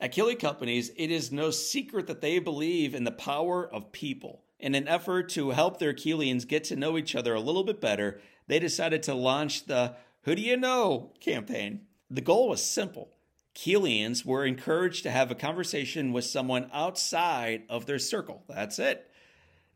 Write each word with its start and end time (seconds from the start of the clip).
At 0.00 0.12
Keeley 0.12 0.34
Companies, 0.34 0.90
it 0.96 1.10
is 1.10 1.30
no 1.30 1.50
secret 1.50 2.06
that 2.08 2.20
they 2.20 2.38
believe 2.38 2.94
in 2.94 3.04
the 3.04 3.12
power 3.12 3.66
of 3.66 3.92
people. 3.92 4.42
In 4.58 4.74
an 4.74 4.88
effort 4.88 5.28
to 5.30 5.50
help 5.50 5.78
their 5.78 5.92
Keelians 5.92 6.46
get 6.46 6.64
to 6.64 6.76
know 6.76 6.98
each 6.98 7.14
other 7.14 7.34
a 7.34 7.40
little 7.40 7.64
bit 7.64 7.80
better, 7.80 8.20
they 8.46 8.58
decided 8.58 9.02
to 9.04 9.14
launch 9.14 9.66
the 9.66 9.94
Who 10.22 10.34
Do 10.34 10.42
You 10.42 10.56
Know 10.56 11.12
campaign. 11.20 11.82
The 12.10 12.20
goal 12.20 12.48
was 12.48 12.62
simple. 12.62 13.10
Keelians 13.54 14.24
were 14.24 14.44
encouraged 14.44 15.04
to 15.04 15.10
have 15.10 15.30
a 15.30 15.36
conversation 15.36 16.12
with 16.12 16.24
someone 16.24 16.70
outside 16.72 17.62
of 17.68 17.86
their 17.86 18.00
circle. 18.00 18.42
That's 18.48 18.78
it. 18.78 19.10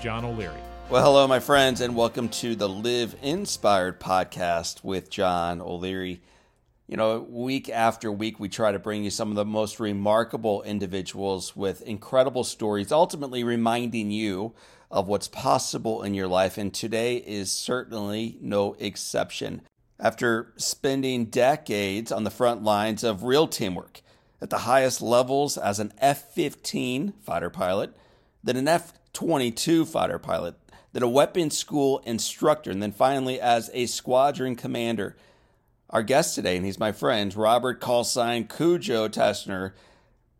John 0.00 0.24
O'Leary. 0.24 0.56
Well, 0.88 1.04
hello, 1.04 1.28
my 1.28 1.38
friends, 1.38 1.82
and 1.82 1.94
welcome 1.94 2.30
to 2.30 2.54
the 2.54 2.66
Live 2.66 3.14
Inspired 3.20 4.00
podcast 4.00 4.82
with 4.82 5.10
John 5.10 5.60
O'Leary. 5.60 6.22
You 6.88 6.96
know, 6.96 7.26
week 7.28 7.68
after 7.68 8.10
week, 8.10 8.40
we 8.40 8.48
try 8.48 8.72
to 8.72 8.78
bring 8.78 9.04
you 9.04 9.10
some 9.10 9.28
of 9.28 9.34
the 9.34 9.44
most 9.44 9.80
remarkable 9.80 10.62
individuals 10.62 11.54
with 11.54 11.82
incredible 11.82 12.42
stories, 12.42 12.90
ultimately 12.90 13.44
reminding 13.44 14.10
you 14.10 14.54
of 14.92 15.08
what's 15.08 15.26
possible 15.26 16.02
in 16.02 16.12
your 16.12 16.28
life, 16.28 16.58
and 16.58 16.72
today 16.72 17.16
is 17.16 17.50
certainly 17.50 18.36
no 18.42 18.74
exception. 18.74 19.62
After 19.98 20.52
spending 20.56 21.26
decades 21.26 22.12
on 22.12 22.24
the 22.24 22.30
front 22.30 22.62
lines 22.62 23.02
of 23.02 23.22
real 23.22 23.48
teamwork 23.48 24.02
at 24.40 24.50
the 24.50 24.58
highest 24.58 25.00
levels 25.00 25.56
as 25.56 25.78
an 25.78 25.94
F 25.98 26.34
15 26.34 27.14
fighter 27.22 27.48
pilot, 27.48 27.96
then 28.44 28.56
an 28.56 28.68
F 28.68 28.92
22 29.14 29.86
fighter 29.86 30.18
pilot, 30.18 30.56
then 30.92 31.02
a 31.02 31.08
weapons 31.08 31.56
school 31.56 32.02
instructor, 32.04 32.70
and 32.70 32.82
then 32.82 32.92
finally 32.92 33.40
as 33.40 33.70
a 33.72 33.86
squadron 33.86 34.56
commander. 34.56 35.16
Our 35.88 36.02
guest 36.02 36.34
today, 36.34 36.56
and 36.56 36.66
he's 36.66 36.78
my 36.78 36.92
friend, 36.92 37.34
Robert 37.34 37.80
Callsign 37.80 38.48
Cujo 38.54 39.08
Teschner, 39.08 39.72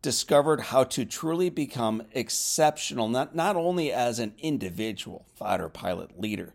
discovered 0.03 0.59
how 0.59 0.83
to 0.83 1.05
truly 1.05 1.49
become 1.49 2.03
exceptional, 2.11 3.07
not, 3.07 3.33
not 3.33 3.55
only 3.55 3.91
as 3.91 4.19
an 4.19 4.33
individual 4.37 5.25
fighter 5.33 5.69
pilot 5.69 6.19
leader, 6.19 6.53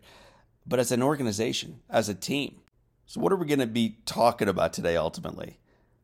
but 0.65 0.79
as 0.79 0.91
an 0.93 1.03
organization, 1.03 1.81
as 1.89 2.07
a 2.07 2.13
team. 2.13 2.61
So, 3.07 3.19
what 3.19 3.33
are 3.33 3.37
we 3.37 3.47
going 3.47 3.59
to 3.59 3.67
be 3.67 3.97
talking 4.05 4.47
about 4.47 4.71
today 4.71 4.95
ultimately? 4.95 5.59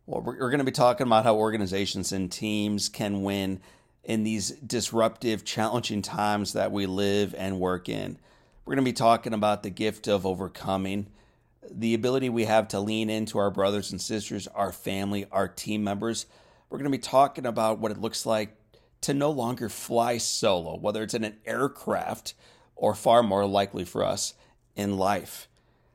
Well, 0.08 0.22
we're, 0.22 0.40
we're 0.40 0.50
going 0.50 0.58
to 0.58 0.66
be 0.66 0.72
talking 0.72 1.06
about 1.06 1.24
how 1.24 1.36
organizations 1.36 2.12
and 2.12 2.32
teams 2.32 2.90
can 2.90 3.22
win 3.22 3.62
in 4.04 4.24
these 4.24 4.52
disruptive, 4.52 5.46
challenging 5.46 6.02
times 6.02 6.54
that 6.54 6.72
we 6.72 6.88
live 6.88 7.36
and 7.38 7.60
work 7.60 7.88
in. 7.88 8.18
We're 8.66 8.74
going 8.74 8.84
to 8.86 8.90
be 8.90 8.94
talking 8.94 9.34
about 9.34 9.62
the 9.62 9.70
gift 9.70 10.08
of 10.08 10.26
overcoming, 10.26 11.12
the 11.70 11.94
ability 11.94 12.30
we 12.30 12.46
have 12.46 12.68
to 12.70 12.80
lean 12.80 13.12
into 13.12 13.38
our 13.38 13.52
brothers 13.52 13.92
and 13.92 14.02
sisters, 14.02 14.48
our 14.48 14.72
family, 14.72 15.28
our 15.32 15.48
team 15.48 15.84
members 15.84 16.26
we're 16.70 16.78
going 16.78 16.92
to 16.92 16.98
be 16.98 17.02
talking 17.02 17.46
about 17.46 17.80
what 17.80 17.92
it 17.92 18.02
looks 18.02 18.26
like 18.26 18.56
to 19.02 19.14
no 19.14 19.30
longer 19.30 19.70
fly 19.70 20.18
solo, 20.18 20.76
whether 20.76 21.04
it's 21.04 21.14
in 21.14 21.24
an 21.24 21.38
aircraft 21.46 22.34
or 22.76 22.96
far 22.96 23.24
more 23.24 23.46
likely 23.46 23.86
for 23.86 24.04
us 24.04 24.34
in 24.76 24.98
life. 24.98 25.48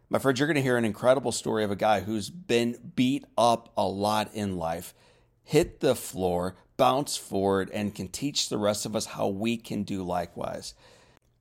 My 0.09 0.19
friends, 0.19 0.39
you're 0.39 0.49
going 0.49 0.57
to 0.57 0.63
hear 0.63 0.77
an 0.77 0.85
incredible 0.85 1.33
story 1.33 1.63
of 1.65 1.71
a 1.71 1.77
guy 1.77 2.01
who's 2.01 2.31
been 2.31 2.93
beat 2.97 3.25
up 3.39 3.73
a 3.77 3.87
lot 3.87 4.31
in 4.35 4.57
life, 4.57 4.95
hit 5.43 5.81
the 5.81 5.95
floor, 5.95 6.57
bounce 6.77 7.17
forward, 7.17 7.71
and 7.73 7.95
can 7.95 8.09
teach 8.09 8.49
the 8.49 8.59
rest 8.59 8.87
of 8.87 8.97
us 8.97 9.07
how 9.07 9.29
we 9.29 9.57
can 9.57 9.83
do 9.83 10.03
likewise. 10.03 10.75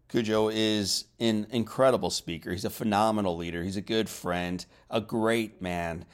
Cujo 0.10 0.50
is 0.50 1.06
an 1.20 1.48
incredible 1.52 2.10
speaker. 2.10 2.52
He's 2.52 2.66
a 2.66 2.70
phenomenal 2.70 3.38
leader. 3.38 3.64
He's 3.64 3.78
a 3.78 3.82
good 3.82 4.10
friend, 4.10 4.66
a 4.90 5.02
great 5.02 5.62
man 5.62 6.06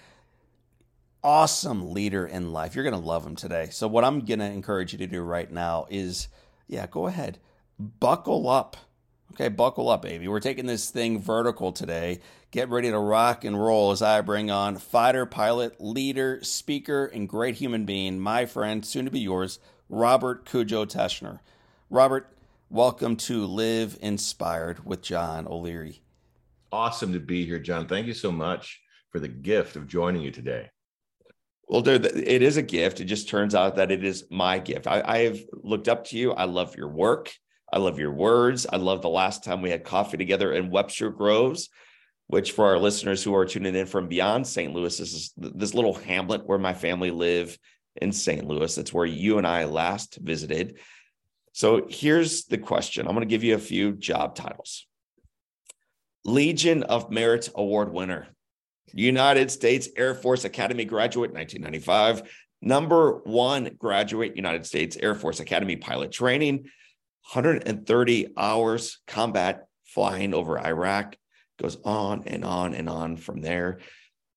awesome 1.26 1.92
leader 1.92 2.28
in 2.28 2.54
life. 2.54 2.76
You're 2.76 2.84
going 2.84 3.02
to 3.02 3.08
love 3.08 3.26
him 3.26 3.36
today. 3.36 3.70
So, 3.72 3.88
what 3.88 4.06
I'm 4.06 4.22
going 4.22 4.40
to 4.40 4.46
encourage 4.46 4.94
you 4.94 5.00
to 5.00 5.08
do 5.08 5.22
right 5.24 5.52
now 5.52 5.88
is, 5.90 6.28
yeah, 6.68 6.86
go 6.86 7.08
ahead, 7.08 7.40
buckle 7.80 8.48
up. 8.48 8.78
Okay, 9.34 9.50
buckle 9.50 9.90
up, 9.90 10.04
baby. 10.04 10.28
We're 10.28 10.40
taking 10.40 10.68
this 10.68 10.92
thing 10.92 11.20
vertical 11.20 11.72
today. 11.72 12.20
Get 12.52 12.70
ready 12.70 12.92
to 12.92 13.00
rock 13.00 13.44
and 13.44 13.60
roll 13.60 13.92
as 13.92 14.04
I 14.04 14.22
bring 14.22 14.52
on 14.52 14.78
fighter 14.78 15.26
pilot, 15.26 15.82
leader, 15.82 16.40
speaker, 16.44 17.06
and 17.06 17.28
great 17.28 17.56
human 17.56 17.86
being, 17.86 18.20
my 18.20 18.46
friend, 18.46 18.86
soon 18.86 19.06
to 19.06 19.12
be 19.12 19.20
yours, 19.20 19.60
Robert 19.90 20.46
Cujo 20.46 20.86
Teschner. 20.86 21.40
Robert, 21.90 22.32
welcome 22.70 23.16
to 23.18 23.46
Live 23.46 23.98
Inspired 24.00 24.86
with 24.86 25.02
John 25.02 25.48
O'Leary. 25.48 26.02
Awesome 26.72 27.12
to 27.14 27.20
be 27.20 27.46
here, 27.46 27.60
John. 27.60 27.88
Thank 27.88 28.06
you 28.06 28.14
so 28.14 28.32
much 28.32 28.80
for 29.12 29.20
the 29.20 29.28
gift 29.28 29.76
of 29.76 29.88
joining 29.88 30.22
you 30.22 30.32
today. 30.32 30.70
Well, 31.68 31.82
dude, 31.82 32.06
it 32.06 32.42
is 32.44 32.58
a 32.58 32.62
gift. 32.62 33.00
It 33.00 33.06
just 33.06 33.28
turns 33.28 33.56
out 33.56 33.78
that 33.78 33.92
it 33.92 34.04
is 34.04 34.26
my 34.30 34.60
gift. 34.60 34.86
I, 34.86 35.02
I 35.04 35.18
have 35.24 35.40
looked 35.52 35.88
up 35.88 36.06
to 36.06 36.18
you. 36.18 36.32
I 36.32 36.46
love 36.46 36.76
your 36.76 36.90
work. 36.90 37.34
I 37.74 37.80
love 37.80 37.98
your 37.98 38.14
words. 38.14 38.68
I 38.72 38.78
love 38.78 39.02
the 39.02 39.10
last 39.10 39.44
time 39.44 39.62
we 39.62 39.72
had 39.72 39.84
coffee 39.84 40.18
together 40.18 40.54
in 40.54 40.70
Webster 40.70 41.10
Groves, 41.10 41.70
which 42.28 42.52
for 42.52 42.66
our 42.66 42.78
listeners 42.78 43.24
who 43.24 43.36
are 43.36 43.46
tuning 43.46 43.76
in 43.76 43.88
from 43.88 44.08
beyond 44.08 44.46
St. 44.46 44.74
Louis, 44.74 44.96
this 44.96 45.14
is 45.14 45.34
this 45.36 45.74
little 45.74 45.96
hamlet 45.96 46.46
where 46.46 46.60
my 46.60 46.74
family 46.74 47.10
live 47.10 47.58
in 48.00 48.12
St. 48.12 48.48
Louis. 48.48 48.74
That's 48.76 48.94
where 48.94 49.06
you 49.06 49.40
and 49.40 49.48
I 49.48 49.66
last 49.66 50.18
visited. 50.22 50.78
So 51.54 51.88
here's 51.90 52.46
the 52.46 52.58
question. 52.58 53.08
I'm 53.08 53.14
going 53.14 53.28
to 53.28 53.34
give 53.34 53.44
you 53.44 53.56
a 53.56 53.60
few 53.60 53.94
job 53.94 54.36
titles. 54.36 54.86
Legion 56.26 56.84
of 56.84 57.10
Merit 57.10 57.50
Award 57.56 57.92
winner. 57.92 58.28
United 58.94 59.52
States 59.52 59.90
Air 59.96 60.14
Force 60.14 60.46
Academy 60.46 60.86
graduate 60.86 61.34
1995, 61.34 62.30
number 62.62 63.22
one 63.24 63.72
graduate 63.78 64.36
United 64.36 64.66
States 64.66 64.98
Air 64.98 65.16
Force 65.16 65.40
Academy 65.40 65.76
pilot 65.76 66.12
training, 66.12 66.66
130 67.34 68.28
hours 68.38 69.00
combat 69.08 69.68
flying 69.86 70.34
over 70.34 70.60
Iraq, 70.60 71.16
goes 71.62 71.78
on 71.84 72.24
and 72.28 72.44
on 72.44 72.74
and 72.74 72.90
on 72.90 73.18
from 73.18 73.42
there. 73.42 73.80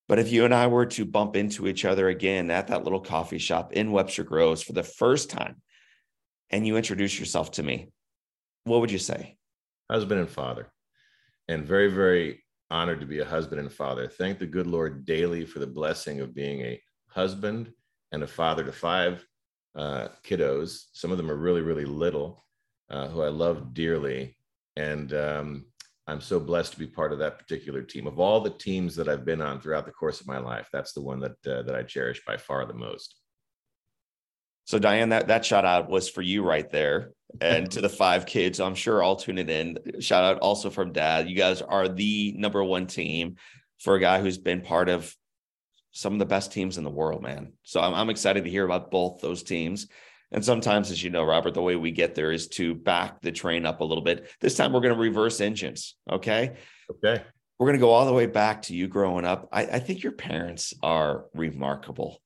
But 0.09 0.19
if 0.19 0.33
you 0.33 0.45
and 0.45 0.55
I 0.55 0.69
were 0.69 0.87
to 0.87 1.05
bump 1.05 1.37
into 1.37 1.69
each 1.69 1.85
other 1.85 2.09
again 2.09 2.51
at 2.51 2.69
that 2.69 2.85
little 2.85 3.01
coffee 3.01 3.39
shop 3.39 3.73
in 3.73 3.93
Webster 3.93 4.25
Groves 4.25 4.63
for 4.63 4.73
the 4.73 4.83
first 4.83 5.29
time, 5.29 5.61
and 6.51 6.67
you 6.67 6.77
introduce 6.77 7.19
yourself 7.19 7.53
to 7.53 7.63
me, 7.63 7.91
what 8.65 8.81
would 8.81 8.91
you 8.91 8.99
say? 8.99 9.37
Husband 9.91 10.21
and 10.21 10.31
father. 10.31 10.71
And 11.47 11.65
very, 11.65 11.91
very 11.91 12.43
honored 12.71 13.01
to 13.01 13.07
be 13.07 13.21
a 13.21 13.25
husband 13.25 13.61
and 13.61 13.73
father. 13.73 14.09
Thank 14.09 14.39
the 14.39 14.47
good 14.47 14.67
Lord 14.67 15.05
daily 15.05 15.45
for 15.45 15.59
the 15.59 15.67
blessing 15.67 16.21
of 16.21 16.35
being 16.35 16.61
a 16.61 16.81
husband 17.09 17.73
and 18.13 18.23
a 18.23 18.27
father 18.27 18.65
to 18.65 18.73
five 18.73 19.25
uh, 19.75 20.09
kiddos. 20.25 20.85
Some 20.93 21.11
of 21.11 21.17
them 21.17 21.31
are 21.31 21.37
really, 21.37 21.63
really 21.63 21.85
little, 21.85 22.45
uh, 22.91 23.09
who 23.09 23.23
I 23.23 23.29
love 23.29 23.75
dearly. 23.75 24.37
And 24.77 25.13
um, 25.15 25.67
I'm 26.07 26.21
so 26.21 26.41
blessed 26.41 26.73
to 26.73 26.79
be 26.79 26.87
part 26.87 27.13
of 27.13 27.19
that 27.19 27.39
particular 27.39 27.83
team. 27.83 28.07
Of 28.07 28.19
all 28.19 28.41
the 28.41 28.51
teams 28.51 28.97
that 28.97 29.09
I've 29.09 29.25
been 29.25 29.43
on 29.43 29.61
throughout 29.61 29.87
the 29.87 29.93
course 29.93 30.21
of 30.21 30.27
my 30.27 30.39
life, 30.39 30.69
that's 30.73 30.93
the 30.93 31.03
one 31.03 31.21
that 31.21 31.47
uh, 31.47 31.63
that 31.63 31.75
I 31.75 31.83
cherish 31.83 32.23
by 32.27 32.37
far 32.37 32.65
the 32.67 32.75
most. 32.75 33.17
So 34.65 34.79
Diane, 34.79 35.11
that 35.11 35.29
that 35.29 35.45
shout 35.45 35.65
out 35.65 35.91
was 35.91 36.09
for 36.09 36.23
you 36.23 36.43
right 36.45 36.71
there, 36.71 37.13
and 37.41 37.71
to 37.73 37.81
the 37.81 37.89
five 38.05 38.27
kids. 38.27 38.61
I'm 38.61 38.75
sure 38.75 39.03
all 39.03 39.17
tuning 39.17 39.49
in. 39.49 39.79
Shout 40.01 40.25
out 40.25 40.41
also 40.41 40.71
from 40.71 40.93
Dad. 40.93 41.29
You 41.29 41.37
guys 41.37 41.63
are 41.63 41.89
the 41.89 42.35
number 42.37 42.63
one 42.63 42.87
team 42.87 43.37
for 43.79 43.95
a 43.95 44.01
guy 44.01 44.21
who's 44.21 44.39
been 44.39 44.61
part 44.61 44.89
of 44.89 45.15
some 45.93 46.13
of 46.13 46.19
the 46.19 46.27
best 46.27 46.53
teams 46.53 46.79
in 46.79 46.85
the 46.85 46.91
world, 46.91 47.23
man. 47.23 47.53
So 47.63 47.81
I'm, 47.81 47.95
I'm 47.95 48.11
excited 48.11 48.45
to 48.45 48.51
hear 48.51 48.65
about 48.65 48.91
both 48.91 49.21
those 49.21 49.43
teams. 49.43 49.89
And 50.31 50.45
sometimes, 50.45 50.91
as 50.91 51.03
you 51.03 51.11
know, 51.11 51.25
Robert, 51.25 51.55
the 51.55 51.63
way 51.63 51.77
we 51.77 51.91
get 51.91 52.15
there 52.15 52.33
is 52.33 52.49
to 52.49 52.75
back 52.75 53.23
the 53.23 53.33
train 53.33 53.65
up 53.65 53.81
a 53.81 53.85
little 53.85 54.05
bit. 54.05 54.31
This 54.41 54.57
time 54.57 54.73
we're 54.73 54.81
going 54.81 54.95
to 54.95 55.01
reverse 55.01 55.41
engines. 55.41 55.97
Okay. 56.11 56.57
Okay. 56.91 57.23
We're 57.59 57.67
going 57.67 57.79
to 57.79 57.85
go 57.85 57.91
all 57.91 58.07
the 58.07 58.13
way 58.13 58.27
back 58.27 58.63
to 58.63 58.75
you 58.75 58.87
growing 58.89 59.25
up. 59.25 59.49
I, 59.51 59.63
I 59.63 59.79
think 59.79 60.03
your 60.03 60.13
parents 60.13 60.75
are 60.83 61.25
remarkable 61.35 62.21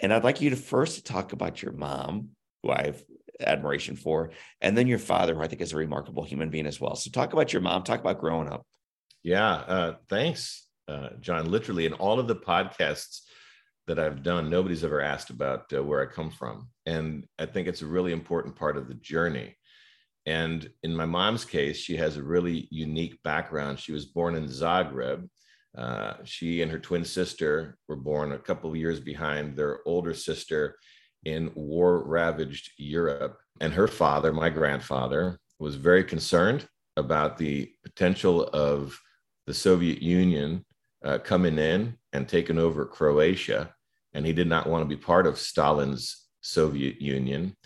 And 0.00 0.12
I'd 0.12 0.24
like 0.24 0.40
you 0.40 0.50
to 0.50 0.56
first 0.56 1.06
talk 1.06 1.32
about 1.32 1.62
your 1.62 1.72
mom, 1.72 2.30
who 2.62 2.70
I 2.70 2.86
have 2.86 3.02
admiration 3.40 3.96
for, 3.96 4.30
and 4.60 4.76
then 4.76 4.86
your 4.86 4.98
father, 4.98 5.34
who 5.34 5.42
I 5.42 5.48
think 5.48 5.62
is 5.62 5.72
a 5.72 5.76
remarkable 5.76 6.24
human 6.24 6.50
being 6.50 6.66
as 6.66 6.80
well. 6.80 6.96
So 6.96 7.10
talk 7.10 7.32
about 7.32 7.52
your 7.52 7.62
mom, 7.62 7.82
talk 7.82 8.00
about 8.00 8.20
growing 8.20 8.48
up. 8.48 8.66
Yeah, 9.22 9.52
uh, 9.54 9.94
thanks, 10.08 10.66
uh, 10.88 11.10
John. 11.20 11.50
Literally, 11.50 11.86
in 11.86 11.94
all 11.94 12.20
of 12.20 12.28
the 12.28 12.36
podcasts 12.36 13.20
that 13.86 13.98
I've 13.98 14.22
done, 14.22 14.50
nobody's 14.50 14.84
ever 14.84 15.00
asked 15.00 15.30
about 15.30 15.72
uh, 15.72 15.82
where 15.82 16.02
I 16.02 16.12
come 16.12 16.30
from. 16.30 16.68
And 16.86 17.26
I 17.38 17.46
think 17.46 17.68
it's 17.68 17.82
a 17.82 17.86
really 17.86 18.12
important 18.12 18.56
part 18.56 18.76
of 18.76 18.88
the 18.88 18.94
journey. 18.94 19.56
And 20.26 20.68
in 20.82 20.94
my 20.94 21.04
mom's 21.04 21.44
case, 21.44 21.76
she 21.76 21.96
has 21.96 22.16
a 22.16 22.22
really 22.22 22.66
unique 22.70 23.22
background. 23.22 23.78
She 23.78 23.92
was 23.92 24.06
born 24.06 24.36
in 24.36 24.46
Zagreb. 24.46 25.28
Uh, 25.76 26.14
she 26.24 26.62
and 26.62 26.70
her 26.70 26.78
twin 26.78 27.04
sister 27.04 27.76
were 27.88 27.96
born 27.96 28.32
a 28.32 28.38
couple 28.38 28.70
of 28.70 28.76
years 28.76 29.00
behind 29.00 29.56
their 29.56 29.80
older 29.86 30.14
sister 30.14 30.78
in 31.24 31.50
war 31.54 32.02
ravaged 32.04 32.72
Europe. 32.76 33.38
And 33.60 33.72
her 33.72 33.88
father, 33.88 34.32
my 34.32 34.50
grandfather, 34.50 35.38
was 35.58 35.76
very 35.76 36.04
concerned 36.04 36.66
about 36.96 37.38
the 37.38 37.70
potential 37.82 38.44
of 38.48 38.98
the 39.46 39.54
Soviet 39.54 40.02
Union 40.02 40.64
uh, 41.04 41.18
coming 41.18 41.58
in 41.58 41.96
and 42.12 42.28
taking 42.28 42.58
over 42.58 42.84
Croatia. 42.84 43.74
And 44.12 44.24
he 44.24 44.32
did 44.32 44.48
not 44.48 44.66
want 44.66 44.82
to 44.82 44.96
be 44.96 45.00
part 45.00 45.26
of 45.26 45.38
Stalin's 45.38 46.28
Soviet 46.40 47.00
Union. 47.00 47.56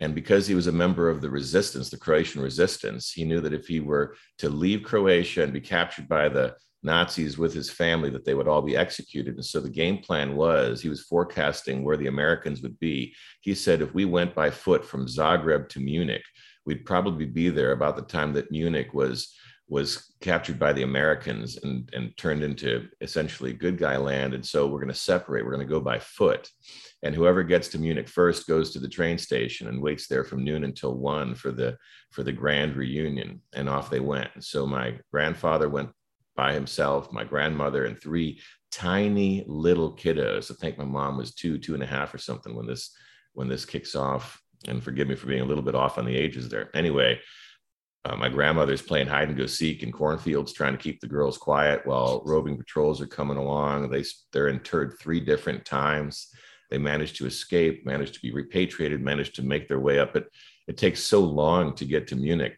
And 0.00 0.14
because 0.14 0.46
he 0.46 0.54
was 0.54 0.68
a 0.68 0.72
member 0.72 1.08
of 1.08 1.20
the 1.20 1.30
resistance, 1.30 1.90
the 1.90 1.98
Croatian 1.98 2.40
resistance, 2.40 3.12
he 3.12 3.24
knew 3.24 3.40
that 3.40 3.52
if 3.52 3.66
he 3.66 3.80
were 3.80 4.14
to 4.38 4.48
leave 4.48 4.84
Croatia 4.84 5.42
and 5.42 5.52
be 5.52 5.60
captured 5.60 6.08
by 6.08 6.28
the 6.28 6.54
Nazis 6.82 7.38
with 7.38 7.52
his 7.52 7.70
family, 7.70 8.10
that 8.10 8.24
they 8.24 8.34
would 8.34 8.48
all 8.48 8.62
be 8.62 8.76
executed. 8.76 9.34
And 9.34 9.44
so 9.44 9.60
the 9.60 9.70
game 9.70 9.98
plan 9.98 10.36
was 10.36 10.80
he 10.80 10.88
was 10.88 11.02
forecasting 11.02 11.82
where 11.82 11.96
the 11.96 12.06
Americans 12.06 12.62
would 12.62 12.78
be. 12.78 13.14
He 13.40 13.54
said, 13.54 13.82
if 13.82 13.94
we 13.94 14.04
went 14.04 14.34
by 14.34 14.50
foot 14.50 14.84
from 14.84 15.06
Zagreb 15.06 15.68
to 15.70 15.80
Munich, 15.80 16.22
we'd 16.66 16.84
probably 16.84 17.24
be 17.24 17.48
there 17.50 17.72
about 17.72 17.96
the 17.96 18.02
time 18.02 18.32
that 18.34 18.50
Munich 18.50 18.92
was 18.94 19.34
was 19.70 20.14
captured 20.22 20.58
by 20.58 20.72
the 20.72 20.82
Americans 20.82 21.58
and, 21.62 21.90
and 21.92 22.16
turned 22.16 22.42
into 22.42 22.88
essentially 23.02 23.52
good 23.52 23.76
guy 23.76 23.98
land. 23.98 24.32
And 24.32 24.44
so 24.44 24.66
we're 24.66 24.78
going 24.78 24.88
to 24.88 24.94
separate. 24.94 25.44
We're 25.44 25.52
going 25.52 25.66
to 25.66 25.70
go 25.70 25.78
by 25.78 25.98
foot 25.98 26.48
and 27.02 27.14
whoever 27.14 27.42
gets 27.42 27.68
to 27.68 27.78
Munich 27.78 28.08
first 28.08 28.46
goes 28.46 28.72
to 28.72 28.80
the 28.80 28.88
train 28.88 29.18
station 29.18 29.68
and 29.68 29.80
waits 29.80 30.08
there 30.08 30.24
from 30.24 30.42
noon 30.42 30.64
until 30.64 30.94
one 30.94 31.34
for 31.34 31.52
the 31.52 31.76
for 32.10 32.22
the 32.22 32.32
grand 32.32 32.76
reunion. 32.76 33.40
And 33.54 33.68
off 33.68 33.90
they 33.90 34.00
went. 34.00 34.30
So 34.40 34.66
my 34.66 34.98
grandfather 35.12 35.68
went 35.68 35.90
by 36.38 36.54
himself, 36.54 37.12
my 37.12 37.24
grandmother, 37.24 37.84
and 37.84 38.00
three 38.00 38.40
tiny 38.70 39.44
little 39.48 39.94
kiddos. 39.96 40.52
I 40.52 40.54
think 40.54 40.78
my 40.78 40.84
mom 40.84 41.16
was 41.16 41.34
two, 41.34 41.58
two 41.58 41.74
and 41.74 41.82
a 41.82 41.86
half 41.86 42.14
or 42.14 42.18
something 42.18 42.54
when 42.54 42.66
this 42.66 42.96
when 43.34 43.48
this 43.48 43.64
kicks 43.64 43.96
off. 43.96 44.40
And 44.68 44.82
forgive 44.82 45.08
me 45.08 45.16
for 45.16 45.26
being 45.26 45.42
a 45.42 45.44
little 45.44 45.64
bit 45.64 45.74
off 45.74 45.98
on 45.98 46.04
the 46.04 46.16
ages 46.16 46.48
there. 46.48 46.70
Anyway, 46.74 47.20
uh, 48.04 48.14
my 48.16 48.28
grandmother's 48.28 48.82
playing 48.82 49.08
hide 49.08 49.28
and 49.28 49.36
go 49.36 49.46
seek 49.46 49.82
in 49.82 49.90
cornfields, 49.90 50.52
trying 50.52 50.72
to 50.72 50.82
keep 50.82 51.00
the 51.00 51.08
girls 51.08 51.38
quiet 51.38 51.84
while 51.84 52.22
roving 52.24 52.56
patrols 52.56 53.00
are 53.00 53.06
coming 53.06 53.36
along. 53.36 53.90
They 53.90 54.04
they're 54.32 54.48
interred 54.48 54.94
three 55.00 55.20
different 55.20 55.64
times. 55.64 56.28
They 56.70 56.78
managed 56.78 57.16
to 57.16 57.26
escape, 57.26 57.84
managed 57.84 58.14
to 58.14 58.20
be 58.20 58.30
repatriated, 58.30 59.00
managed 59.00 59.34
to 59.36 59.42
make 59.42 59.66
their 59.66 59.80
way 59.80 59.98
up. 59.98 60.12
But 60.12 60.28
it 60.68 60.76
takes 60.76 61.02
so 61.02 61.20
long 61.20 61.74
to 61.76 61.84
get 61.84 62.06
to 62.08 62.16
Munich 62.16 62.56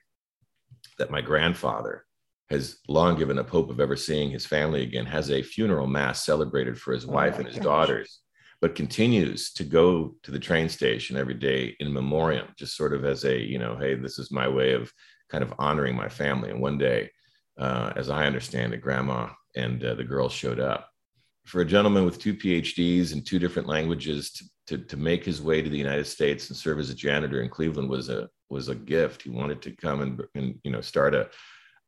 that 0.99 1.11
my 1.11 1.23
grandfather 1.23 2.05
has 2.51 2.79
long 2.89 3.17
given 3.17 3.39
up 3.39 3.49
hope 3.49 3.71
of 3.71 3.81
ever 3.81 3.97
seeing 3.97 4.31
his 4.31 4.45
family 4.45 4.83
again, 4.83 5.07
has 5.07 5.31
a 5.31 5.43
funeral 5.43 5.87
mass 5.87 6.25
celebrated 6.25 6.79
for 6.79 6.93
his 6.93 7.05
oh 7.05 7.13
wife 7.13 7.39
and 7.39 7.47
his 7.47 7.57
gosh. 7.57 7.65
daughters, 7.65 8.21
but 8.61 8.75
continues 8.75 9.53
to 9.53 9.65
go 9.65 10.17
to 10.23 10.31
the 10.31 10.39
train 10.39 10.69
station 10.69 11.17
every 11.17 11.35
day 11.35 11.77
in 11.79 11.93
memoriam, 11.93 12.49
just 12.59 12.77
sort 12.77 12.93
of 12.93 13.05
as 13.05 13.25
a, 13.25 13.39
you 13.39 13.59
know, 13.59 13.77
hey, 13.77 13.95
this 13.95 14.19
is 14.19 14.33
my 14.33 14.49
way 14.49 14.73
of 14.73 14.93
kind 15.31 15.45
of 15.45 15.55
honoring 15.59 15.95
my 15.95 16.09
family. 16.09 16.51
And 16.51 16.61
one 16.61 16.77
day, 16.77 17.11
uh, 17.59 17.93
as 17.95 18.11
I 18.11 18.27
understand 18.27 18.75
it, 18.75 18.81
grandma 18.81 19.29
and 19.55 19.85
uh, 19.85 19.95
the 19.95 20.05
girls 20.05 20.33
showed 20.33 20.59
up 20.59 20.89
for 21.47 21.61
a 21.61 21.67
gentleman 21.67 22.05
with 22.05 22.19
two 22.19 22.35
PhDs 22.35 23.13
in 23.13 23.23
two 23.23 23.39
different 23.39 23.69
languages 23.69 24.33
to, 24.33 24.45
to, 24.67 24.79
to 24.87 24.97
make 24.97 25.25
his 25.25 25.41
way 25.41 25.63
to 25.63 25.71
the 25.71 25.79
United 25.79 26.07
States 26.07 26.49
and 26.49 26.57
serve 26.57 26.79
as 26.79 26.91
a 26.91 26.95
janitor 26.95 27.43
in 27.43 27.49
Cleveland 27.49 27.89
was 27.89 28.09
a 28.09 28.29
was 28.51 28.69
a 28.69 28.75
gift. 28.75 29.23
He 29.23 29.31
wanted 29.31 29.63
to 29.63 29.71
come 29.71 30.01
and, 30.01 30.23
and 30.35 30.59
you 30.65 30.73
know 30.73 30.81
start 30.81 31.15
a, 31.15 31.29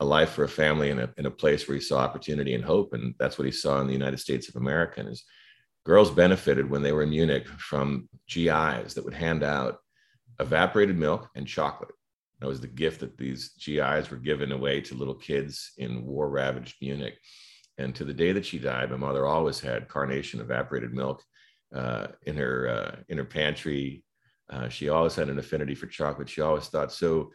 a 0.02 0.04
life 0.04 0.30
for 0.30 0.44
a 0.44 0.48
family 0.48 0.90
in 0.90 0.98
a, 0.98 1.10
in 1.16 1.26
a 1.26 1.30
place 1.30 1.66
where 1.66 1.76
he 1.76 1.80
saw 1.80 1.98
opportunity 1.98 2.54
and 2.54 2.64
hope. 2.64 2.92
And 2.92 3.14
that's 3.18 3.38
what 3.38 3.46
he 3.46 3.52
saw 3.52 3.80
in 3.80 3.86
the 3.86 3.92
United 3.92 4.18
States 4.18 4.48
of 4.48 4.56
America. 4.56 5.00
And 5.00 5.08
his 5.08 5.24
girls 5.84 6.10
benefited 6.10 6.68
when 6.68 6.82
they 6.82 6.92
were 6.92 7.04
in 7.04 7.10
Munich 7.10 7.48
from 7.48 8.08
GIs 8.28 8.94
that 8.94 9.04
would 9.04 9.14
hand 9.14 9.42
out 9.42 9.78
evaporated 10.40 10.98
milk 10.98 11.30
and 11.34 11.46
chocolate. 11.46 11.92
That 12.40 12.48
was 12.48 12.60
the 12.60 12.66
gift 12.66 13.00
that 13.00 13.16
these 13.16 13.52
GIs 13.64 14.10
were 14.10 14.16
given 14.16 14.50
away 14.52 14.80
to 14.82 14.96
little 14.96 15.14
kids 15.14 15.72
in 15.78 16.04
war 16.04 16.28
ravaged 16.28 16.74
Munich. 16.80 17.14
And 17.78 17.94
to 17.94 18.04
the 18.04 18.12
day 18.14 18.32
that 18.32 18.44
she 18.44 18.58
died, 18.58 18.90
my 18.90 18.96
mother 18.96 19.24
always 19.24 19.60
had 19.60 19.88
carnation 19.88 20.40
evaporated 20.40 20.92
milk 20.92 21.22
uh, 21.74 22.08
in 22.26 22.36
her 22.36 22.68
uh, 22.68 22.96
in 23.08 23.18
her 23.18 23.24
pantry. 23.24 24.04
Uh, 24.50 24.68
she 24.68 24.88
always 24.88 25.14
had 25.14 25.30
an 25.30 25.38
affinity 25.38 25.74
for 25.74 25.86
chocolate. 25.86 26.28
She 26.28 26.40
always 26.40 26.66
thought 26.66 26.92
so 26.92 27.30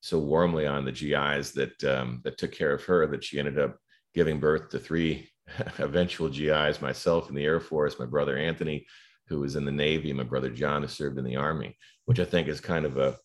so 0.00 0.18
warmly 0.18 0.66
on 0.66 0.84
the 0.84 0.92
GIs 0.92 1.52
that 1.52 1.84
um, 1.84 2.20
that 2.24 2.38
took 2.38 2.52
care 2.52 2.72
of 2.72 2.84
her 2.84 3.06
that 3.06 3.24
she 3.24 3.38
ended 3.38 3.58
up 3.58 3.78
giving 4.14 4.40
birth 4.40 4.70
to 4.70 4.78
three 4.78 5.28
eventual 5.78 6.28
GIs. 6.28 6.80
Myself 6.80 7.28
in 7.28 7.34
the 7.34 7.44
Air 7.44 7.60
Force, 7.60 7.98
my 7.98 8.06
brother 8.06 8.36
Anthony, 8.36 8.86
who 9.28 9.40
was 9.40 9.56
in 9.56 9.64
the 9.64 9.72
Navy, 9.72 10.12
my 10.12 10.22
brother 10.22 10.50
John, 10.50 10.82
who 10.82 10.88
served 10.88 11.18
in 11.18 11.24
the 11.24 11.36
Army, 11.36 11.76
which 12.06 12.20
I 12.20 12.24
think 12.24 12.48
is 12.48 12.60
kind 12.60 12.86
of 12.86 12.98
a 12.98 13.16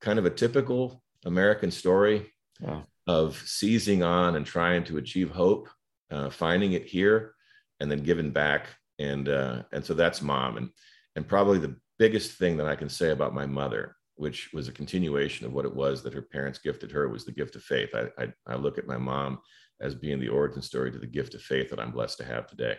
kind 0.00 0.18
of 0.18 0.24
a 0.24 0.30
typical 0.30 1.02
American 1.24 1.70
story 1.70 2.32
wow. 2.60 2.84
of 3.06 3.42
seizing 3.44 4.02
on 4.02 4.36
and 4.36 4.46
trying 4.46 4.84
to 4.84 4.98
achieve 4.98 5.30
hope 5.30 5.68
uh, 6.10 6.30
finding 6.30 6.72
it 6.72 6.86
here 6.86 7.34
and 7.78 7.90
then 7.90 8.02
giving 8.02 8.30
back 8.30 8.66
and 8.98 9.28
uh, 9.28 9.62
and 9.72 9.84
so 9.84 9.94
that's 9.94 10.22
mom 10.22 10.56
and 10.56 10.70
and 11.16 11.26
probably 11.26 11.58
the 11.58 11.76
biggest 11.98 12.32
thing 12.32 12.56
that 12.56 12.66
i 12.66 12.74
can 12.74 12.88
say 12.88 13.10
about 13.10 13.34
my 13.34 13.46
mother 13.46 13.96
which 14.20 14.50
was 14.52 14.68
a 14.68 14.72
continuation 14.72 15.46
of 15.46 15.54
what 15.54 15.64
it 15.64 15.74
was 15.74 16.02
that 16.02 16.12
her 16.12 16.20
parents 16.20 16.58
gifted 16.58 16.92
her 16.92 17.08
was 17.08 17.24
the 17.24 17.32
gift 17.32 17.56
of 17.56 17.62
faith. 17.62 17.94
I 17.94 18.08
i, 18.22 18.28
I 18.46 18.54
look 18.54 18.76
at 18.76 18.86
my 18.86 18.98
mom 18.98 19.38
as 19.80 19.94
being 19.94 20.20
the 20.20 20.28
origin 20.28 20.60
story 20.60 20.92
to 20.92 20.98
the 20.98 21.06
gift 21.06 21.34
of 21.34 21.40
faith 21.40 21.70
that 21.70 21.80
i'm 21.80 21.90
blessed 21.90 22.18
to 22.18 22.24
have 22.24 22.46
today. 22.46 22.76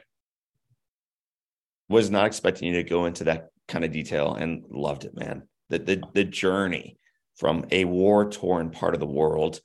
Was 1.89 2.11
not 2.11 2.27
expecting 2.27 2.67
you 2.67 2.75
to 2.75 2.87
go 2.87 3.05
into 3.05 3.23
that 3.23 3.47
kind 3.67 3.83
of 3.83 3.91
detail 3.91 4.35
and 4.35 4.63
loved 4.69 5.03
it 5.03 5.17
man. 5.17 5.41
The 5.69 5.79
the, 5.79 6.03
the 6.13 6.23
journey 6.23 6.99
from 7.35 7.65
a 7.71 7.85
war 7.85 8.29
torn 8.29 8.69
part 8.69 8.93
of 8.93 8.99
the 8.99 9.07
world 9.07 9.61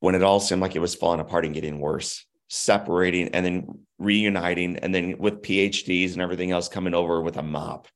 when 0.00 0.14
it 0.14 0.22
all 0.22 0.40
seemed 0.40 0.62
like 0.62 0.74
it 0.74 0.80
was 0.80 0.94
falling 0.94 1.20
apart 1.20 1.44
and 1.44 1.54
getting 1.54 1.80
worse 1.80 2.24
separating 2.48 3.28
and 3.34 3.44
then 3.44 3.66
reuniting 3.98 4.78
and 4.78 4.94
then 4.94 5.18
with 5.18 5.42
PhDs 5.42 6.14
and 6.14 6.22
everything 6.22 6.50
else 6.50 6.66
coming 6.66 6.94
over 6.94 7.20
with 7.20 7.36
a 7.36 7.42
mop 7.42 7.88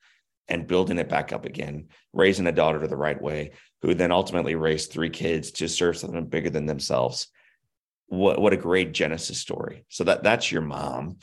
and 0.48 0.66
building 0.66 0.98
it 0.98 1.08
back 1.08 1.32
up 1.32 1.44
again, 1.44 1.88
raising 2.12 2.46
a 2.46 2.52
daughter 2.52 2.86
the 2.86 2.96
right 2.96 3.20
way, 3.20 3.52
who 3.82 3.94
then 3.94 4.12
ultimately 4.12 4.54
raised 4.54 4.90
three 4.90 5.10
kids 5.10 5.52
to 5.52 5.68
serve 5.68 5.96
something 5.96 6.26
bigger 6.26 6.50
than 6.50 6.66
themselves. 6.66 7.28
What 8.06 8.40
what 8.40 8.52
a 8.52 8.58
great 8.58 8.92
Genesis 8.92 9.38
story. 9.38 9.84
So 9.88 10.04
that 10.04 10.22
that's 10.22 10.52
your 10.52 10.62
mom. 10.62 11.18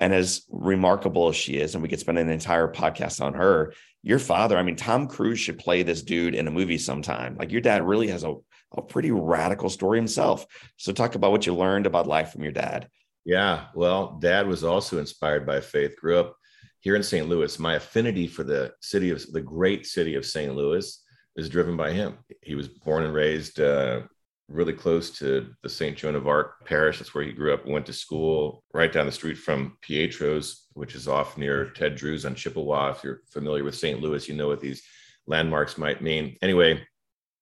And 0.00 0.14
as 0.14 0.42
remarkable 0.48 1.28
as 1.28 1.36
she 1.36 1.56
is, 1.56 1.74
and 1.74 1.82
we 1.82 1.88
could 1.88 1.98
spend 1.98 2.18
an 2.18 2.30
entire 2.30 2.72
podcast 2.72 3.20
on 3.20 3.34
her, 3.34 3.74
your 4.04 4.20
father, 4.20 4.56
I 4.56 4.62
mean, 4.62 4.76
Tom 4.76 5.08
Cruise 5.08 5.40
should 5.40 5.58
play 5.58 5.82
this 5.82 6.02
dude 6.02 6.36
in 6.36 6.46
a 6.46 6.52
movie 6.52 6.78
sometime. 6.78 7.36
Like 7.36 7.50
your 7.50 7.60
dad 7.60 7.84
really 7.84 8.08
has 8.08 8.22
a 8.22 8.36
a 8.76 8.82
pretty 8.82 9.10
radical 9.10 9.70
story 9.70 9.98
himself. 9.98 10.46
So, 10.76 10.92
talk 10.92 11.14
about 11.14 11.30
what 11.30 11.46
you 11.46 11.54
learned 11.54 11.86
about 11.86 12.06
life 12.06 12.32
from 12.32 12.42
your 12.42 12.52
dad. 12.52 12.88
Yeah, 13.24 13.66
well, 13.74 14.18
dad 14.20 14.46
was 14.46 14.64
also 14.64 14.98
inspired 14.98 15.46
by 15.46 15.60
faith. 15.60 15.96
Grew 15.96 16.18
up 16.18 16.36
here 16.80 16.96
in 16.96 17.02
St. 17.02 17.28
Louis. 17.28 17.58
My 17.58 17.74
affinity 17.74 18.26
for 18.26 18.44
the 18.44 18.72
city 18.80 19.10
of 19.10 19.24
the 19.32 19.40
great 19.40 19.86
city 19.86 20.14
of 20.14 20.26
St. 20.26 20.54
Louis 20.54 21.02
is 21.36 21.48
driven 21.48 21.76
by 21.76 21.92
him. 21.92 22.18
He 22.42 22.54
was 22.54 22.68
born 22.68 23.04
and 23.04 23.14
raised 23.14 23.60
uh, 23.60 24.02
really 24.48 24.72
close 24.72 25.10
to 25.18 25.50
the 25.62 25.68
St. 25.68 25.96
Joan 25.96 26.14
of 26.14 26.26
Arc 26.26 26.64
parish. 26.64 26.98
That's 26.98 27.14
where 27.14 27.24
he 27.24 27.32
grew 27.32 27.52
up. 27.52 27.66
Went 27.66 27.86
to 27.86 27.92
school 27.92 28.64
right 28.72 28.92
down 28.92 29.06
the 29.06 29.12
street 29.12 29.38
from 29.38 29.76
Pietro's, 29.82 30.66
which 30.72 30.94
is 30.94 31.06
off 31.06 31.36
near 31.36 31.70
Ted 31.70 31.96
Drewes 31.96 32.24
on 32.24 32.34
Chippewa. 32.34 32.90
If 32.90 33.04
you're 33.04 33.20
familiar 33.30 33.64
with 33.64 33.76
St. 33.76 34.00
Louis, 34.00 34.28
you 34.28 34.34
know 34.34 34.48
what 34.48 34.60
these 34.60 34.82
landmarks 35.26 35.76
might 35.76 36.02
mean. 36.02 36.36
Anyway, 36.40 36.82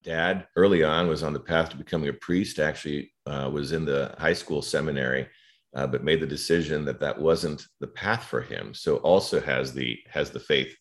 dad 0.02 0.46
early 0.56 0.82
on 0.82 1.08
was 1.08 1.22
on 1.22 1.32
the 1.32 1.40
path 1.40 1.70
to 1.70 1.76
becoming 1.76 2.08
a 2.08 2.12
priest 2.12 2.58
actually 2.58 3.12
uh, 3.26 3.48
was 3.52 3.72
in 3.72 3.84
the 3.84 4.14
high 4.18 4.32
school 4.32 4.62
seminary 4.62 5.28
uh, 5.76 5.86
but 5.86 6.02
made 6.02 6.20
the 6.20 6.26
decision 6.26 6.84
that 6.84 6.98
that 6.98 7.20
wasn't 7.20 7.64
the 7.80 7.86
path 7.86 8.24
for 8.24 8.40
him. 8.40 8.74
So 8.74 8.96
also 8.96 9.40
has 9.40 9.72
the 9.72 9.96
has 10.08 10.30
the 10.30 10.40
faith 10.40 10.74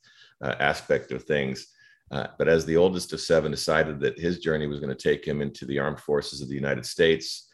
uh, 0.44 0.56
aspect 0.60 1.12
of 1.12 1.24
things. 1.24 1.68
Uh, 2.12 2.28
but 2.38 2.48
as 2.48 2.66
the 2.66 2.78
oldest 2.78 3.14
of 3.14 3.22
seven 3.22 3.52
decided 3.52 4.00
that 4.00 4.20
his 4.20 4.40
journey 4.40 4.68
was 4.68 4.80
going 4.80 4.96
to 4.96 5.10
take 5.10 5.26
him 5.26 5.42
into 5.42 5.66
the 5.66 5.80
armed 5.80 6.00
forces 6.00 6.40
of 6.40 6.48
the 6.48 6.54
united 6.54 6.86
states 6.86 7.50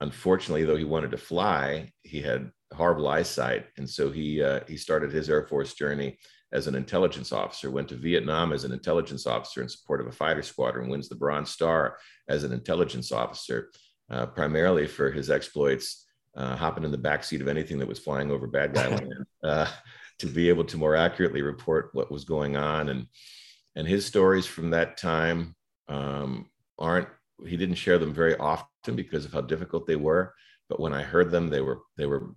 unfortunately 0.00 0.62
though 0.62 0.76
he 0.76 0.84
wanted 0.84 1.10
to 1.10 1.16
fly 1.16 1.90
he 2.04 2.20
had 2.20 2.52
horrible 2.74 3.08
eyesight. 3.08 3.66
And 3.76 3.88
so 3.88 4.10
he 4.10 4.42
uh, 4.42 4.60
he 4.66 4.76
started 4.76 5.12
his 5.12 5.30
air 5.30 5.46
force 5.46 5.74
journey 5.74 6.18
as 6.52 6.66
an 6.66 6.74
intelligence 6.74 7.32
officer, 7.32 7.70
went 7.70 7.88
to 7.88 7.96
Vietnam 7.96 8.52
as 8.52 8.64
an 8.64 8.72
intelligence 8.72 9.26
officer 9.26 9.62
in 9.62 9.68
support 9.68 10.00
of 10.00 10.06
a 10.06 10.12
fighter 10.12 10.42
squadron, 10.42 10.88
wins 10.88 11.08
the 11.08 11.14
Bronze 11.14 11.50
Star 11.50 11.98
as 12.28 12.44
an 12.44 12.52
intelligence 12.52 13.12
officer, 13.12 13.70
uh, 14.10 14.26
primarily 14.26 14.86
for 14.86 15.10
his 15.10 15.28
exploits, 15.28 16.05
uh, 16.36 16.56
hopping 16.56 16.84
in 16.84 16.90
the 16.90 16.98
backseat 16.98 17.40
of 17.40 17.48
anything 17.48 17.78
that 17.78 17.88
was 17.88 17.98
flying 17.98 18.30
over 18.30 18.46
bad 18.46 18.74
guy 18.74 18.88
land, 18.88 19.26
uh, 19.44 19.66
to 20.18 20.26
be 20.26 20.48
able 20.48 20.64
to 20.64 20.76
more 20.76 20.94
accurately 20.94 21.42
report 21.42 21.90
what 21.92 22.10
was 22.12 22.24
going 22.24 22.56
on. 22.56 22.88
And, 22.90 23.06
and 23.74 23.86
his 23.86 24.06
stories 24.06 24.46
from 24.46 24.70
that 24.70 24.96
time 24.96 25.54
um, 25.88 26.50
aren't, 26.78 27.08
he 27.46 27.56
didn't 27.56 27.76
share 27.76 27.98
them 27.98 28.14
very 28.14 28.36
often 28.36 28.96
because 28.96 29.24
of 29.24 29.32
how 29.32 29.40
difficult 29.40 29.86
they 29.86 29.96
were. 29.96 30.34
But 30.68 30.80
when 30.80 30.92
I 30.92 31.02
heard 31.02 31.30
them, 31.30 31.48
they 31.48 31.60
were, 31.60 31.80
they 31.96 32.06
were 32.06 32.30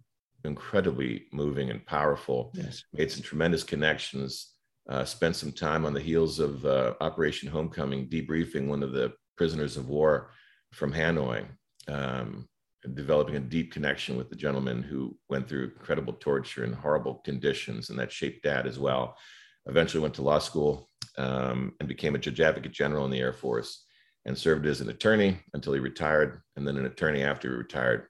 incredibly 0.43 1.25
moving 1.31 1.69
and 1.69 1.85
powerful. 1.85 2.51
Yes. 2.53 2.83
Made 2.93 3.11
some 3.11 3.23
tremendous 3.23 3.63
connections. 3.63 4.53
Uh, 4.89 5.05
spent 5.05 5.35
some 5.35 5.51
time 5.51 5.85
on 5.85 5.93
the 5.93 6.01
heels 6.01 6.39
of 6.39 6.65
uh, 6.65 6.95
Operation 6.99 7.47
Homecoming, 7.47 8.07
debriefing 8.07 8.67
one 8.67 8.81
of 8.81 8.91
the 8.91 9.13
prisoners 9.37 9.77
of 9.77 9.87
war 9.87 10.31
from 10.73 10.91
Hanoi, 10.91 11.45
um, 11.87 12.47
developing 12.93 13.35
a 13.35 13.39
deep 13.39 13.71
connection 13.71 14.17
with 14.17 14.29
the 14.29 14.35
gentleman 14.35 14.81
who 14.81 15.15
went 15.29 15.47
through 15.47 15.65
incredible 15.65 16.13
torture 16.13 16.63
and 16.63 16.73
horrible 16.73 17.15
conditions, 17.25 17.89
and 17.89 17.99
that 17.99 18.11
shaped 18.11 18.43
Dad 18.43 18.65
as 18.65 18.79
well. 18.79 19.17
Eventually, 19.65 20.01
went 20.01 20.13
to 20.15 20.21
law 20.21 20.39
school 20.39 20.89
um, 21.17 21.73
and 21.79 21.89
became 21.89 22.15
a 22.15 22.19
judge 22.19 22.39
advocate 22.39 22.71
general 22.71 23.05
in 23.05 23.11
the 23.11 23.19
Air 23.19 23.33
Force, 23.33 23.85
and 24.25 24.37
served 24.37 24.65
as 24.65 24.81
an 24.81 24.89
attorney 24.89 25.39
until 25.53 25.73
he 25.73 25.79
retired, 25.79 26.41
and 26.55 26.67
then 26.67 26.77
an 26.77 26.85
attorney 26.85 27.23
after 27.23 27.49
he 27.49 27.55
retired 27.55 28.07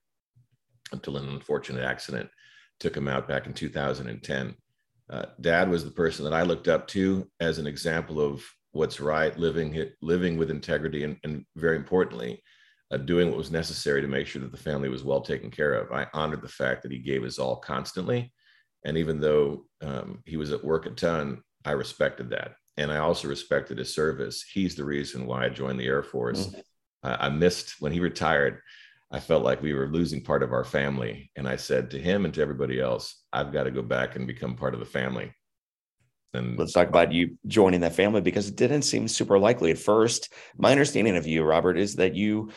until 0.91 1.17
an 1.17 1.29
unfortunate 1.29 1.83
accident 1.83 2.29
took 2.79 2.95
him 2.95 3.07
out 3.07 3.27
back 3.27 3.45
in 3.45 3.53
2010. 3.53 4.55
Uh, 5.09 5.25
Dad 5.41 5.69
was 5.69 5.83
the 5.83 5.91
person 5.91 6.23
that 6.25 6.33
I 6.33 6.43
looked 6.43 6.67
up 6.67 6.88
to 6.89 7.27
as 7.39 7.57
an 7.57 7.67
example 7.67 8.21
of 8.21 8.43
what's 8.71 8.99
right, 8.99 9.38
living 9.38 9.91
living 10.01 10.38
with 10.38 10.51
integrity, 10.51 11.03
and, 11.03 11.17
and 11.23 11.45
very 11.55 11.75
importantly, 11.75 12.43
uh, 12.91 12.98
doing 12.98 13.29
what 13.29 13.38
was 13.38 13.51
necessary 13.51 14.01
to 14.01 14.08
make 14.08 14.27
sure 14.27 14.41
that 14.41 14.51
the 14.51 14.58
family 14.58 14.89
was 14.89 15.03
well 15.03 15.22
taken 15.22 15.51
care 15.51 15.74
of. 15.74 15.91
I 15.91 16.08
honored 16.13 16.41
the 16.41 16.48
fact 16.48 16.84
that 16.84 16.91
he 16.91 17.00
gave 17.00 17.24
his 17.24 17.39
all 17.39 17.58
constantly, 17.58 18.31
and 18.86 18.98
even 18.98 19.19
though 19.19 19.65
um, 19.81 20.24
he 20.25 20.38
was 20.38 20.51
at 20.51 20.63
work 20.63 20.86
a 20.86 20.91
ton, 20.91 21.41
I 21.65 21.72
respected 21.72 22.29
that, 22.31 22.53
and 22.77 22.91
I 22.91 22.98
also 22.98 23.27
respected 23.27 23.77
his 23.77 23.93
service. 23.93 24.43
He's 24.43 24.75
the 24.75 24.86
reason 24.86 25.25
why 25.25 25.46
I 25.46 25.50
joined 25.50 25.79
the 25.79 25.88
Air 25.88 26.03
Force. 26.03 26.48
Mm-hmm. 26.48 26.60
I 27.03 27.29
missed 27.29 27.75
when 27.79 27.93
he 27.93 28.01
retired. 28.01 28.60
I 29.12 29.19
felt 29.19 29.43
like 29.43 29.62
we 29.62 29.74
were 29.74 29.88
losing 29.88 30.22
part 30.22 30.43
of 30.43 30.53
our 30.53 30.63
family. 30.63 31.31
And 31.36 31.48
I 31.48 31.55
said 31.55 31.91
to 31.91 32.00
him 32.00 32.25
and 32.25 32.34
to 32.36 32.41
everybody 32.41 32.79
else, 32.79 33.24
I've 33.34 33.51
got 33.51 33.63
to 33.63 33.72
go 33.72 33.81
back 33.81 34.15
and 34.15 34.27
become 34.27 34.55
part 34.55 34.74
of 34.74 34.79
the 34.79 34.86
family. 34.86 35.34
And 36.34 36.60
let's 36.60 36.74
talk 36.74 36.89
about 36.89 37.12
you 37.12 37.38
joining 37.48 37.81
that 37.81 37.96
family 37.96 38.22
because 38.22 38.48
it 38.48 38.55
didn't 38.55 38.84
seem 38.84 39.08
super 39.08 39.39
likely 39.39 39.72
at 39.72 39.79
first. 39.79 40.31
My 40.58 40.72
understanding 40.72 41.17
of 41.17 41.25
you, 41.25 41.43
Robert, 41.43 41.77
is 41.77 41.96
that 41.96 42.13
you 42.13 42.51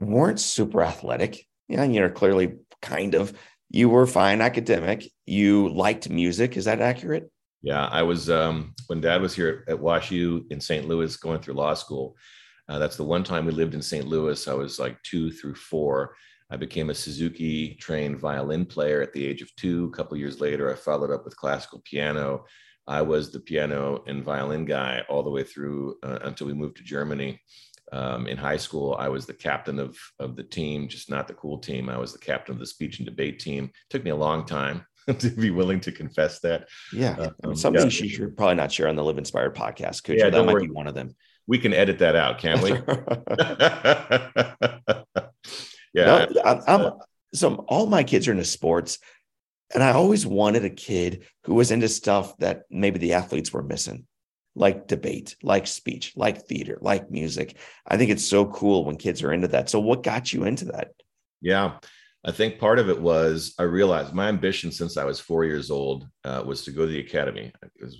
weren't 0.00 0.40
super 0.40 0.82
athletic. 0.82 1.46
Yeah, 1.68 1.84
you're 1.84 2.10
clearly 2.10 2.56
kind 2.82 3.14
of. 3.14 3.32
You 3.70 3.88
were 3.88 4.06
fine 4.06 4.40
academic. 4.40 5.08
You 5.26 5.68
liked 5.68 6.10
music. 6.10 6.56
Is 6.56 6.64
that 6.64 6.80
accurate? 6.80 7.30
Yeah, 7.62 7.86
I 7.86 8.02
was 8.02 8.30
um, 8.30 8.74
when 8.86 9.00
Dad 9.00 9.20
was 9.20 9.34
here 9.34 9.64
at 9.68 9.78
WashU 9.78 10.50
in 10.50 10.60
St. 10.60 10.88
Louis 10.88 11.16
going 11.16 11.40
through 11.40 11.54
law 11.54 11.74
school. 11.74 12.16
Uh, 12.68 12.78
that's 12.78 12.96
the 12.96 13.04
one 13.04 13.22
time 13.22 13.46
we 13.46 13.52
lived 13.52 13.74
in 13.74 13.82
St. 13.82 14.06
Louis. 14.06 14.48
I 14.48 14.54
was 14.54 14.78
like 14.78 15.00
two 15.02 15.30
through 15.30 15.56
four. 15.56 16.14
I 16.50 16.56
became 16.56 16.90
a 16.90 16.94
Suzuki 16.94 17.74
trained 17.74 18.18
violin 18.18 18.64
player 18.64 19.02
at 19.02 19.12
the 19.12 19.24
age 19.24 19.42
of 19.42 19.54
two. 19.56 19.90
A 19.92 19.96
couple 19.96 20.16
years 20.16 20.40
later, 20.40 20.72
I 20.72 20.76
followed 20.76 21.12
up 21.12 21.24
with 21.24 21.36
classical 21.36 21.82
piano. 21.84 22.44
I 22.86 23.02
was 23.02 23.30
the 23.30 23.40
piano 23.40 24.02
and 24.06 24.24
violin 24.24 24.64
guy 24.64 25.04
all 25.08 25.22
the 25.22 25.30
way 25.30 25.44
through 25.44 25.96
uh, 26.02 26.20
until 26.22 26.48
we 26.48 26.54
moved 26.54 26.76
to 26.78 26.82
Germany. 26.82 27.40
Um, 27.92 28.28
in 28.28 28.36
high 28.36 28.56
school, 28.56 28.96
I 28.98 29.08
was 29.08 29.26
the 29.26 29.34
captain 29.34 29.80
of, 29.80 29.98
of 30.20 30.36
the 30.36 30.44
team, 30.44 30.86
just 30.86 31.10
not 31.10 31.26
the 31.26 31.34
cool 31.34 31.58
team. 31.58 31.88
I 31.88 31.98
was 31.98 32.12
the 32.12 32.20
captain 32.20 32.54
of 32.54 32.60
the 32.60 32.66
speech 32.66 32.98
and 32.98 33.06
debate 33.06 33.40
team. 33.40 33.64
It 33.64 33.90
took 33.90 34.04
me 34.04 34.10
a 34.10 34.16
long 34.16 34.46
time 34.46 34.86
to 35.18 35.30
be 35.30 35.50
willing 35.50 35.80
to 35.80 35.92
confess 35.92 36.38
that. 36.40 36.68
Yeah. 36.92 37.30
Um, 37.42 37.56
Something 37.56 37.82
yeah. 37.82 38.02
you 38.02 38.08
should 38.08 38.36
probably 38.36 38.54
not 38.54 38.70
share 38.70 38.86
on 38.86 38.94
the 38.94 39.02
Live 39.02 39.18
Inspired 39.18 39.56
podcast. 39.56 40.04
Could 40.04 40.18
yeah, 40.18 40.26
you? 40.26 40.30
That 40.30 40.44
might 40.44 40.52
worry. 40.52 40.66
be 40.66 40.72
one 40.72 40.86
of 40.86 40.94
them 40.94 41.16
we 41.50 41.58
can 41.58 41.74
edit 41.74 41.98
that 41.98 42.14
out, 42.14 42.38
can't 42.38 42.62
we? 42.62 42.70
yeah. 45.92 46.04
No, 46.04 46.28
I'm, 46.44 46.62
I'm, 46.68 46.92
so 47.34 47.56
all 47.66 47.86
my 47.86 48.04
kids 48.04 48.28
are 48.28 48.30
into 48.30 48.44
sports, 48.44 49.00
and 49.74 49.82
I 49.82 49.90
always 49.90 50.24
wanted 50.24 50.64
a 50.64 50.70
kid 50.70 51.26
who 51.44 51.54
was 51.54 51.72
into 51.72 51.88
stuff 51.88 52.36
that 52.38 52.62
maybe 52.70 53.00
the 53.00 53.14
athletes 53.14 53.52
were 53.52 53.64
missing, 53.64 54.06
like 54.60 54.86
debate, 54.86 55.36
like 55.42 55.66
speech, 55.66 56.12
like 56.16 56.46
theater, 56.46 56.78
like 56.80 57.10
music. 57.10 57.56
I 57.86 57.96
think 57.96 58.10
it's 58.10 58.28
so 58.28 58.46
cool 58.46 58.84
when 58.84 58.96
kids 58.96 59.22
are 59.22 59.32
into 59.32 59.48
that. 59.48 59.70
So, 59.70 59.80
what 59.80 60.02
got 60.02 60.32
you 60.32 60.44
into 60.44 60.66
that? 60.66 60.92
Yeah. 61.40 61.78
I 62.22 62.32
think 62.32 62.58
part 62.58 62.78
of 62.78 62.90
it 62.90 63.00
was 63.00 63.54
I 63.58 63.62
realized 63.62 64.12
my 64.12 64.28
ambition 64.28 64.70
since 64.70 64.98
I 64.98 65.04
was 65.04 65.18
four 65.18 65.46
years 65.46 65.70
old 65.70 66.06
uh, 66.24 66.42
was 66.44 66.64
to 66.64 66.70
go 66.70 66.84
to 66.84 66.92
the 66.92 67.00
academy. 67.00 67.50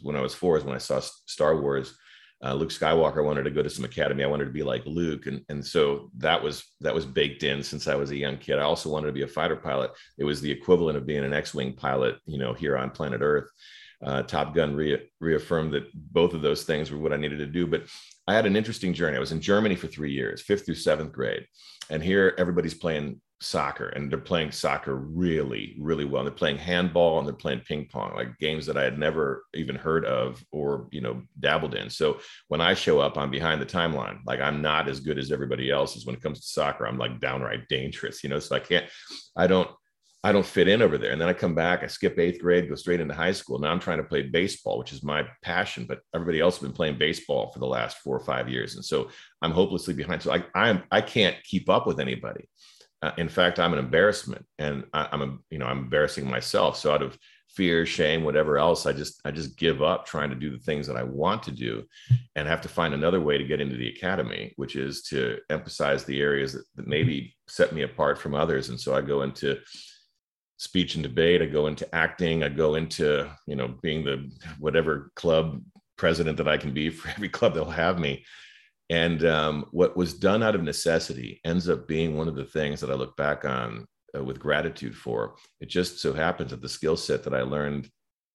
When 0.02 0.14
I 0.14 0.20
was 0.20 0.34
four 0.34 0.58
is 0.58 0.64
when 0.64 0.74
I 0.74 0.78
saw 0.78 1.00
Star 1.00 1.58
Wars 1.58 1.96
uh, 2.42 2.54
Luke 2.54 2.70
Skywalker 2.70 3.24
wanted 3.24 3.42
to 3.42 3.50
go 3.50 3.62
to 3.62 3.68
some 3.68 3.84
academy. 3.84 4.24
I 4.24 4.26
wanted 4.26 4.46
to 4.46 4.50
be 4.50 4.62
like 4.62 4.84
Luke, 4.86 5.26
and 5.26 5.44
and 5.50 5.64
so 5.64 6.10
that 6.18 6.42
was 6.42 6.64
that 6.80 6.94
was 6.94 7.04
baked 7.04 7.42
in 7.42 7.62
since 7.62 7.86
I 7.86 7.94
was 7.94 8.10
a 8.10 8.16
young 8.16 8.38
kid. 8.38 8.58
I 8.58 8.62
also 8.62 8.88
wanted 8.88 9.08
to 9.08 9.12
be 9.12 9.22
a 9.22 9.28
fighter 9.28 9.56
pilot. 9.56 9.90
It 10.18 10.24
was 10.24 10.40
the 10.40 10.50
equivalent 10.50 10.96
of 10.96 11.06
being 11.06 11.24
an 11.24 11.34
X-wing 11.34 11.74
pilot, 11.74 12.16
you 12.24 12.38
know, 12.38 12.54
here 12.54 12.78
on 12.78 12.90
planet 12.90 13.20
Earth. 13.22 13.50
Uh, 14.04 14.22
Top 14.22 14.54
Gun 14.54 14.74
re- 14.74 15.10
reaffirmed 15.20 15.72
that 15.72 15.90
both 15.94 16.32
of 16.34 16.42
those 16.42 16.64
things 16.64 16.90
were 16.90 16.98
what 16.98 17.12
I 17.12 17.16
needed 17.16 17.38
to 17.38 17.46
do. 17.46 17.66
But 17.66 17.84
I 18.26 18.34
had 18.34 18.46
an 18.46 18.56
interesting 18.56 18.94
journey. 18.94 19.16
I 19.16 19.20
was 19.20 19.32
in 19.32 19.40
Germany 19.40 19.76
for 19.76 19.88
three 19.88 20.12
years, 20.12 20.40
fifth 20.40 20.64
through 20.64 20.76
seventh 20.76 21.12
grade, 21.12 21.46
and 21.90 22.02
here 22.02 22.34
everybody's 22.38 22.74
playing 22.74 23.20
soccer 23.42 23.88
and 23.88 24.10
they're 24.10 24.18
playing 24.18 24.52
soccer 24.52 24.94
really 24.94 25.74
really 25.80 26.04
well 26.04 26.20
And 26.20 26.26
they're 26.26 26.34
playing 26.34 26.58
handball 26.58 27.18
and 27.18 27.26
they're 27.26 27.34
playing 27.34 27.60
ping 27.60 27.88
pong 27.90 28.14
like 28.14 28.38
games 28.38 28.66
that 28.66 28.76
i 28.76 28.82
had 28.82 28.98
never 28.98 29.44
even 29.54 29.76
heard 29.76 30.04
of 30.04 30.44
or 30.52 30.88
you 30.90 31.00
know 31.00 31.22
dabbled 31.38 31.74
in 31.74 31.88
so 31.88 32.20
when 32.48 32.60
i 32.60 32.74
show 32.74 33.00
up 33.00 33.16
i'm 33.16 33.30
behind 33.30 33.60
the 33.60 33.66
timeline 33.66 34.18
like 34.26 34.40
i'm 34.40 34.60
not 34.60 34.88
as 34.88 35.00
good 35.00 35.18
as 35.18 35.32
everybody 35.32 35.70
else 35.70 35.96
is 35.96 36.04
when 36.04 36.14
it 36.14 36.22
comes 36.22 36.40
to 36.40 36.46
soccer 36.46 36.86
i'm 36.86 36.98
like 36.98 37.18
downright 37.18 37.66
dangerous 37.68 38.22
you 38.22 38.28
know 38.28 38.38
so 38.38 38.54
i 38.54 38.60
can't 38.60 38.84
i 39.36 39.46
don't 39.46 39.70
i 40.22 40.32
don't 40.32 40.46
fit 40.46 40.68
in 40.68 40.82
over 40.82 40.98
there. 40.98 41.12
And 41.12 41.20
then 41.20 41.28
i 41.28 41.32
come 41.32 41.54
back 41.54 41.82
i 41.82 41.86
skip 41.86 42.18
eighth 42.18 42.40
grade 42.40 42.68
go 42.68 42.74
straight 42.74 43.00
into 43.00 43.14
high 43.14 43.32
school. 43.32 43.58
Now 43.58 43.70
i'm 43.70 43.80
trying 43.80 43.98
to 43.98 44.04
play 44.04 44.22
baseball 44.22 44.78
which 44.78 44.92
is 44.92 45.02
my 45.02 45.26
passion 45.42 45.86
but 45.88 46.00
everybody 46.14 46.40
else 46.40 46.56
has 46.56 46.62
been 46.62 46.76
playing 46.76 46.98
baseball 46.98 47.50
for 47.52 47.58
the 47.58 47.66
last 47.66 47.98
four 47.98 48.16
or 48.16 48.24
five 48.24 48.48
years. 48.48 48.74
And 48.74 48.84
so 48.84 49.08
i'm 49.42 49.52
hopelessly 49.52 49.94
behind. 49.94 50.22
So 50.22 50.32
i 50.32 50.44
i'm 50.54 50.82
i 50.90 51.00
can't 51.00 51.36
keep 51.44 51.68
up 51.68 51.86
with 51.86 52.00
anybody. 52.00 52.46
Uh, 53.02 53.12
in 53.16 53.28
fact, 53.28 53.58
I'm 53.58 53.72
an 53.72 53.78
embarrassment, 53.78 54.44
and 54.58 54.84
I, 54.92 55.08
am 55.12 55.22
a 55.22 55.38
you 55.50 55.58
know 55.58 55.66
I'm 55.66 55.78
embarrassing 55.78 56.28
myself. 56.28 56.76
So 56.76 56.92
out 56.92 57.02
of 57.02 57.16
fear, 57.48 57.86
shame, 57.86 58.24
whatever 58.24 58.58
else, 58.58 58.84
I 58.84 58.92
just 58.92 59.20
I 59.24 59.30
just 59.30 59.56
give 59.56 59.82
up 59.82 60.04
trying 60.04 60.28
to 60.30 60.36
do 60.36 60.50
the 60.50 60.62
things 60.62 60.86
that 60.86 60.96
I 60.96 61.02
want 61.02 61.42
to 61.44 61.50
do, 61.50 61.84
and 62.36 62.46
have 62.46 62.60
to 62.62 62.68
find 62.68 62.92
another 62.92 63.20
way 63.20 63.38
to 63.38 63.44
get 63.44 63.60
into 63.60 63.76
the 63.76 63.88
academy, 63.88 64.52
which 64.56 64.76
is 64.76 65.02
to 65.04 65.38
emphasize 65.48 66.04
the 66.04 66.20
areas 66.20 66.52
that, 66.52 66.64
that 66.76 66.86
maybe 66.86 67.34
set 67.48 67.72
me 67.72 67.82
apart 67.82 68.18
from 68.18 68.34
others. 68.34 68.68
And 68.68 68.78
so 68.78 68.94
I 68.94 69.00
go 69.00 69.22
into 69.22 69.58
speech 70.60 70.94
and 70.94 71.02
debate. 71.02 71.42
I 71.42 71.46
go 71.46 71.66
into 71.66 71.92
acting. 71.94 72.42
I 72.42 72.48
go 72.48 72.74
into 72.74 73.30
you 73.46 73.56
know 73.56 73.68
being 73.82 74.04
the 74.04 74.30
whatever 74.58 75.10
club 75.16 75.62
president 75.96 76.36
that 76.38 76.48
I 76.48 76.56
can 76.56 76.72
be 76.72 76.90
for 76.90 77.08
every 77.16 77.28
club 77.28 77.54
that'll 77.54 77.70
have 77.70 77.98
me 77.98 78.24
and 78.90 79.24
um, 79.24 79.66
what 79.70 79.96
was 79.96 80.14
done 80.14 80.42
out 80.42 80.56
of 80.56 80.64
necessity 80.64 81.40
ends 81.44 81.68
up 81.68 81.86
being 81.86 82.16
one 82.16 82.26
of 82.26 82.34
the 82.34 82.44
things 82.44 82.80
that 82.80 82.90
I 82.90 82.94
look 82.94 83.16
back 83.16 83.44
on 83.44 83.86
uh, 84.16 84.24
with 84.24 84.40
gratitude 84.40 84.96
for. 84.96 85.36
It 85.60 85.68
just 85.68 86.00
so 86.00 86.12
happens 86.12 86.50
that 86.50 86.60
the 86.60 86.68
skill 86.68 86.96
set 86.96 87.22
that 87.22 87.32
I 87.32 87.42
learned 87.42 87.88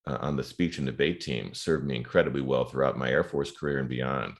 uh, 0.08 0.18
on 0.22 0.38
the 0.38 0.44
speech 0.44 0.78
and 0.78 0.88
debate 0.88 1.20
team 1.20 1.54
served 1.54 1.86
me 1.86 1.98
incredibly 1.98 2.40
well 2.40 2.64
throughout 2.64 2.98
my 2.98 3.10
Air 3.10 3.26
Force 3.26 3.52
career 3.52 3.80
and 3.80 3.90
beyond. 3.90 4.38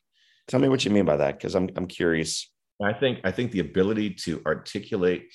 Tell 0.48 0.62
me 0.62 0.70
what 0.70 0.86
you 0.86 0.92
mean 0.92 1.06
by 1.06 1.18
that, 1.18 1.38
because 1.38 1.54
I'm 1.54 1.70
I'm 1.76 1.88
curious. 1.88 2.50
I 2.82 2.94
think 2.94 3.20
I 3.26 3.32
think 3.32 3.52
the 3.52 3.60
ability 3.60 4.12
to 4.26 4.42
articulate 4.46 5.34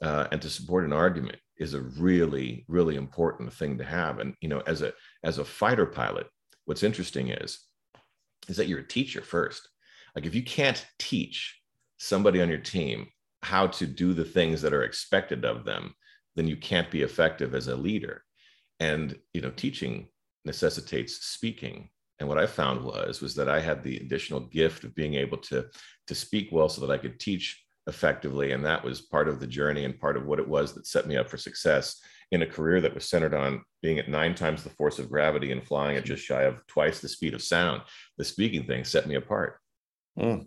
uh, 0.00 0.28
and 0.32 0.40
to 0.40 0.48
support 0.48 0.86
an 0.86 0.94
argument 0.94 1.36
is 1.62 1.74
a 1.74 1.80
really 1.80 2.64
really 2.68 2.96
important 2.96 3.52
thing 3.52 3.78
to 3.78 3.84
have. 3.84 4.18
And 4.18 4.34
you 4.40 4.48
know, 4.48 4.62
as 4.66 4.82
a 4.82 4.92
as 5.24 5.38
a 5.38 5.44
fighter 5.44 5.86
pilot, 5.86 6.26
what's 6.66 6.82
interesting 6.82 7.28
is 7.28 7.66
is 8.48 8.56
that 8.56 8.66
you're 8.66 8.80
a 8.80 8.86
teacher 8.86 9.22
first 9.22 9.68
like 10.14 10.26
if 10.26 10.34
you 10.34 10.42
can't 10.42 10.84
teach 10.98 11.60
somebody 11.98 12.42
on 12.42 12.48
your 12.48 12.58
team 12.58 13.08
how 13.42 13.66
to 13.66 13.86
do 13.86 14.12
the 14.12 14.24
things 14.24 14.62
that 14.62 14.74
are 14.74 14.84
expected 14.84 15.44
of 15.44 15.64
them, 15.64 15.94
then 16.36 16.46
you 16.46 16.56
can't 16.56 16.90
be 16.90 17.02
effective 17.02 17.54
as 17.54 17.68
a 17.68 17.76
leader. 17.76 18.22
And 18.80 19.16
you 19.32 19.40
know, 19.40 19.50
teaching 19.50 20.08
necessitates 20.44 21.14
speaking. 21.26 21.88
And 22.18 22.28
what 22.28 22.38
I 22.38 22.46
found 22.46 22.84
was 22.84 23.20
was 23.20 23.34
that 23.36 23.48
I 23.48 23.60
had 23.60 23.82
the 23.82 23.96
additional 23.96 24.40
gift 24.40 24.84
of 24.84 24.94
being 24.94 25.14
able 25.14 25.38
to 25.38 25.66
to 26.06 26.14
speak 26.14 26.48
well 26.52 26.68
so 26.68 26.80
that 26.84 26.92
I 26.92 26.98
could 26.98 27.18
teach 27.18 27.61
effectively 27.86 28.52
and 28.52 28.64
that 28.64 28.84
was 28.84 29.00
part 29.00 29.28
of 29.28 29.40
the 29.40 29.46
journey 29.46 29.84
and 29.84 29.98
part 29.98 30.16
of 30.16 30.24
what 30.24 30.38
it 30.38 30.46
was 30.46 30.72
that 30.72 30.86
set 30.86 31.06
me 31.06 31.16
up 31.16 31.28
for 31.28 31.36
success 31.36 32.00
in 32.32 32.42
a 32.42 32.46
career 32.46 32.80
that 32.80 32.94
was 32.94 33.08
centered 33.08 33.34
on 33.34 33.62
being 33.82 33.98
at 33.98 34.08
nine 34.08 34.34
times 34.34 34.64
the 34.64 34.70
force 34.70 34.98
of 34.98 35.10
gravity 35.10 35.52
and 35.52 35.62
flying 35.62 35.96
at 35.96 36.04
just 36.04 36.24
shy 36.24 36.42
of 36.42 36.66
twice 36.66 36.98
the 36.98 37.08
speed 37.08 37.34
of 37.34 37.42
sound. 37.42 37.82
The 38.16 38.24
speaking 38.24 38.64
thing 38.64 38.84
set 38.84 39.06
me 39.06 39.16
apart. 39.16 39.58
Mm. 40.18 40.46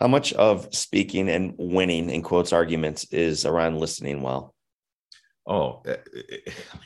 How 0.00 0.08
much 0.08 0.32
of 0.32 0.74
speaking 0.74 1.28
and 1.28 1.54
winning 1.58 2.08
in 2.08 2.22
quotes 2.22 2.54
arguments 2.54 3.04
is 3.12 3.44
around 3.44 3.78
listening 3.78 4.22
well? 4.22 4.54
Oh, 5.46 5.82
I 5.86 5.98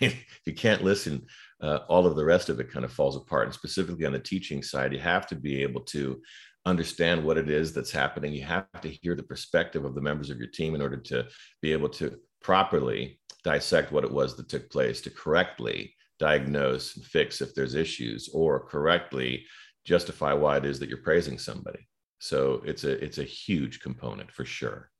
mean, 0.00 0.10
if 0.10 0.40
you 0.46 0.54
can't 0.54 0.82
listen, 0.82 1.24
uh, 1.62 1.80
all 1.88 2.06
of 2.06 2.16
the 2.16 2.24
rest 2.24 2.48
of 2.48 2.58
it 2.58 2.72
kind 2.72 2.84
of 2.84 2.92
falls 2.92 3.16
apart. 3.16 3.44
And 3.44 3.54
specifically 3.54 4.04
on 4.04 4.12
the 4.12 4.18
teaching 4.18 4.64
side, 4.64 4.92
you 4.92 4.98
have 4.98 5.28
to 5.28 5.36
be 5.36 5.62
able 5.62 5.82
to 5.82 6.20
understand 6.66 7.24
what 7.24 7.38
it 7.38 7.48
is 7.48 7.72
that's 7.72 7.92
happening. 7.92 8.32
You 8.32 8.42
have 8.42 8.66
to 8.82 8.90
hear 8.90 9.14
the 9.14 9.22
perspective 9.22 9.84
of 9.84 9.94
the 9.94 10.00
members 10.02 10.30
of 10.30 10.38
your 10.38 10.48
team 10.48 10.74
in 10.74 10.82
order 10.82 10.96
to 10.98 11.26
be 11.62 11.72
able 11.72 11.88
to 11.90 12.18
properly 12.42 13.20
dissect 13.44 13.92
what 13.92 14.04
it 14.04 14.10
was 14.10 14.36
that 14.36 14.48
took 14.48 14.68
place, 14.70 15.00
to 15.02 15.10
correctly 15.10 15.94
diagnose 16.18 16.96
and 16.96 17.04
fix 17.04 17.40
if 17.40 17.54
there's 17.54 17.74
issues, 17.74 18.28
or 18.34 18.66
correctly 18.66 19.46
justify 19.84 20.32
why 20.32 20.56
it 20.56 20.64
is 20.64 20.80
that 20.80 20.88
you're 20.88 20.98
praising 20.98 21.38
somebody. 21.38 21.86
So 22.18 22.62
it's 22.64 22.84
a 22.84 23.02
it's 23.02 23.18
a 23.18 23.24
huge 23.24 23.80
component 23.80 24.32
for 24.32 24.44
sure. 24.44 24.90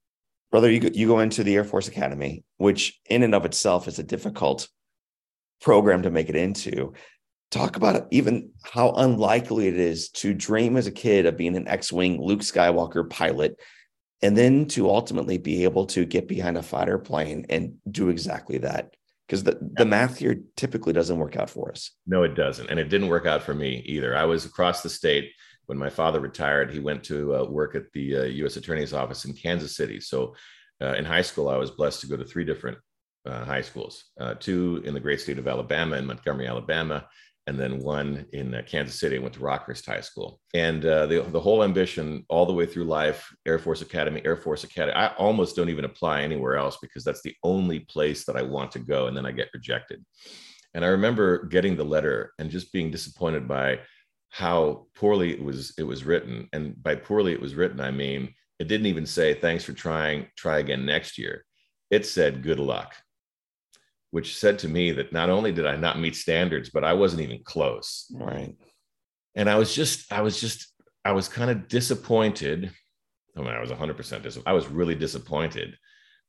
Brother, 0.53 0.71
you 0.71 0.79
go, 0.79 0.89
you 0.93 1.09
go 1.09 1.19
into 1.19 1.43
the 1.43 1.57
Air 1.57 1.65
Force 1.65 1.89
Academy, 1.89 2.45
which 2.59 3.01
in 3.11 3.25
and 3.25 3.35
of 3.35 3.45
itself 3.45 3.89
is 3.89 3.99
a 3.99 4.05
difficult 4.05 4.69
program 5.61 6.03
to 6.03 6.11
make 6.11 6.29
it 6.29 6.37
into 6.37 6.93
talk 7.51 7.77
about 7.77 8.07
even 8.11 8.51
how 8.63 8.91
unlikely 8.93 9.69
it 9.69 9.79
is 9.79 10.09
to 10.11 10.35
dream 10.35 10.77
as 10.77 10.87
a 10.87 10.93
kid 10.93 11.27
of 11.27 11.37
being 11.37 11.57
an 11.57 11.69
X-wing 11.69 12.21
Luke 12.21 12.41
Skywalker 12.41 13.09
pilot 13.09 13.59
and 14.23 14.37
then 14.37 14.67
to 14.67 14.89
ultimately 14.89 15.39
be 15.39 15.65
able 15.65 15.87
to 15.87 16.05
get 16.05 16.27
behind 16.27 16.57
a 16.57 16.63
fighter 16.63 16.99
plane 16.99 17.47
and 17.49 17.75
do 17.91 18.09
exactly 18.09 18.59
that. 18.59 18.95
Because 19.27 19.43
the, 19.43 19.59
the 19.61 19.85
math 19.85 20.19
here 20.19 20.41
typically 20.57 20.93
doesn't 20.93 21.19
work 21.19 21.37
out 21.37 21.51
for 21.51 21.71
us. 21.71 21.91
No 22.07 22.23
it 22.23 22.35
doesn't 22.35 22.71
and 22.71 22.79
it 22.79 22.89
didn't 22.89 23.09
work 23.09 23.27
out 23.27 23.43
for 23.43 23.55
me 23.55 23.83
either. 23.87 24.17
I 24.17 24.25
was 24.25 24.45
across 24.45 24.83
the 24.83 24.89
state 24.89 25.33
when 25.67 25.79
my 25.79 25.91
father 25.91 26.21
retired. 26.21 26.73
He 26.73 26.79
went 26.79 27.03
to 27.05 27.35
uh, 27.35 27.45
work 27.45 27.75
at 27.75 27.93
the 27.93 28.17
uh, 28.17 28.23
u.s 28.23 28.57
attorney's 28.57 28.93
office 28.93 29.25
in 29.25 29.33
kansas 29.35 29.77
city. 29.77 30.01
So 30.01 30.35
uh, 30.81 30.95
in 30.95 31.05
high 31.05 31.23
school 31.23 31.49
i 31.49 31.57
was 31.57 31.71
blessed 31.71 32.01
to 32.01 32.07
go 32.07 32.17
to 32.17 32.25
three 32.25 32.45
different 32.45 32.79
uh, 33.27 33.45
high 33.45 33.63
schools 33.63 34.05
uh, 34.21 34.35
two 34.35 34.83
in 34.85 34.95
the 34.95 35.01
great 35.01 35.21
state 35.21 35.39
of 35.39 35.49
alabama 35.49 35.97
in 35.97 36.07
montgomery 36.07 36.47
alabama 36.47 37.07
and 37.47 37.59
then 37.59 37.79
one 37.79 38.27
in 38.33 38.55
uh, 38.55 38.63
Kansas 38.67 38.99
City. 38.99 39.17
I 39.17 39.21
went 39.21 39.35
to 39.35 39.41
Rockhurst 39.41 39.87
High 39.87 40.01
School. 40.01 40.41
And 40.55 40.85
uh, 40.85 41.07
the, 41.07 41.23
the 41.23 41.41
whole 41.41 41.63
ambition 41.63 42.25
all 42.29 42.45
the 42.45 42.53
way 42.53 42.67
through 42.67 42.85
life 42.85 43.33
Air 43.47 43.59
Force 43.59 43.83
Academy, 43.83 44.21
Air 44.25 44.37
Force 44.37 44.65
Academy. 44.65 44.97
I 44.97 45.15
almost 45.15 45.55
don't 45.55 45.69
even 45.69 45.85
apply 45.85 46.23
anywhere 46.23 46.57
else 46.57 46.79
because 46.83 47.05
that's 47.05 47.23
the 47.23 47.35
only 47.45 47.81
place 47.81 48.25
that 48.25 48.37
I 48.37 48.43
want 48.43 48.73
to 48.73 48.81
go. 48.81 49.07
And 49.07 49.17
then 49.17 49.27
I 49.27 49.33
get 49.33 49.51
rejected. 49.55 50.05
And 50.75 50.85
I 50.85 50.89
remember 50.89 51.47
getting 51.47 51.77
the 51.77 51.85
letter 51.85 52.33
and 52.39 52.51
just 52.51 52.73
being 52.73 52.91
disappointed 52.91 53.47
by 53.47 53.81
how 54.31 54.87
poorly 54.95 55.33
it 55.33 55.43
was 55.43 55.73
it 55.79 55.83
was 55.83 56.05
written 56.05 56.49
and 56.53 56.81
by 56.83 56.95
poorly 56.95 57.33
it 57.33 57.41
was 57.41 57.55
written 57.55 57.81
i 57.81 57.91
mean 57.91 58.35
it 58.59 58.69
didn't 58.69 58.87
even 58.87 59.07
say 59.07 59.33
thanks 59.33 59.65
for 59.65 59.73
trying 59.73 60.27
try 60.37 60.59
again 60.59 60.85
next 60.85 61.17
year 61.17 61.43
it 61.91 62.05
said 62.05 62.43
good 62.43 62.59
luck 62.59 62.95
which 64.17 64.39
said 64.39 64.59
to 64.59 64.67
me 64.67 64.93
that 64.93 65.13
not 65.13 65.29
only 65.29 65.53
did 65.53 65.67
I 65.67 65.77
not 65.77 66.01
meet 66.01 66.17
standards, 66.17 66.71
but 66.71 66.85
I 66.85 66.95
wasn't 66.95 67.21
even 67.21 67.45
close. 67.45 68.11
Right. 68.15 68.57
And 69.35 69.51
I 69.51 69.57
was 69.57 69.75
just, 69.75 70.11
I 70.11 70.23
was 70.23 70.41
just, 70.41 70.73
I 71.05 71.13
was 71.13 71.29
kind 71.29 71.51
of 71.51 71.69
disappointed. 71.69 72.73
I 73.37 73.41
mean, 73.41 73.51
I 73.51 73.61
was 73.61 73.71
100% 73.71 73.95
disappointed. 73.99 74.49
I 74.49 74.55
was 74.55 74.69
really 74.69 74.95
disappointed. 74.95 75.77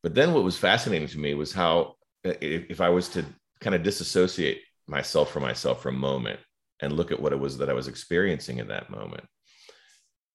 But 0.03 0.15
then 0.15 0.33
what 0.33 0.43
was 0.43 0.57
fascinating 0.57 1.07
to 1.07 1.17
me 1.17 1.33
was 1.33 1.53
how, 1.53 1.95
uh, 2.25 2.33
if, 2.41 2.65
if 2.71 2.81
I 2.81 2.89
was 2.89 3.07
to 3.11 3.23
kind 3.61 3.73
of 3.73 3.83
disassociate 3.83 4.59
myself 4.85 5.31
from 5.31 5.43
myself 5.43 5.81
for 5.81 5.87
a 5.87 5.93
moment 5.93 6.41
and 6.81 6.91
look 6.91 7.13
at 7.13 7.21
what 7.21 7.31
it 7.31 7.39
was 7.39 7.57
that 7.59 7.69
I 7.69 7.73
was 7.73 7.87
experiencing 7.87 8.57
in 8.57 8.67
that 8.67 8.89
moment, 8.89 9.23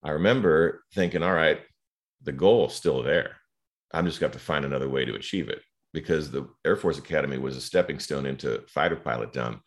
I 0.02 0.12
remember 0.12 0.84
thinking, 0.94 1.22
all 1.22 1.34
right, 1.34 1.60
the 2.22 2.32
goal 2.32 2.68
is 2.68 2.72
still 2.72 3.02
there. 3.02 3.36
I'm 3.92 4.06
just 4.06 4.20
got 4.20 4.32
to 4.32 4.38
find 4.38 4.64
another 4.64 4.88
way 4.88 5.04
to 5.04 5.16
achieve 5.16 5.50
it 5.50 5.60
because 5.92 6.30
the 6.30 6.48
Air 6.64 6.76
Force 6.76 6.98
Academy 6.98 7.38
was 7.38 7.56
a 7.56 7.60
stepping 7.60 7.98
stone 7.98 8.26
into 8.26 8.62
fighter 8.68 8.96
pilot 8.96 9.32
dumb. 9.32 9.60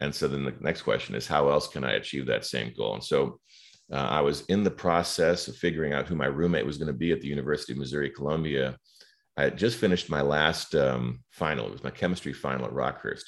And 0.00 0.14
so 0.14 0.28
then 0.28 0.44
the 0.44 0.54
next 0.60 0.82
question 0.82 1.14
is, 1.14 1.26
how 1.26 1.48
else 1.50 1.68
can 1.68 1.84
I 1.84 1.92
achieve 1.92 2.26
that 2.26 2.44
same 2.44 2.72
goal? 2.76 2.94
And 2.94 3.04
so 3.04 3.38
uh, 3.92 3.96
I 3.96 4.20
was 4.20 4.42
in 4.46 4.64
the 4.64 4.70
process 4.70 5.48
of 5.48 5.56
figuring 5.56 5.92
out 5.92 6.06
who 6.06 6.14
my 6.14 6.26
roommate 6.26 6.66
was 6.66 6.78
going 6.78 6.86
to 6.88 6.92
be 6.92 7.12
at 7.12 7.20
the 7.20 7.28
University 7.28 7.72
of 7.72 7.78
Missouri 7.78 8.10
Columbia. 8.10 8.76
I 9.36 9.44
had 9.44 9.58
just 9.58 9.78
finished 9.78 10.10
my 10.10 10.22
last 10.22 10.74
um, 10.74 11.22
final. 11.30 11.66
It 11.66 11.72
was 11.72 11.84
my 11.84 11.90
chemistry 11.90 12.32
final 12.32 12.66
at 12.66 12.72
Rockhurst. 12.72 13.24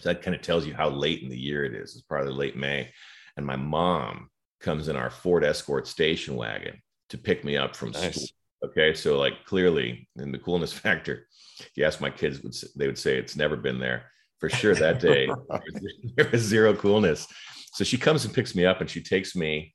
So 0.00 0.08
that 0.08 0.22
kind 0.22 0.34
of 0.34 0.42
tells 0.42 0.66
you 0.66 0.74
how 0.74 0.90
late 0.90 1.22
in 1.22 1.28
the 1.28 1.38
year 1.38 1.64
it 1.64 1.74
is. 1.74 1.94
It's 1.94 2.02
probably 2.02 2.32
late 2.32 2.56
May. 2.56 2.90
And 3.36 3.46
my 3.46 3.56
mom 3.56 4.28
comes 4.60 4.88
in 4.88 4.96
our 4.96 5.10
Ford 5.10 5.44
Escort 5.44 5.86
station 5.86 6.36
wagon 6.36 6.80
to 7.10 7.18
pick 7.18 7.44
me 7.44 7.56
up 7.56 7.76
from 7.76 7.90
nice. 7.92 8.14
school. 8.14 8.26
Okay. 8.64 8.94
So, 8.94 9.18
like, 9.18 9.44
clearly, 9.44 10.08
in 10.16 10.32
the 10.32 10.38
coolness 10.38 10.72
factor, 10.84 11.26
if 11.60 11.70
you 11.76 11.84
ask 11.84 12.00
my 12.00 12.10
kids, 12.10 12.40
would 12.42 12.54
they 12.76 12.86
would 12.86 12.98
say 12.98 13.16
it's 13.16 13.36
never 13.36 13.56
been 13.56 13.78
there 13.78 14.04
for 14.42 14.48
sure. 14.48 14.74
That 14.74 15.00
day 15.00 15.30
there 16.16 16.28
was 16.30 16.42
zero 16.42 16.74
coolness. 16.74 17.26
So 17.74 17.84
she 17.84 17.96
comes 17.96 18.24
and 18.24 18.34
picks 18.34 18.54
me 18.54 18.66
up, 18.66 18.80
and 18.80 18.90
she 18.90 19.02
takes 19.02 19.34
me 19.34 19.72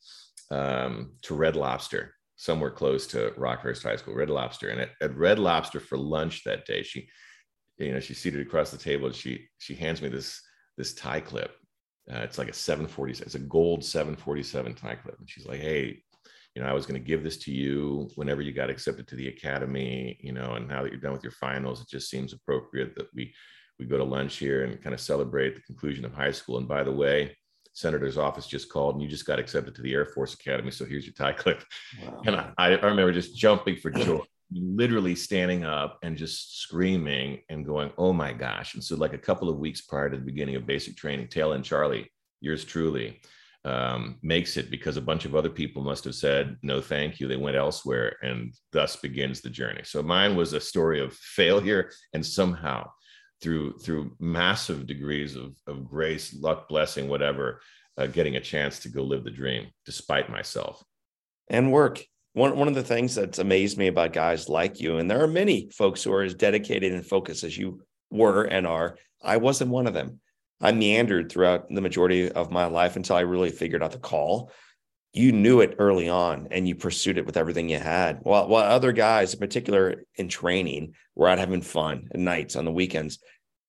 um, 0.52 1.14
to 1.24 1.34
Red 1.36 1.56
Lobster, 1.56 2.14
somewhere 2.36 2.70
close 2.70 3.08
to 3.08 3.32
Rockhurst 3.38 3.84
High 3.84 3.96
School. 3.96 4.14
Red 4.14 4.30
Lobster, 4.30 4.70
and 4.70 4.82
at, 4.82 4.90
at 5.02 5.18
Red 5.18 5.40
Lobster 5.40 5.80
for 5.80 5.98
lunch 5.98 6.44
that 6.44 6.66
day, 6.66 6.84
she, 6.84 7.08
you 7.78 7.94
know, 7.94 8.00
she's 8.00 8.20
seated 8.20 8.46
across 8.46 8.70
the 8.70 8.78
table, 8.78 9.08
and 9.08 9.16
she 9.16 9.48
she 9.58 9.74
hands 9.74 10.02
me 10.02 10.10
this 10.10 10.42
this 10.78 10.94
tie 10.94 11.22
clip. 11.22 11.56
Uh, 12.12 12.20
it's 12.20 12.38
like 12.38 12.48
a 12.48 12.54
740, 12.54 13.24
it's 13.24 13.36
a 13.36 13.40
gold 13.40 13.84
747 13.84 14.76
tie 14.76 14.96
clip, 14.96 15.18
and 15.18 15.30
she's 15.30 15.46
like, 15.46 15.60
"Hey, 15.60 16.04
you 16.58 16.64
know, 16.64 16.70
I 16.70 16.74
was 16.74 16.88
going 16.88 17.00
to 17.00 17.08
give 17.08 17.22
this 17.22 17.38
to 17.38 17.52
you 17.52 18.10
whenever 18.16 18.42
you 18.42 18.52
got 18.52 18.72
accepted 18.72 19.08
to 19.08 19.16
the 19.16 19.28
academy, 19.28 20.18
you 20.22 20.32
know, 20.32 20.54
and 20.54 20.68
now 20.68 20.82
that 20.82 20.92
you're 20.92 21.00
done 21.00 21.12
with 21.12 21.22
your 21.22 21.32
finals, 21.34 21.82
it 21.82 21.88
just 21.88 22.10
seems 22.10 22.34
appropriate 22.34 22.96
that 22.96 23.14
we 23.14 23.32
we 23.78 23.86
go 23.86 24.00
to 24.00 24.04
lunch 24.04 24.38
here 24.38 24.64
and 24.64 24.82
kind 24.82 24.96
of 24.96 25.00
celebrate 25.00 25.54
the 25.54 25.62
conclusion 25.62 26.04
of 26.04 26.16
high 26.16 26.32
school. 26.32 26.58
And 26.58 26.68
by 26.68 26.82
the 26.82 26.92
way, 26.92 27.38
senator's 27.74 28.18
office 28.18 28.48
just 28.48 28.72
called 28.72 28.96
and 28.96 29.04
you 29.04 29.08
just 29.08 29.28
got 29.28 29.38
accepted 29.38 29.76
to 29.76 29.84
the 29.84 29.94
Air 29.94 30.06
Force 30.06 30.34
Academy. 30.34 30.72
So 30.72 30.84
here's 30.84 31.06
your 31.06 31.14
tie 31.14 31.32
clip. 31.32 31.64
Wow. 32.04 32.22
And 32.26 32.36
I, 32.36 32.52
I 32.58 32.70
remember 32.70 33.14
just 33.14 33.38
jumping 33.38 33.76
for 33.76 33.92
joy, 33.92 34.22
literally 34.52 35.14
standing 35.14 35.64
up 35.64 36.00
and 36.02 36.18
just 36.18 36.60
screaming 36.60 37.42
and 37.50 37.68
going, 37.68 37.92
oh 38.00 38.14
my 38.14 38.34
gosh. 38.34 38.74
And 38.74 38.84
so, 38.84 38.96
like 38.96 39.14
a 39.14 39.20
couple 39.20 39.48
of 39.48 39.60
weeks 39.60 39.82
prior 39.82 40.10
to 40.10 40.18
the 40.18 40.26
beginning 40.26 40.56
of 40.56 40.66
basic 40.66 40.98
training, 40.98 41.28
Tail 41.28 41.54
and 41.54 41.64
Charlie, 41.64 42.12
yours 42.42 42.66
truly, 42.66 43.22
um, 43.68 44.18
makes 44.22 44.56
it 44.56 44.72
because 44.72 44.96
a 44.96 45.02
bunch 45.02 45.26
of 45.26 45.36
other 45.36 45.50
people 45.50 45.84
must 45.84 46.06
have 46.06 46.16
said 46.16 46.56
no 46.62 46.80
thank 46.80 47.20
you. 47.20 47.28
They 47.28 47.36
went 47.36 47.58
elsewhere 47.58 48.16
and 48.22 48.54
thus 48.72 48.96
begins 48.96 49.42
the 49.42 49.50
journey. 49.50 49.82
So 49.84 50.02
mine 50.02 50.38
was 50.38 50.54
a 50.54 50.62
story 50.62 51.02
of 51.02 51.14
failure 51.14 51.92
and 52.14 52.26
somehow 52.26 52.90
through 53.42 53.78
through 53.80 54.16
massive 54.20 54.88
degrees 54.88 55.36
of, 55.36 55.56
of 55.68 55.86
grace 55.86 56.34
luck 56.34 56.68
blessing 56.70 57.08
whatever 57.08 57.62
uh, 57.98 58.08
getting 58.08 58.38
a 58.38 58.42
chance 58.42 58.80
to 58.80 58.90
go 58.90 59.04
live 59.04 59.24
the 59.24 59.32
dream 59.32 59.68
despite 59.86 60.30
myself. 60.30 60.84
And 61.50 61.72
work. 61.72 62.04
One, 62.34 62.56
one 62.58 62.68
of 62.68 62.76
the 62.76 62.84
things 62.84 63.16
that's 63.16 63.40
amazed 63.40 63.78
me 63.78 63.88
about 63.88 64.14
guys 64.14 64.48
like 64.48 64.80
you 64.80 64.98
and 64.98 65.10
there 65.10 65.24
are 65.24 65.28
many 65.28 65.70
folks 65.72 66.04
who 66.04 66.14
are 66.14 66.22
as 66.22 66.36
dedicated 66.36 66.94
and 66.94 67.06
focused 67.06 67.44
as 67.44 67.58
you 67.58 67.82
were 68.12 68.44
and 68.44 68.68
are 68.68 68.98
i 69.24 69.38
wasn't 69.38 69.72
one 69.72 69.88
of 69.88 69.96
them 69.96 70.20
I 70.60 70.72
meandered 70.72 71.32
throughout 71.32 71.70
the 71.70 71.82
majority 71.82 72.32
of 72.32 72.52
my 72.52 72.66
life 72.66 72.96
until 72.96 73.16
I 73.16 73.22
really 73.22 73.52
figured 73.52 73.84
out 73.84 73.92
the 73.92 74.00
call. 74.00 74.52
You 75.14 75.32
knew 75.32 75.62
it 75.62 75.76
early 75.80 76.10
on 76.10 76.48
and 76.52 76.68
you 76.68 76.76
pursued 76.76 77.18
it 77.18 77.26
with 77.26 77.38
everything 77.38 77.70
you 77.70 77.80
had. 77.80 78.20
While, 78.24 78.48
while 78.48 78.64
other 78.64 78.92
guys, 78.92 79.34
in 79.34 79.40
particular 79.40 80.04
in 80.16 80.30
training, 80.30 80.94
were 81.16 81.28
out 81.28 81.40
having 81.40 81.62
fun 81.62 82.10
at 82.12 82.20
nights 82.20 82.56
on 82.56 82.66
the 82.66 82.72
weekends, 82.72 83.20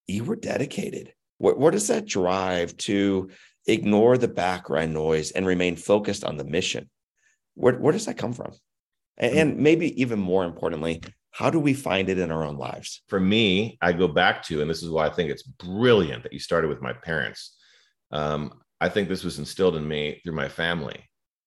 you 0.07 0.25
were 0.25 0.37
dedicated. 0.37 1.13
What, 1.39 1.59
what 1.59 1.73
does 1.73 1.89
that 1.89 2.07
drive 2.07 2.77
to 2.79 3.31
ignore 3.67 4.19
the 4.19 4.29
background 4.29 4.95
noise 4.95 5.31
and 5.31 5.47
remain 5.47 5.77
focused 5.77 6.25
on 6.25 6.37
the 6.37 6.45
mission? 6.45 6.91
Where, 7.55 7.75
where 7.75 7.93
does 7.93 8.07
that 8.07 8.19
come 8.19 8.33
from? 8.33 8.53
Hmm. 9.19 9.27
And 9.39 9.57
maybe 9.59 10.01
even 10.01 10.19
more 10.19 10.45
importantly, 10.45 11.03
how 11.39 11.51
do 11.51 11.61
we 11.61 11.73
find 11.73 12.09
it 12.09 12.19
in 12.19 12.33
our 12.33 12.45
own 12.45 12.57
lives? 12.57 13.03
For 13.07 13.21
me, 13.21 13.79
I 13.81 13.93
go 13.93 14.09
back 14.09 14.43
to, 14.47 14.61
and 14.61 14.69
this 14.69 14.83
is 14.83 14.91
why 14.91 15.07
I 15.07 15.11
think 15.11 15.31
it's 15.31 15.45
brilliant 15.45 16.25
that 16.25 16.33
you 16.33 16.41
started 16.41 16.67
with 16.67 16.83
my 16.83 16.93
parents. 16.93 17.57
Um, 18.11 18.55
I 18.81 18.89
think 18.89 19.09
this 19.09 19.23
was 19.23 19.39
instilled 19.39 19.77
in 19.77 19.87
me 19.87 20.21
through 20.25 20.35
my 20.35 20.49
family. 20.49 20.99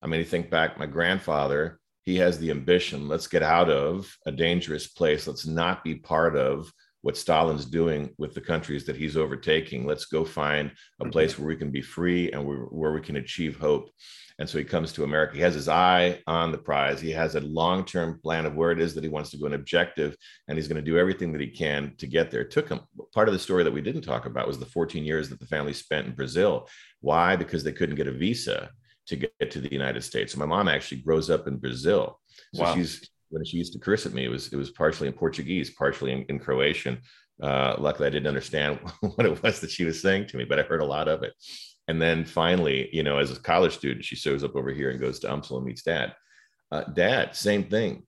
I 0.01 0.07
mean, 0.07 0.19
you 0.19 0.25
think 0.25 0.49
back, 0.49 0.79
my 0.79 0.85
grandfather, 0.85 1.77
he 2.03 2.15
has 2.23 2.39
the 2.39 2.51
ambition 2.51 3.09
let's 3.09 3.27
get 3.27 3.43
out 3.43 3.69
of 3.69 4.09
a 4.25 4.31
dangerous 4.31 4.87
place, 4.87 5.27
let's 5.27 5.45
not 5.45 5.83
be 5.83 5.95
part 5.95 6.37
of 6.37 6.71
what 7.01 7.17
Stalin's 7.17 7.65
doing 7.65 8.13
with 8.17 8.33
the 8.33 8.41
countries 8.41 8.85
that 8.85 8.95
he's 8.95 9.17
overtaking. 9.17 9.85
Let's 9.85 10.05
go 10.05 10.23
find 10.23 10.71
a 11.01 11.03
Mm-hmm. 11.03 11.11
place 11.11 11.37
where 11.37 11.47
we 11.47 11.57
can 11.57 11.71
be 11.71 11.81
free 11.81 12.31
and 12.31 12.45
where, 12.45 12.59
where 12.79 12.93
we 12.93 13.01
can 13.01 13.17
achieve 13.17 13.59
hope. 13.59 13.89
And 14.41 14.49
so 14.49 14.57
he 14.57 14.63
comes 14.63 14.91
to 14.93 15.03
America. 15.03 15.35
He 15.35 15.41
has 15.41 15.53
his 15.53 15.67
eye 15.69 16.19
on 16.25 16.51
the 16.51 16.57
prize. 16.57 16.99
He 16.99 17.11
has 17.11 17.35
a 17.35 17.41
long 17.41 17.85
term 17.85 18.19
plan 18.23 18.47
of 18.47 18.55
where 18.55 18.71
it 18.71 18.81
is 18.81 18.95
that 18.95 19.03
he 19.03 19.09
wants 19.09 19.29
to 19.29 19.37
go, 19.37 19.45
an 19.45 19.53
objective, 19.53 20.17
and 20.47 20.57
he's 20.57 20.67
going 20.67 20.83
to 20.83 20.91
do 20.91 20.97
everything 20.97 21.31
that 21.31 21.41
he 21.41 21.47
can 21.47 21.93
to 21.99 22.07
get 22.07 22.31
there. 22.31 22.41
It 22.41 22.49
took 22.49 22.67
him. 22.67 22.79
Part 23.13 23.27
of 23.27 23.33
the 23.35 23.39
story 23.39 23.63
that 23.63 23.71
we 23.71 23.81
didn't 23.81 24.01
talk 24.01 24.25
about 24.25 24.47
was 24.47 24.57
the 24.57 24.65
14 24.65 25.03
years 25.03 25.29
that 25.29 25.39
the 25.39 25.45
family 25.45 25.73
spent 25.73 26.07
in 26.07 26.15
Brazil. 26.15 26.67
Why? 27.01 27.35
Because 27.35 27.63
they 27.63 27.71
couldn't 27.71 27.97
get 27.97 28.07
a 28.07 28.11
visa 28.11 28.71
to 29.05 29.15
get 29.15 29.51
to 29.51 29.61
the 29.61 29.71
United 29.71 30.01
States. 30.01 30.33
So 30.33 30.39
my 30.39 30.47
mom 30.47 30.67
actually 30.67 31.01
grows 31.01 31.29
up 31.29 31.47
in 31.47 31.57
Brazil. 31.57 32.19
So 32.55 32.63
Wow. 32.63 32.73
she's 32.73 33.07
when 33.29 33.45
she 33.45 33.57
used 33.57 33.73
to 33.73 33.79
curse 33.79 34.07
at 34.07 34.13
me, 34.13 34.25
it 34.25 34.31
was 34.31 34.51
it 34.51 34.57
was 34.57 34.71
partially 34.71 35.07
in 35.07 35.13
Portuguese, 35.13 35.69
partially 35.69 36.13
in, 36.13 36.23
in 36.29 36.39
Croatian. 36.39 36.97
Uh, 37.39 37.75
luckily, 37.77 38.07
I 38.07 38.09
didn't 38.09 38.27
understand 38.27 38.79
what 39.01 39.27
it 39.27 39.43
was 39.43 39.59
that 39.59 39.69
she 39.69 39.85
was 39.85 40.01
saying 40.01 40.27
to 40.29 40.37
me, 40.37 40.45
but 40.45 40.59
I 40.59 40.63
heard 40.63 40.81
a 40.81 40.85
lot 40.85 41.07
of 41.07 41.21
it. 41.21 41.33
And 41.91 42.01
then 42.01 42.23
finally, 42.23 42.87
you 42.93 43.03
know, 43.03 43.17
as 43.17 43.31
a 43.31 43.39
college 43.41 43.73
student, 43.73 44.05
she 44.05 44.15
shows 44.15 44.45
up 44.45 44.55
over 44.55 44.71
here 44.71 44.91
and 44.91 44.99
goes 44.99 45.19
to 45.19 45.27
UMSL 45.27 45.57
and 45.57 45.65
meets 45.65 45.83
dad. 45.83 46.15
Uh, 46.71 46.85
dad, 46.85 47.35
same 47.35 47.65
thing. 47.65 48.03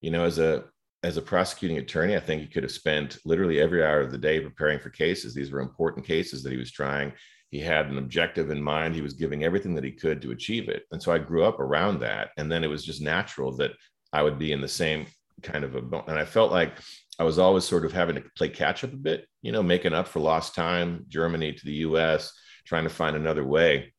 You 0.00 0.12
know, 0.12 0.24
as 0.24 0.38
a 0.38 0.66
as 1.02 1.16
a 1.16 1.22
prosecuting 1.22 1.78
attorney, 1.78 2.14
I 2.14 2.20
think 2.20 2.42
he 2.42 2.46
could 2.46 2.62
have 2.62 2.70
spent 2.70 3.18
literally 3.24 3.60
every 3.60 3.84
hour 3.84 4.00
of 4.02 4.12
the 4.12 4.18
day 4.18 4.38
preparing 4.38 4.78
for 4.78 4.88
cases. 4.88 5.34
These 5.34 5.50
were 5.50 5.58
important 5.58 6.06
cases 6.06 6.44
that 6.44 6.52
he 6.52 6.56
was 6.56 6.70
trying. 6.70 7.12
He 7.50 7.58
had 7.58 7.86
an 7.86 7.98
objective 7.98 8.50
in 8.50 8.62
mind. 8.62 8.94
He 8.94 9.02
was 9.02 9.14
giving 9.14 9.42
everything 9.42 9.74
that 9.74 9.82
he 9.82 9.90
could 9.90 10.22
to 10.22 10.30
achieve 10.30 10.68
it. 10.68 10.84
And 10.92 11.02
so 11.02 11.10
I 11.10 11.18
grew 11.18 11.42
up 11.42 11.58
around 11.58 11.98
that. 12.00 12.30
And 12.36 12.50
then 12.50 12.62
it 12.62 12.68
was 12.68 12.84
just 12.84 13.02
natural 13.02 13.56
that 13.56 13.72
I 14.12 14.22
would 14.22 14.38
be 14.38 14.52
in 14.52 14.60
the 14.60 14.68
same 14.68 15.06
kind 15.42 15.64
of 15.64 15.74
a 15.74 15.80
and 16.06 16.16
I 16.16 16.24
felt 16.24 16.52
like 16.52 16.78
I 17.18 17.24
was 17.24 17.40
always 17.40 17.64
sort 17.64 17.84
of 17.84 17.92
having 17.92 18.14
to 18.14 18.24
play 18.36 18.48
catch 18.48 18.84
up 18.84 18.92
a 18.92 18.96
bit, 18.96 19.26
you 19.42 19.50
know, 19.50 19.62
making 19.64 19.92
up 19.92 20.06
for 20.06 20.20
lost 20.20 20.54
time, 20.54 21.04
Germany 21.08 21.52
to 21.52 21.64
the 21.64 21.82
US, 21.88 22.32
trying 22.64 22.84
to 22.84 22.90
find 22.90 23.16
another 23.16 23.44
way. 23.44 23.92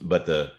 But 0.00 0.26
the 0.26 0.52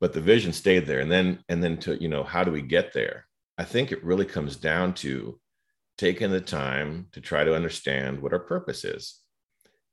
but 0.00 0.12
the 0.12 0.20
vision 0.20 0.52
stayed 0.52 0.86
there. 0.86 1.00
And 1.00 1.10
then 1.10 1.44
and 1.48 1.62
then 1.62 1.76
to, 1.78 2.00
you 2.02 2.08
know, 2.08 2.24
how 2.24 2.44
do 2.44 2.50
we 2.50 2.62
get 2.62 2.92
there? 2.92 3.26
I 3.56 3.64
think 3.64 3.92
it 3.92 4.04
really 4.04 4.24
comes 4.24 4.56
down 4.56 4.94
to 4.94 5.38
taking 5.98 6.30
the 6.30 6.40
time 6.40 7.06
to 7.12 7.20
try 7.20 7.44
to 7.44 7.54
understand 7.54 8.20
what 8.20 8.32
our 8.32 8.40
purpose 8.40 8.84
is. 8.84 9.20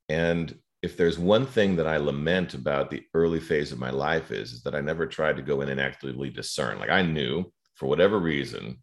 And 0.08 0.58
if 0.82 0.96
there's 0.98 1.20
one 1.20 1.46
thing 1.46 1.76
that 1.76 1.88
I 1.88 1.98
lament 1.98 2.54
about 2.54 2.90
the 2.90 3.04
early 3.14 3.40
phase 3.40 3.72
of 3.72 3.80
my 3.80 3.90
life 3.92 4.32
is, 4.32 4.54
is 4.54 4.64
that 4.64 4.76
I 4.76 4.82
never 4.82 5.06
tried 5.06 5.36
to 5.36 5.44
go 5.44 5.62
in 5.62 5.70
and 5.70 5.80
actively 5.80 6.30
discern. 6.30 6.80
Like 6.80 6.90
I 6.90 7.02
knew 7.02 7.52
for 7.76 7.88
whatever 7.88 8.18
reason, 8.18 8.78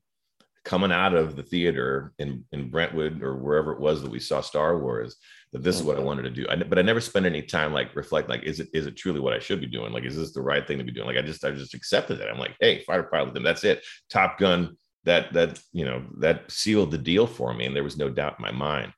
coming 0.66 0.90
out 0.90 1.14
of 1.14 1.36
the 1.36 1.44
theater 1.44 2.12
in, 2.18 2.44
in 2.50 2.68
Brentwood 2.68 3.22
or 3.22 3.36
wherever 3.36 3.72
it 3.72 3.78
was 3.78 4.02
that 4.02 4.10
we 4.10 4.18
saw 4.18 4.40
Star 4.40 4.76
Wars, 4.78 5.14
that 5.52 5.62
this 5.62 5.76
is 5.76 5.84
what 5.84 5.96
I 5.96 6.00
wanted 6.00 6.22
to 6.22 6.30
do. 6.30 6.44
I, 6.50 6.56
but 6.56 6.80
I 6.80 6.82
never 6.82 7.00
spent 7.00 7.24
any 7.24 7.40
time 7.40 7.72
like 7.72 7.94
reflect, 7.94 8.28
like, 8.28 8.42
is 8.42 8.58
it 8.58 8.68
is 8.74 8.84
it 8.84 8.96
truly 8.96 9.20
what 9.20 9.32
I 9.32 9.38
should 9.38 9.60
be 9.60 9.68
doing? 9.68 9.92
Like, 9.92 10.04
is 10.04 10.16
this 10.16 10.32
the 10.32 10.42
right 10.42 10.66
thing 10.66 10.78
to 10.78 10.84
be 10.84 10.90
doing? 10.90 11.06
Like, 11.06 11.18
I 11.18 11.22
just 11.22 11.44
I 11.44 11.52
just 11.52 11.74
accepted 11.74 12.20
it. 12.20 12.28
I'm 12.28 12.40
like, 12.40 12.56
hey, 12.60 12.82
fighter 12.82 13.04
pilot, 13.04 13.32
then 13.32 13.44
that's 13.44 13.62
it. 13.62 13.84
Top 14.10 14.38
Gun, 14.38 14.76
that 15.04 15.32
that 15.34 15.60
you 15.72 15.84
know 15.84 16.04
that 16.18 16.50
sealed 16.50 16.90
the 16.90 16.98
deal 16.98 17.28
for 17.28 17.54
me, 17.54 17.64
and 17.64 17.74
there 17.74 17.84
was 17.84 17.96
no 17.96 18.10
doubt 18.10 18.34
in 18.38 18.42
my 18.42 18.50
mind. 18.50 18.92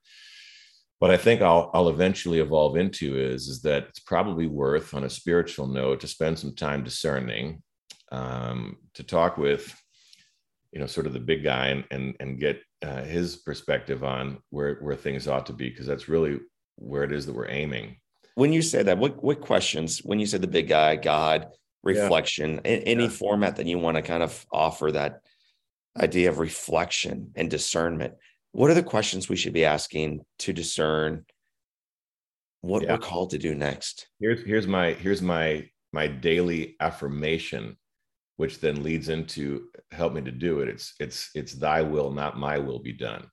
What 1.00 1.10
I 1.10 1.18
think 1.18 1.42
I'll 1.42 1.70
I'll 1.74 1.90
eventually 1.90 2.40
evolve 2.40 2.78
into 2.78 3.18
is 3.18 3.46
is 3.46 3.60
that 3.62 3.88
it's 3.90 4.00
probably 4.00 4.46
worth 4.46 4.94
on 4.94 5.04
a 5.04 5.10
spiritual 5.10 5.66
note 5.66 6.00
to 6.00 6.08
spend 6.08 6.38
some 6.38 6.54
time 6.54 6.82
discerning, 6.82 7.62
um, 8.10 8.78
to 8.94 9.02
talk 9.02 9.36
with 9.36 9.78
you 10.72 10.78
know 10.80 10.86
sort 10.86 11.06
of 11.06 11.12
the 11.12 11.20
big 11.20 11.42
guy 11.42 11.68
and 11.68 11.84
and 11.90 12.14
and 12.20 12.38
get 12.40 12.60
uh, 12.82 13.02
his 13.02 13.36
perspective 13.36 14.04
on 14.04 14.38
where 14.50 14.76
where 14.76 14.96
things 14.96 15.26
ought 15.26 15.46
to 15.46 15.52
be 15.52 15.68
because 15.70 15.86
that's 15.86 16.08
really 16.08 16.38
where 16.76 17.04
it 17.04 17.12
is 17.12 17.26
that 17.26 17.34
we're 17.34 17.48
aiming 17.50 17.96
When 18.34 18.52
you 18.52 18.62
say 18.62 18.82
that, 18.84 18.98
what 18.98 19.22
what 19.22 19.40
questions? 19.40 19.98
When 20.04 20.20
you 20.20 20.26
say 20.26 20.38
the 20.38 20.46
big 20.46 20.68
guy, 20.68 20.94
God, 20.96 21.46
reflection, 21.82 22.60
a- 22.64 22.82
any 22.94 23.04
Yeah. 23.04 23.08
format 23.10 23.56
that 23.56 23.66
you 23.66 23.78
want 23.78 23.96
to 23.96 24.02
kind 24.02 24.22
of 24.22 24.46
offer 24.52 24.92
that 24.92 25.20
idea 26.00 26.28
of 26.30 26.38
reflection 26.38 27.32
and 27.34 27.50
discernment. 27.50 28.14
What 28.52 28.70
are 28.70 28.74
the 28.74 28.82
questions 28.94 29.28
we 29.28 29.36
should 29.36 29.52
be 29.54 29.64
asking 29.64 30.20
to 30.44 30.52
discern 30.52 31.24
what 32.60 32.82
Yeah. 32.82 32.92
we're 32.92 32.98
called 32.98 33.30
to 33.30 33.38
do 33.38 33.54
next? 33.54 34.08
here's 34.20 34.42
here's 34.44 34.66
my 34.66 34.92
here's 34.92 35.22
my 35.22 35.68
my 35.92 36.06
daily 36.06 36.76
affirmation 36.80 37.76
which 38.38 38.60
then 38.60 38.82
leads 38.82 39.10
into 39.10 39.66
help 39.90 40.14
me 40.14 40.22
to 40.22 40.32
do 40.32 40.60
it. 40.60 40.68
It's 40.68 40.94
it's 40.98 41.30
it's 41.34 41.52
thy 41.52 41.82
will 41.82 42.10
not 42.10 42.38
my 42.38 42.58
will 42.58 42.78
be 42.78 42.92
done. 42.92 43.28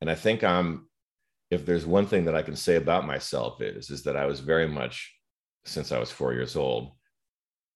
And 0.00 0.10
i 0.10 0.14
think 0.14 0.44
i'm 0.44 0.86
if 1.50 1.64
there's 1.64 1.86
one 1.86 2.06
thing 2.06 2.26
that 2.26 2.36
i 2.36 2.42
can 2.42 2.56
say 2.56 2.76
about 2.76 3.06
myself 3.06 3.62
is 3.62 3.88
is 3.88 4.02
that 4.02 4.16
i 4.16 4.26
was 4.26 4.40
very 4.40 4.68
much 4.68 5.14
since 5.64 5.92
i 5.92 5.98
was 5.98 6.10
four 6.10 6.34
years 6.34 6.56
old 6.56 6.92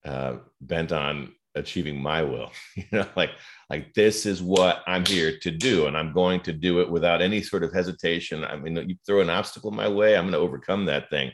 uh, 0.05 0.37
bent 0.61 0.93
on 0.93 1.33
achieving 1.55 1.99
my 2.01 2.23
will 2.23 2.51
you 2.77 2.85
know 2.93 3.07
like 3.17 3.31
like 3.71 3.95
this 3.95 4.27
is 4.27 4.43
what 4.43 4.83
i'm 4.87 5.07
here 5.07 5.39
to 5.41 5.51
do 5.51 5.87
and 5.87 5.97
i'm 5.97 6.13
going 6.13 6.41
to 6.41 6.53
do 6.53 6.81
it 6.81 6.91
without 6.91 7.23
any 7.23 7.41
sort 7.43 7.65
of 7.65 7.73
hesitation. 7.73 8.45
I 8.45 8.57
mean 8.57 8.77
you 8.89 8.97
throw 9.07 9.21
an 9.23 9.31
obstacle 9.31 9.71
my 9.71 9.89
way 9.89 10.17
i'm 10.17 10.25
going 10.25 10.33
to 10.33 10.39
overcome 10.39 10.85
that 10.87 11.09
thing 11.09 11.33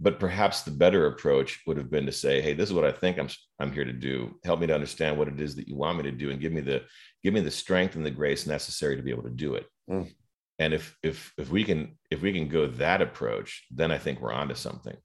but 0.00 0.20
perhaps 0.20 0.62
the 0.62 0.70
better 0.70 1.06
approach 1.06 1.60
would 1.66 1.76
have 1.76 1.90
been 1.90 2.06
to 2.06 2.12
say 2.12 2.40
hey 2.40 2.54
this 2.54 2.68
is 2.68 2.74
what 2.74 2.84
i 2.84 2.92
think 2.92 3.18
i'm 3.18 3.28
i'm 3.58 3.72
here 3.72 3.84
to 3.84 3.92
do. 3.92 4.38
Help 4.44 4.60
me 4.60 4.66
to 4.66 4.74
understand 4.74 5.18
what 5.18 5.28
it 5.28 5.40
is 5.40 5.56
that 5.56 5.68
you 5.68 5.76
want 5.76 5.98
me 5.98 6.04
to 6.04 6.12
do 6.12 6.30
and 6.30 6.40
give 6.40 6.52
me 6.52 6.60
the 6.60 6.82
give 7.22 7.34
me 7.34 7.40
the 7.40 7.50
strength 7.50 7.96
and 7.96 8.06
the 8.06 8.10
grace 8.10 8.46
necessary 8.46 8.96
to 8.96 9.02
be 9.02 9.10
able 9.10 9.24
to 9.24 9.30
do 9.30 9.54
it. 9.54 9.66
Mm. 9.90 10.12
and 10.58 10.74
if 10.74 10.96
if 11.02 11.32
if 11.38 11.50
we 11.50 11.64
can 11.64 11.96
if 12.10 12.20
we 12.20 12.32
can 12.32 12.48
go 12.48 12.66
that 12.66 13.00
approach 13.00 13.64
then 13.70 13.90
i 13.90 13.98
think 13.98 14.20
we're 14.20 14.32
onto 14.32 14.54
something. 14.54 14.96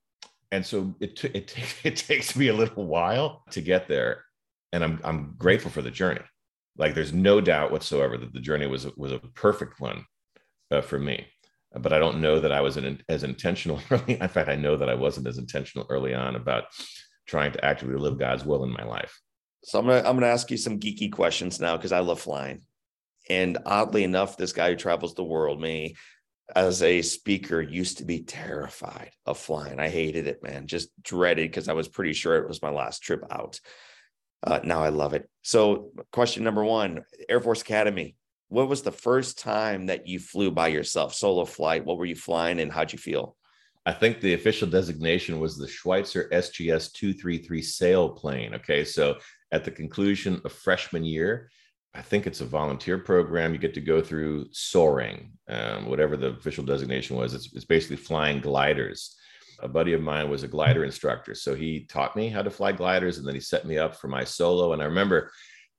And 0.52 0.64
so 0.64 0.94
it 1.00 1.16
t- 1.16 1.32
it, 1.34 1.48
takes 1.56 1.86
it 1.86 1.96
takes 1.96 2.36
me 2.36 2.50
a 2.50 2.54
little 2.54 2.86
while 2.86 3.44
to 3.52 3.62
get 3.62 3.88
there 3.88 4.24
and 4.72 4.84
i'm 4.84 5.00
i'm 5.04 5.36
grateful 5.38 5.72
for 5.72 5.82
the 5.82 5.92
journey. 5.92 6.22
Like 6.78 6.96
there's 6.96 7.14
no 7.14 7.40
doubt 7.40 7.72
whatsoever 7.72 8.18
that 8.18 8.34
the 8.34 8.40
journey 8.40 8.68
was 8.68 8.86
a, 8.86 8.92
was 8.98 9.12
a 9.12 9.20
perfect 9.20 9.80
one 9.80 10.06
uh, 10.72 10.82
for 10.82 10.98
me 10.98 11.28
but 11.80 11.94
I 11.94 12.00
don't 12.00 12.22
know 12.22 12.40
that 12.40 12.52
I 12.52 12.62
was 12.62 12.78
an, 12.78 13.02
as 13.10 13.24
intentional 13.24 13.82
early. 13.92 14.20
In 14.20 14.28
fact, 14.28 14.50
I 14.50 14.56
know 14.56 14.78
that 14.78 14.90
I 14.90 14.96
wasn't 14.96 15.28
as 15.28 15.38
intentional 15.38 15.88
early 15.90 16.14
on 16.14 16.36
about 16.36 16.66
trying 17.28 17.52
to 17.54 17.66
actively 17.66 17.96
live 17.96 18.20
God's 18.20 18.46
will 18.46 18.64
in 18.64 18.72
my 18.72 18.84
life. 18.84 19.20
So 19.64 19.80
I'm 19.80 19.86
gonna 19.86 20.00
I'm 20.00 20.16
gonna 20.16 20.28
ask 20.28 20.52
you 20.52 20.58
some 20.58 20.80
geeky 20.80 21.12
questions 21.12 21.60
now 21.60 21.78
because 21.78 21.94
I 21.94 22.00
love 22.00 22.20
flying. 22.20 22.62
And 23.30 23.58
oddly 23.66 24.04
enough, 24.04 24.36
this 24.36 24.52
guy 24.52 24.70
who 24.70 24.76
travels 24.76 25.16
the 25.16 25.24
world, 25.24 25.62
me, 25.62 25.96
as 26.54 26.84
a 26.84 27.02
speaker, 27.02 27.62
used 27.62 28.00
to 28.00 28.06
be 28.06 28.24
terrified 28.24 29.12
of 29.26 29.38
flying. 29.38 29.80
I 29.80 29.88
hated 29.88 30.28
it, 30.28 30.44
man. 30.44 30.68
Just 30.68 30.90
dreaded 31.02 31.50
because 31.50 31.70
I 31.70 31.74
was 31.74 31.88
pretty 31.88 32.12
sure 32.12 32.36
it 32.36 32.48
was 32.48 32.62
my 32.62 32.70
last 32.70 33.02
trip 33.02 33.24
out. 33.32 33.62
Uh, 34.46 34.60
now 34.66 34.84
I 34.84 34.90
love 34.90 35.14
it. 35.14 35.30
So, 35.42 35.92
question 36.12 36.44
number 36.44 36.66
one: 36.66 37.04
Air 37.30 37.40
Force 37.40 37.62
Academy. 37.62 38.18
What 38.54 38.70
was 38.70 38.84
the 38.84 38.92
first 38.92 39.40
time 39.40 39.88
that 39.88 40.06
you 40.06 40.20
flew 40.20 40.52
by 40.52 40.68
yourself, 40.68 41.16
solo 41.16 41.44
flight? 41.44 41.84
What 41.84 41.98
were 41.98 42.06
you 42.06 42.16
flying, 42.16 42.60
and 42.60 42.72
how'd 42.72 42.94
you 42.94 43.00
feel? 43.00 43.36
I 43.88 43.94
think 43.94 44.22
the 44.22 44.36
official 44.36 44.68
designation 44.68 45.40
was 45.40 45.58
the 45.58 45.66
Schweizer 45.66 46.30
SGS 46.30 46.94
233 46.94 47.64
sail 47.64 48.10
plane. 48.10 48.54
Okay. 48.54 48.86
So 48.86 49.18
at 49.52 49.64
the 49.64 49.72
conclusion 49.72 50.40
of 50.46 50.52
freshman 50.52 51.04
year, 51.04 51.50
I 51.96 52.04
think 52.04 52.28
it's 52.28 52.42
a 52.42 52.46
volunteer 52.46 53.00
program. 53.00 53.54
You 53.54 53.58
get 53.58 53.74
to 53.74 53.82
go 53.82 54.04
through 54.04 54.50
soaring, 54.52 55.32
um, 55.50 55.90
whatever 55.90 56.16
the 56.16 56.28
official 56.28 56.64
designation 56.64 57.18
was. 57.18 57.34
It's, 57.34 57.52
it's 57.54 57.66
basically 57.66 57.98
flying 57.98 58.40
gliders. 58.40 59.16
A 59.62 59.68
buddy 59.68 59.94
of 59.94 60.02
mine 60.02 60.30
was 60.30 60.44
a 60.44 60.48
glider 60.48 60.86
instructor. 60.86 61.34
So 61.34 61.56
he 61.56 61.86
taught 61.86 62.16
me 62.16 62.30
how 62.30 62.44
to 62.44 62.52
fly 62.52 62.72
gliders 62.72 63.18
and 63.18 63.28
then 63.28 63.34
he 63.34 63.42
set 63.42 63.66
me 63.66 63.80
up 63.80 63.96
for 63.96 64.10
my 64.10 64.24
solo. 64.24 64.74
And 64.74 64.82
I 64.82 64.86
remember 64.86 65.32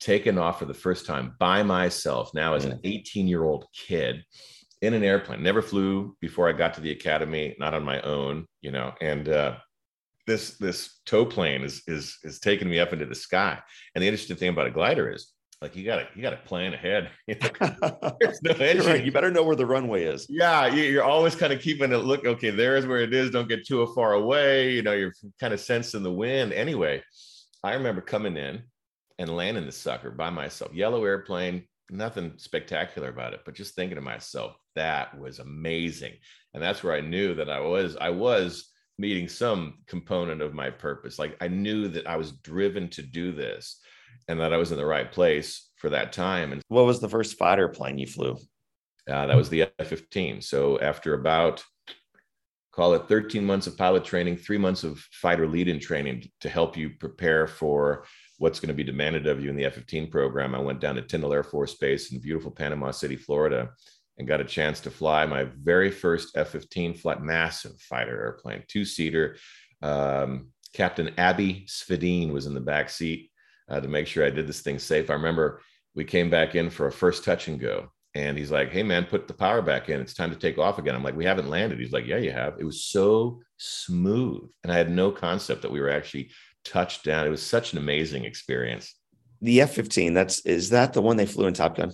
taking 0.04 0.36
off 0.38 0.58
for 0.58 0.66
the 0.66 0.74
first 0.74 1.06
time 1.06 1.34
by 1.38 1.62
myself 1.62 2.32
now 2.34 2.54
as 2.54 2.64
an 2.66 2.78
18 2.84 3.26
year 3.26 3.42
old 3.44 3.64
kid 3.72 4.22
in 4.82 4.92
an 4.92 5.02
airplane. 5.02 5.42
Never 5.42 5.62
flew 5.62 6.14
before 6.20 6.46
I 6.48 6.52
got 6.52 6.74
to 6.74 6.82
the 6.82 6.90
academy, 6.90 7.56
not 7.58 7.72
on 7.72 7.82
my 7.84 8.00
own, 8.02 8.46
you 8.60 8.70
know. 8.70 8.92
And 9.00 9.28
uh, 9.28 9.56
this 10.26 10.56
this 10.58 11.00
tow 11.06 11.24
plane 11.24 11.62
is 11.62 11.82
is 11.86 12.18
is 12.22 12.38
taking 12.38 12.68
me 12.68 12.78
up 12.80 12.92
into 12.92 13.06
the 13.06 13.14
sky. 13.14 13.58
And 13.94 14.02
the 14.02 14.08
interesting 14.08 14.36
thing 14.36 14.50
about 14.50 14.66
a 14.66 14.70
glider 14.70 15.10
is 15.10 15.32
like 15.62 15.74
you 15.74 15.84
got 15.86 15.96
to 15.96 16.06
you 16.14 16.20
got 16.20 16.30
to 16.30 16.36
plan 16.48 16.74
ahead. 16.74 17.10
You 17.26 17.36
know, 17.40 18.16
There's 18.20 18.42
no 18.42 18.50
engine. 18.52 18.86
right. 18.86 19.04
You 19.04 19.10
better 19.12 19.30
know 19.30 19.42
where 19.42 19.56
the 19.56 19.64
runway 19.64 20.04
is. 20.04 20.26
Yeah, 20.28 20.66
you- 20.66 20.84
you're 20.84 21.02
always 21.04 21.34
kind 21.34 21.52
of 21.54 21.62
keeping 21.62 21.90
it. 21.92 21.96
Look, 21.98 22.26
okay, 22.26 22.50
there's 22.50 22.86
where 22.86 23.00
it 23.00 23.14
is. 23.14 23.30
Don't 23.30 23.48
get 23.48 23.66
too 23.66 23.86
far 23.94 24.12
away. 24.12 24.72
You 24.72 24.82
know, 24.82 24.92
you're 24.92 25.14
kind 25.40 25.54
of 25.54 25.60
sensing 25.60 26.02
the 26.02 26.12
wind. 26.12 26.52
Anyway, 26.52 27.02
I 27.62 27.72
remember 27.74 28.02
coming 28.02 28.36
in 28.36 28.64
and 29.18 29.34
landing 29.34 29.66
the 29.66 29.72
sucker 29.72 30.10
by 30.10 30.30
myself. 30.30 30.72
Yellow 30.74 31.04
airplane, 31.04 31.64
nothing 31.90 32.32
spectacular 32.36 33.08
about 33.08 33.34
it, 33.34 33.40
but 33.44 33.54
just 33.54 33.74
thinking 33.74 33.96
to 33.96 34.02
myself, 34.02 34.56
that 34.74 35.18
was 35.18 35.38
amazing. 35.38 36.12
And 36.52 36.62
that's 36.62 36.82
where 36.82 36.94
I 36.94 37.00
knew 37.00 37.34
that 37.34 37.50
I 37.50 37.60
was, 37.60 37.96
I 37.96 38.10
was 38.10 38.70
meeting 38.98 39.28
some 39.28 39.78
component 39.86 40.40
of 40.40 40.54
my 40.54 40.70
purpose. 40.70 41.18
Like 41.18 41.36
I 41.40 41.48
knew 41.48 41.88
that 41.88 42.06
I 42.06 42.16
was 42.16 42.32
driven 42.32 42.88
to 42.90 43.02
do 43.02 43.32
this 43.32 43.80
and 44.28 44.40
that 44.40 44.52
I 44.52 44.56
was 44.56 44.72
in 44.72 44.78
the 44.78 44.86
right 44.86 45.10
place 45.10 45.70
for 45.76 45.90
that 45.90 46.12
time. 46.12 46.52
And 46.52 46.62
What 46.68 46.86
was 46.86 47.00
the 47.00 47.08
first 47.08 47.36
fighter 47.36 47.68
plane 47.68 47.98
you 47.98 48.06
flew? 48.06 48.36
Uh, 49.10 49.26
that 49.26 49.36
was 49.36 49.50
the 49.50 49.62
F 49.78 49.88
15. 49.88 50.40
So 50.40 50.80
after 50.80 51.14
about, 51.14 51.62
call 52.72 52.94
it 52.94 53.06
13 53.06 53.44
months 53.44 53.66
of 53.66 53.76
pilot 53.76 54.04
training, 54.04 54.36
three 54.36 54.58
months 54.58 54.82
of 54.82 54.98
fighter 55.12 55.46
lead 55.46 55.68
in 55.68 55.78
training 55.78 56.28
to 56.40 56.48
help 56.48 56.76
you 56.76 56.90
prepare 56.98 57.46
for 57.46 58.06
what's 58.44 58.60
going 58.60 58.68
to 58.68 58.74
be 58.74 58.84
demanded 58.84 59.26
of 59.26 59.42
you 59.42 59.48
in 59.48 59.56
the 59.56 59.64
F 59.64 59.72
15 59.72 60.10
program, 60.10 60.54
I 60.54 60.58
went 60.58 60.78
down 60.78 60.96
to 60.96 61.00
Tyndall 61.00 61.32
Air 61.32 61.42
Force 61.42 61.76
Base 61.76 62.12
in 62.12 62.20
beautiful 62.20 62.50
Panama 62.50 62.90
City, 62.90 63.16
Florida, 63.16 63.70
and 64.18 64.28
got 64.28 64.42
a 64.42 64.44
chance 64.44 64.80
to 64.80 64.90
fly 64.90 65.24
my 65.24 65.44
very 65.44 65.90
first 65.90 66.36
F 66.36 66.50
15 66.50 66.92
flight, 66.92 67.22
massive 67.22 67.80
fighter 67.80 68.20
airplane, 68.22 68.62
two 68.68 68.84
seater. 68.84 69.36
Um, 69.80 70.48
Captain 70.74 71.14
Abby 71.16 71.64
Svedine 71.66 72.34
was 72.34 72.44
in 72.44 72.52
the 72.52 72.60
back 72.60 72.90
seat 72.90 73.30
uh, 73.70 73.80
to 73.80 73.88
make 73.88 74.06
sure 74.06 74.26
I 74.26 74.30
did 74.30 74.46
this 74.46 74.60
thing 74.60 74.78
safe. 74.78 75.08
I 75.08 75.14
remember 75.14 75.62
we 75.94 76.04
came 76.04 76.28
back 76.28 76.54
in 76.54 76.68
for 76.68 76.86
a 76.86 76.92
first 76.92 77.24
touch 77.24 77.48
and 77.48 77.58
go. 77.58 77.88
And 78.14 78.36
he's 78.36 78.50
like, 78.50 78.70
hey, 78.70 78.82
man, 78.82 79.06
put 79.06 79.26
the 79.26 79.32
power 79.32 79.62
back 79.62 79.88
in. 79.88 80.00
It's 80.02 80.14
time 80.14 80.30
to 80.30 80.36
take 80.36 80.58
off 80.58 80.78
again. 80.78 80.94
I'm 80.94 81.02
like, 81.02 81.16
we 81.16 81.24
haven't 81.24 81.48
landed. 81.48 81.80
He's 81.80 81.92
like, 81.92 82.06
yeah, 82.06 82.18
you 82.18 82.30
have. 82.30 82.56
It 82.60 82.64
was 82.64 82.84
so 82.84 83.40
smooth. 83.56 84.50
And 84.62 84.70
I 84.70 84.76
had 84.76 84.90
no 84.90 85.10
concept 85.10 85.62
that 85.62 85.72
we 85.72 85.80
were 85.80 85.90
actually 85.90 86.30
touched 86.64 87.04
down. 87.04 87.26
It 87.26 87.30
was 87.30 87.42
such 87.42 87.72
an 87.72 87.78
amazing 87.78 88.24
experience. 88.24 88.94
The 89.40 89.60
F 89.60 89.72
15, 89.74 90.14
that's, 90.14 90.40
is 90.40 90.70
that 90.70 90.92
the 90.92 91.02
one 91.02 91.16
they 91.16 91.26
flew 91.26 91.46
in 91.46 91.54
Top 91.54 91.76
Gun? 91.76 91.92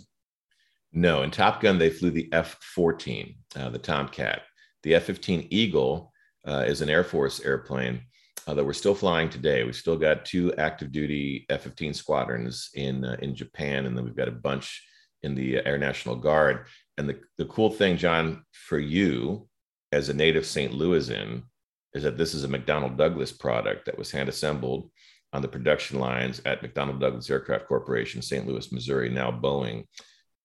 No, 0.92 1.22
in 1.22 1.30
Top 1.30 1.61
Gun, 1.61 1.78
they 1.78 1.90
flew 1.90 2.11
the 2.11 2.28
F 2.33 2.56
14, 2.74 3.35
uh, 3.56 3.70
the 3.70 3.78
Tomcat. 3.78 4.42
The 4.83 4.94
F 4.94 5.04
15 5.04 5.48
Eagle 5.50 6.12
uh, 6.46 6.64
is 6.66 6.80
an 6.80 6.88
Air 6.88 7.04
Force 7.04 7.40
airplane 7.40 8.00
uh, 8.46 8.54
that 8.54 8.64
we're 8.64 8.72
still 8.72 8.94
flying 8.94 9.28
today. 9.28 9.62
We've 9.64 9.76
still 9.76 9.96
got 9.96 10.24
two 10.24 10.54
active 10.54 10.92
duty 10.92 11.46
F 11.48 11.62
15 11.62 11.94
squadrons 11.94 12.70
in, 12.74 13.04
uh, 13.04 13.16
in 13.20 13.35
Japan, 13.35 13.87
and 13.87 13.96
then 13.96 14.04
we've 14.04 14.16
got 14.16 14.28
a 14.28 14.33
bunch 14.33 14.85
in 15.22 15.35
the 15.35 15.64
Air 15.66 15.78
National 15.78 16.16
Guard. 16.16 16.66
And 16.98 17.09
the, 17.09 17.20
the 17.37 17.44
cool 17.46 17.70
thing, 17.70 17.96
John, 17.96 18.44
for 18.52 18.78
you 18.78 19.48
as 19.92 20.09
a 20.09 20.14
native 20.14 20.46
St. 20.46 20.72
Louisan, 20.72 21.42
is 21.94 22.03
that 22.03 22.16
this 22.16 22.35
is 22.35 22.44
a 22.44 22.48
McDonnell 22.48 22.96
Douglas 22.96 23.33
product 23.33 23.87
that 23.87 23.98
was 23.98 24.11
hand 24.11 24.29
assembled 24.29 24.90
on 25.33 25.42
the 25.42 25.48
production 25.48 25.98
lines 25.98 26.40
at 26.44 26.62
McDonnell 26.62 27.00
Douglas 27.00 27.31
Aircraft 27.31 27.66
Corporation, 27.66 28.22
St. 28.22 28.46
Louis, 28.46 28.72
Missouri, 28.72 29.09
now 29.09 29.31
Boeing. 29.31 29.85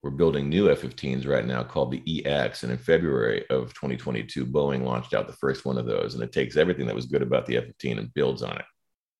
We're 0.04 0.12
building 0.12 0.50
new 0.50 0.70
F 0.70 0.82
15s 0.82 1.26
right 1.28 1.46
now 1.46 1.64
called 1.64 1.92
the 1.92 2.26
EX. 2.26 2.62
And 2.62 2.72
in 2.72 2.78
February 2.78 3.44
of 3.50 3.74
2022, 3.74 4.46
Boeing 4.46 4.84
launched 4.84 5.16
out 5.16 5.26
the 5.26 5.34
first 5.34 5.66
one 5.66 5.80
of 5.80 5.88
those. 5.88 6.14
And 6.14 6.24
it 6.24 6.32
takes 6.32 6.58
everything 6.58 6.86
that 6.86 6.96
was 6.96 7.08
good 7.08 7.24
about 7.24 7.48
the 7.48 7.58
F 7.58 7.66
15 7.66 7.98
and 7.98 8.14
builds 8.14 8.44
on 8.44 8.58
it. 8.58 8.66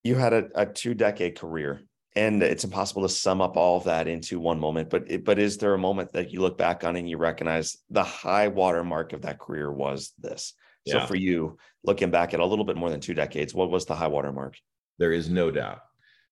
You 0.04 0.14
had 0.14 0.34
a, 0.34 0.50
a 0.54 0.66
two 0.68 0.94
decade 0.94 1.40
career, 1.40 1.82
and 2.16 2.44
it's 2.44 2.64
impossible 2.64 3.02
to 3.02 3.10
sum 3.10 3.42
up 3.42 3.58
all 3.58 3.78
of 3.78 3.86
that 3.86 4.08
into 4.08 4.40
one 4.40 4.60
moment. 4.60 4.92
But, 4.92 5.24
but 5.24 5.40
is 5.40 5.58
there 5.58 5.74
a 5.74 5.80
moment 5.80 6.14
that 6.14 6.32
you 6.32 6.42
look 6.42 6.60
back 6.60 6.84
on 6.84 6.96
and 6.96 7.10
you 7.10 7.18
recognize 7.18 7.78
the 7.90 8.04
high 8.04 8.50
watermark 8.50 9.14
of 9.14 9.24
that 9.24 9.40
career 9.40 9.72
was 9.72 10.14
this? 10.20 10.54
So 10.88 10.98
yeah. 10.98 11.06
for 11.06 11.16
you, 11.16 11.58
looking 11.84 12.12
back 12.12 12.34
at 12.34 12.40
a 12.40 12.46
little 12.46 12.66
bit 12.66 12.78
more 12.78 12.90
than 12.90 13.00
two 13.00 13.14
decades, 13.14 13.54
what 13.54 13.72
was 13.72 13.86
the 13.86 13.96
high 13.96 14.08
watermark? 14.08 14.56
There 15.00 15.12
is 15.12 15.30
no 15.30 15.52
doubt. 15.52 15.80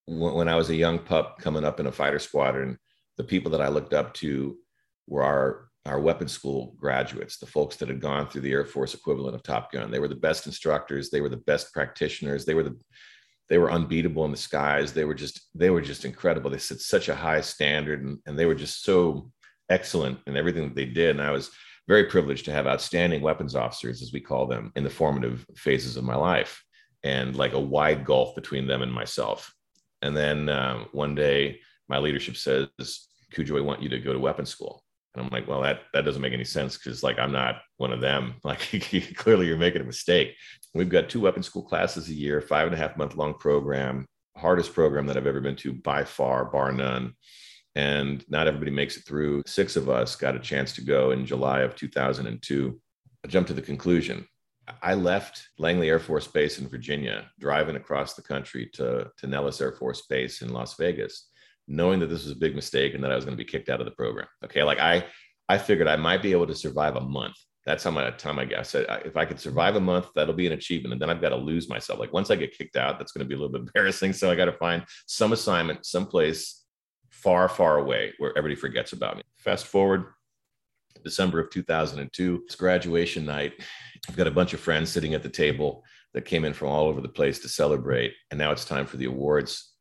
When 0.06 0.48
I 0.48 0.54
was 0.54 0.70
a 0.70 0.76
young 0.76 0.98
pup 0.98 1.38
coming 1.38 1.64
up 1.64 1.80
in 1.80 1.86
a 1.86 1.92
fighter 1.92 2.18
squadron, 2.18 2.78
the 3.16 3.24
people 3.24 3.50
that 3.52 3.62
I 3.62 3.68
looked 3.68 3.94
up 3.94 4.14
to 4.14 4.56
were 5.06 5.22
our 5.22 5.68
our 5.86 6.00
weapons 6.00 6.32
school 6.32 6.74
graduates, 6.78 7.36
the 7.36 7.46
folks 7.46 7.76
that 7.76 7.88
had 7.88 8.00
gone 8.00 8.26
through 8.26 8.40
the 8.40 8.52
Air 8.52 8.64
Force 8.64 8.94
equivalent 8.94 9.34
of 9.34 9.42
Top 9.42 9.70
Gun. 9.70 9.90
They 9.90 9.98
were 9.98 10.08
the 10.08 10.14
best 10.14 10.46
instructors. 10.46 11.10
They 11.10 11.20
were 11.20 11.28
the 11.28 11.36
best 11.36 11.74
practitioners. 11.74 12.46
They 12.46 12.54
were 12.54 12.62
the 12.62 12.76
they 13.50 13.58
were 13.58 13.70
unbeatable 13.70 14.24
in 14.24 14.30
the 14.30 14.36
skies. 14.36 14.92
They 14.92 15.04
were 15.04 15.14
just 15.14 15.48
they 15.54 15.70
were 15.70 15.82
just 15.82 16.04
incredible. 16.04 16.50
They 16.50 16.58
set 16.58 16.80
such 16.80 17.08
a 17.08 17.14
high 17.14 17.42
standard, 17.42 18.02
and, 18.02 18.18
and 18.26 18.38
they 18.38 18.46
were 18.46 18.54
just 18.54 18.82
so 18.82 19.30
excellent 19.68 20.18
in 20.26 20.36
everything 20.36 20.64
that 20.64 20.74
they 20.74 20.86
did. 20.86 21.10
And 21.10 21.22
I 21.22 21.30
was 21.30 21.50
very 21.86 22.04
privileged 22.04 22.44
to 22.46 22.52
have 22.52 22.66
outstanding 22.66 23.22
weapons 23.22 23.54
officers, 23.54 24.02
as 24.02 24.12
we 24.12 24.20
call 24.20 24.46
them, 24.46 24.72
in 24.76 24.84
the 24.84 24.90
formative 24.90 25.44
phases 25.56 25.96
of 25.96 26.04
my 26.04 26.16
life, 26.16 26.64
and 27.02 27.36
like 27.36 27.52
a 27.52 27.60
wide 27.60 28.04
gulf 28.04 28.34
between 28.34 28.66
them 28.66 28.82
and 28.82 28.92
myself. 28.92 29.54
And 30.02 30.16
then 30.16 30.48
um, 30.48 30.86
one 30.92 31.14
day 31.14 31.60
my 31.88 31.98
leadership 31.98 32.36
says, 32.36 32.68
Cujo, 33.32 33.56
I 33.56 33.60
want 33.60 33.82
you 33.82 33.88
to 33.90 33.98
go 33.98 34.12
to 34.12 34.18
weapons 34.18 34.50
school. 34.50 34.82
And 35.14 35.24
I'm 35.24 35.30
like, 35.30 35.46
well, 35.46 35.62
that 35.62 35.82
that 35.92 36.04
doesn't 36.04 36.22
make 36.22 36.32
any 36.32 36.44
sense 36.44 36.76
because 36.76 37.02
like 37.02 37.18
I'm 37.18 37.32
not 37.32 37.56
one 37.76 37.92
of 37.92 38.00
them. 38.00 38.34
Like 38.44 38.60
clearly 39.16 39.46
you're 39.46 39.56
making 39.56 39.82
a 39.82 39.84
mistake. 39.84 40.34
We've 40.74 40.88
got 40.88 41.08
two 41.08 41.20
weapons 41.20 41.46
school 41.46 41.62
classes 41.62 42.08
a 42.08 42.14
year, 42.14 42.40
five 42.40 42.66
and 42.66 42.74
a 42.74 42.78
half 42.78 42.96
month 42.96 43.16
long 43.16 43.34
program, 43.34 44.06
hardest 44.36 44.74
program 44.74 45.06
that 45.06 45.16
I've 45.16 45.26
ever 45.26 45.40
been 45.40 45.56
to 45.56 45.72
by 45.72 46.04
far, 46.04 46.46
bar 46.46 46.72
none. 46.72 47.14
And 47.74 48.24
not 48.28 48.46
everybody 48.46 48.70
makes 48.70 48.96
it 48.96 49.04
through. 49.04 49.42
Six 49.46 49.76
of 49.76 49.88
us 49.88 50.16
got 50.16 50.36
a 50.36 50.40
chance 50.40 50.72
to 50.74 50.82
go 50.82 51.10
in 51.10 51.26
July 51.26 51.60
of 51.60 51.74
2002. 51.74 52.80
I 53.24 53.28
jumped 53.28 53.48
to 53.48 53.54
the 53.54 53.62
conclusion. 53.62 54.26
I 54.82 54.94
left 54.94 55.48
Langley 55.58 55.90
Air 55.90 55.98
Force 55.98 56.26
Base 56.26 56.58
in 56.58 56.68
Virginia, 56.68 57.30
driving 57.38 57.76
across 57.76 58.14
the 58.14 58.22
country 58.22 58.70
to, 58.74 59.10
to 59.18 59.26
Nellis 59.26 59.60
Air 59.60 59.72
Force 59.72 60.06
Base 60.06 60.40
in 60.40 60.50
Las 60.50 60.76
Vegas 60.76 61.30
knowing 61.66 62.00
that 62.00 62.06
this 62.06 62.24
was 62.24 62.32
a 62.32 62.36
big 62.36 62.54
mistake 62.54 62.94
and 62.94 63.02
that 63.02 63.12
I 63.12 63.16
was 63.16 63.24
going 63.24 63.36
to 63.36 63.42
be 63.42 63.48
kicked 63.48 63.68
out 63.68 63.80
of 63.80 63.86
the 63.86 63.92
program. 63.92 64.26
Okay. 64.44 64.62
Like 64.62 64.78
I, 64.78 65.04
I 65.48 65.58
figured 65.58 65.88
I 65.88 65.96
might 65.96 66.22
be 66.22 66.32
able 66.32 66.46
to 66.46 66.54
survive 66.54 66.96
a 66.96 67.00
month. 67.00 67.36
That's 67.66 67.82
how 67.82 67.90
much 67.90 68.18
time 68.18 68.38
I 68.38 68.44
guess. 68.44 68.74
If 68.74 69.16
I 69.16 69.24
could 69.24 69.40
survive 69.40 69.76
a 69.76 69.80
month, 69.80 70.08
that'll 70.14 70.34
be 70.34 70.46
an 70.46 70.52
achievement. 70.52 70.92
And 70.92 71.00
then 71.00 71.08
I've 71.08 71.22
got 71.22 71.30
to 71.30 71.36
lose 71.36 71.68
myself. 71.68 71.98
Like 71.98 72.12
once 72.12 72.30
I 72.30 72.36
get 72.36 72.56
kicked 72.56 72.76
out, 72.76 72.98
that's 72.98 73.12
going 73.12 73.24
to 73.24 73.28
be 73.28 73.34
a 73.34 73.38
little 73.38 73.52
bit 73.52 73.62
embarrassing. 73.74 74.12
So 74.12 74.30
I 74.30 74.34
got 74.34 74.46
to 74.46 74.52
find 74.52 74.84
some 75.06 75.32
assignment, 75.32 75.86
someplace 75.86 76.63
far, 77.24 77.48
far 77.48 77.78
away 77.78 78.12
where 78.18 78.36
everybody 78.36 78.54
forgets 78.54 78.92
about 78.92 79.16
me. 79.16 79.22
Fast 79.38 79.66
forward 79.66 80.04
December 81.02 81.40
of 81.40 81.50
2002, 81.50 82.42
it's 82.44 82.54
graduation 82.54 83.24
night. 83.24 83.54
I've 84.08 84.16
got 84.16 84.26
a 84.26 84.30
bunch 84.30 84.52
of 84.52 84.60
friends 84.60 84.90
sitting 84.90 85.14
at 85.14 85.22
the 85.22 85.28
table 85.28 85.84
that 86.12 86.26
came 86.26 86.44
in 86.44 86.52
from 86.52 86.68
all 86.68 86.86
over 86.86 87.00
the 87.00 87.08
place 87.08 87.40
to 87.40 87.48
celebrate. 87.48 88.12
And 88.30 88.38
now 88.38 88.52
it's 88.52 88.64
time 88.64 88.86
for 88.86 88.98
the 88.98 89.06
awards 89.06 89.72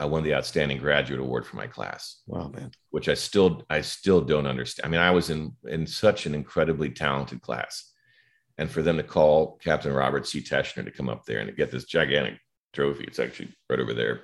I 0.00 0.06
won 0.06 0.24
the 0.24 0.34
outstanding 0.34 0.78
graduate 0.78 1.20
award 1.20 1.46
for 1.46 1.56
my 1.56 1.66
class. 1.66 2.22
Wow, 2.26 2.48
man. 2.48 2.70
Which 2.90 3.08
I 3.08 3.14
still 3.14 3.62
I 3.68 3.82
still 3.82 4.22
don't 4.22 4.46
understand. 4.46 4.86
I 4.86 4.88
mean, 4.88 5.00
I 5.00 5.10
was 5.10 5.30
in 5.30 5.52
in 5.68 5.86
such 5.86 6.26
an 6.26 6.34
incredibly 6.34 6.90
talented 6.90 7.42
class. 7.42 7.92
And 8.56 8.70
for 8.70 8.82
them 8.82 8.96
to 8.96 9.02
call 9.02 9.58
Captain 9.62 9.92
Robert 9.92 10.26
C. 10.26 10.40
Teschner 10.40 10.84
to 10.84 10.90
come 10.90 11.08
up 11.08 11.24
there 11.24 11.38
and 11.38 11.48
to 11.48 11.54
get 11.54 11.70
this 11.70 11.84
gigantic 11.84 12.38
trophy, 12.72 13.04
it's 13.04 13.18
actually 13.18 13.54
right 13.68 13.80
over 13.80 13.94
there, 13.94 14.22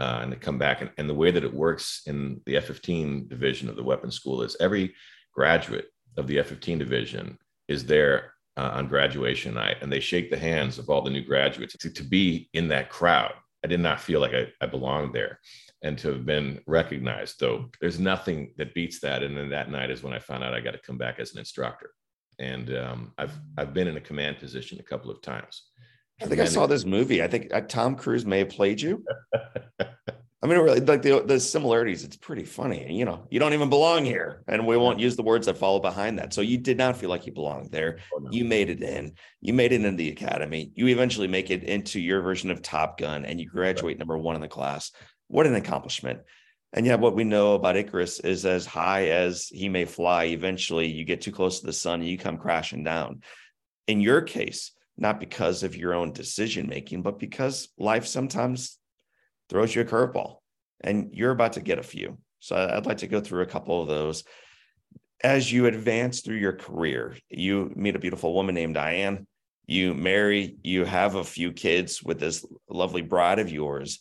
uh, 0.00 0.20
and 0.22 0.32
to 0.32 0.36
come 0.36 0.58
back. 0.58 0.80
And, 0.80 0.90
and 0.98 1.08
the 1.08 1.14
way 1.14 1.30
that 1.30 1.44
it 1.44 1.54
works 1.54 2.02
in 2.06 2.40
the 2.46 2.56
F 2.56 2.64
15 2.64 3.28
division 3.28 3.68
of 3.68 3.76
the 3.76 3.84
weapons 3.84 4.16
school 4.16 4.42
is 4.42 4.56
every 4.58 4.94
graduate 5.32 5.86
of 6.16 6.26
the 6.26 6.38
F 6.40 6.48
15 6.48 6.78
division 6.78 7.38
is 7.68 7.86
there 7.86 8.32
uh, 8.56 8.70
on 8.74 8.88
graduation 8.88 9.54
night 9.54 9.76
and 9.80 9.92
they 9.92 10.00
shake 10.00 10.30
the 10.30 10.38
hands 10.38 10.78
of 10.78 10.90
all 10.90 11.02
the 11.02 11.10
new 11.10 11.24
graduates 11.24 11.76
to, 11.78 11.90
to 11.90 12.02
be 12.02 12.48
in 12.52 12.66
that 12.66 12.90
crowd 12.90 13.34
I 13.64 13.68
did 13.68 13.80
not 13.80 14.00
feel 14.00 14.20
like 14.20 14.34
I, 14.34 14.48
I 14.60 14.66
belonged 14.66 15.14
there. 15.14 15.38
And 15.82 15.98
to 15.98 16.08
have 16.08 16.26
been 16.26 16.60
recognized, 16.66 17.40
though, 17.40 17.70
there's 17.80 17.98
nothing 17.98 18.52
that 18.58 18.74
beats 18.74 19.00
that. 19.00 19.22
And 19.22 19.36
then 19.36 19.50
that 19.50 19.70
night 19.70 19.90
is 19.90 20.02
when 20.02 20.12
I 20.12 20.18
found 20.18 20.44
out 20.44 20.54
I 20.54 20.60
got 20.60 20.72
to 20.72 20.78
come 20.78 20.98
back 20.98 21.18
as 21.18 21.32
an 21.32 21.38
instructor. 21.38 21.90
And 22.38 22.74
um, 22.76 23.12
I've 23.18 23.38
I've 23.58 23.74
been 23.74 23.88
in 23.88 23.96
a 23.96 24.00
command 24.00 24.38
position 24.38 24.78
a 24.80 24.82
couple 24.82 25.10
of 25.10 25.20
times. 25.20 25.69
I 26.22 26.26
think 26.26 26.40
I 26.40 26.44
saw 26.44 26.66
this 26.66 26.84
movie. 26.84 27.22
I 27.22 27.28
think 27.28 27.52
uh, 27.52 27.62
Tom 27.62 27.96
Cruise 27.96 28.26
may 28.26 28.38
have 28.38 28.50
played 28.50 28.80
you. 28.80 29.04
I 30.42 30.46
mean, 30.46 30.58
really, 30.58 30.80
like 30.80 31.02
the, 31.02 31.22
the 31.22 31.38
similarities, 31.38 32.02
it's 32.02 32.16
pretty 32.16 32.44
funny. 32.44 32.90
You 32.90 33.04
know, 33.04 33.26
you 33.30 33.38
don't 33.38 33.52
even 33.52 33.68
belong 33.68 34.06
here. 34.06 34.42
And 34.48 34.66
we 34.66 34.76
won't 34.78 34.98
use 34.98 35.14
the 35.14 35.22
words 35.22 35.46
that 35.46 35.58
follow 35.58 35.80
behind 35.80 36.18
that. 36.18 36.32
So 36.32 36.40
you 36.40 36.56
did 36.56 36.78
not 36.78 36.96
feel 36.96 37.10
like 37.10 37.26
you 37.26 37.32
belonged 37.32 37.70
there. 37.70 37.98
Oh, 38.14 38.20
no. 38.20 38.30
You 38.30 38.46
made 38.46 38.70
it 38.70 38.82
in. 38.82 39.12
You 39.42 39.52
made 39.52 39.72
it 39.72 39.84
in 39.84 39.96
the 39.96 40.08
academy. 40.08 40.72
You 40.74 40.86
eventually 40.88 41.28
make 41.28 41.50
it 41.50 41.64
into 41.64 42.00
your 42.00 42.22
version 42.22 42.50
of 42.50 42.62
Top 42.62 42.98
Gun 42.98 43.26
and 43.26 43.38
you 43.38 43.46
graduate 43.46 43.98
number 43.98 44.16
one 44.16 44.34
in 44.34 44.40
the 44.40 44.48
class. 44.48 44.92
What 45.28 45.46
an 45.46 45.56
accomplishment. 45.56 46.20
And 46.72 46.86
yet, 46.86 47.00
what 47.00 47.16
we 47.16 47.24
know 47.24 47.54
about 47.54 47.76
Icarus 47.76 48.20
is 48.20 48.46
as 48.46 48.64
high 48.64 49.08
as 49.08 49.48
he 49.48 49.68
may 49.68 49.84
fly, 49.84 50.24
eventually 50.24 50.86
you 50.86 51.04
get 51.04 51.20
too 51.20 51.32
close 51.32 51.60
to 51.60 51.66
the 51.66 51.72
sun 51.72 52.00
and 52.00 52.08
you 52.08 52.16
come 52.16 52.38
crashing 52.38 52.84
down. 52.84 53.22
In 53.88 54.00
your 54.00 54.22
case, 54.22 54.72
not 55.00 55.18
because 55.18 55.62
of 55.62 55.76
your 55.76 55.94
own 55.94 56.12
decision 56.12 56.68
making, 56.68 57.02
but 57.02 57.18
because 57.18 57.68
life 57.78 58.06
sometimes 58.06 58.78
throws 59.48 59.74
you 59.74 59.82
a 59.82 59.84
curveball, 59.84 60.36
and 60.82 61.10
you're 61.12 61.32
about 61.32 61.54
to 61.54 61.60
get 61.60 61.78
a 61.78 61.82
few. 61.82 62.18
So 62.38 62.56
I'd 62.56 62.86
like 62.86 62.98
to 62.98 63.06
go 63.06 63.20
through 63.20 63.42
a 63.42 63.46
couple 63.46 63.82
of 63.82 63.88
those. 63.88 64.24
As 65.22 65.52
you 65.52 65.66
advance 65.66 66.20
through 66.20 66.36
your 66.36 66.54
career, 66.54 67.16
you 67.28 67.72
meet 67.74 67.96
a 67.96 67.98
beautiful 67.98 68.34
woman 68.34 68.54
named 68.54 68.74
Diane. 68.74 69.26
You 69.66 69.94
marry, 69.94 70.56
you 70.62 70.84
have 70.84 71.14
a 71.14 71.24
few 71.24 71.52
kids 71.52 72.02
with 72.02 72.18
this 72.18 72.44
lovely 72.68 73.02
bride 73.02 73.38
of 73.38 73.50
yours. 73.50 74.00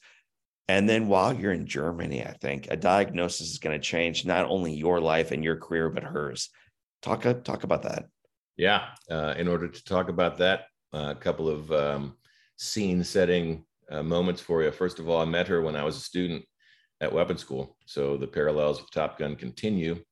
And 0.68 0.88
then 0.88 1.08
while 1.08 1.34
you're 1.34 1.52
in 1.52 1.66
Germany, 1.66 2.24
I 2.26 2.34
think 2.34 2.68
a 2.70 2.78
diagnosis 2.78 3.52
is 3.52 3.58
going 3.58 3.80
to 3.80 3.86
change 3.86 4.26
not 4.26 4.46
only 4.46 4.74
your 4.74 5.02
life 5.02 5.32
and 5.32 5.44
your 5.44 5.58
career, 5.58 5.90
but 5.90 6.04
hers. 6.04 6.50
Talk, 7.02 7.24
talk 7.44 7.64
about 7.64 7.84
that. 7.84 8.06
Yeah. 8.56 8.86
Uh, 9.10 9.34
in 9.38 9.48
order 9.48 9.68
to 9.68 9.84
talk 9.84 10.10
about 10.10 10.38
that, 10.38 10.62
uh, 10.62 10.66
a 10.94 11.16
couple 11.16 11.50
of 11.50 11.72
um, 11.72 12.16
scene 12.58 13.04
setting 13.04 13.66
uh, 13.90 14.04
moments 14.04 14.42
for 14.42 14.64
you. 14.64 14.72
First 14.72 15.00
of 15.00 15.10
all, 15.10 15.22
I 15.22 15.26
met 15.26 15.48
her 15.48 15.62
when 15.62 15.76
I 15.76 15.84
was 15.84 15.98
a 15.98 16.02
student 16.02 16.44
at 17.02 17.12
weapons 17.12 17.42
school. 17.42 17.78
So 17.86 18.18
the 18.18 18.28
parallels 18.28 18.82
with 18.82 18.92
Top 18.92 19.18
Gun 19.18 19.36
continue. 19.36 20.04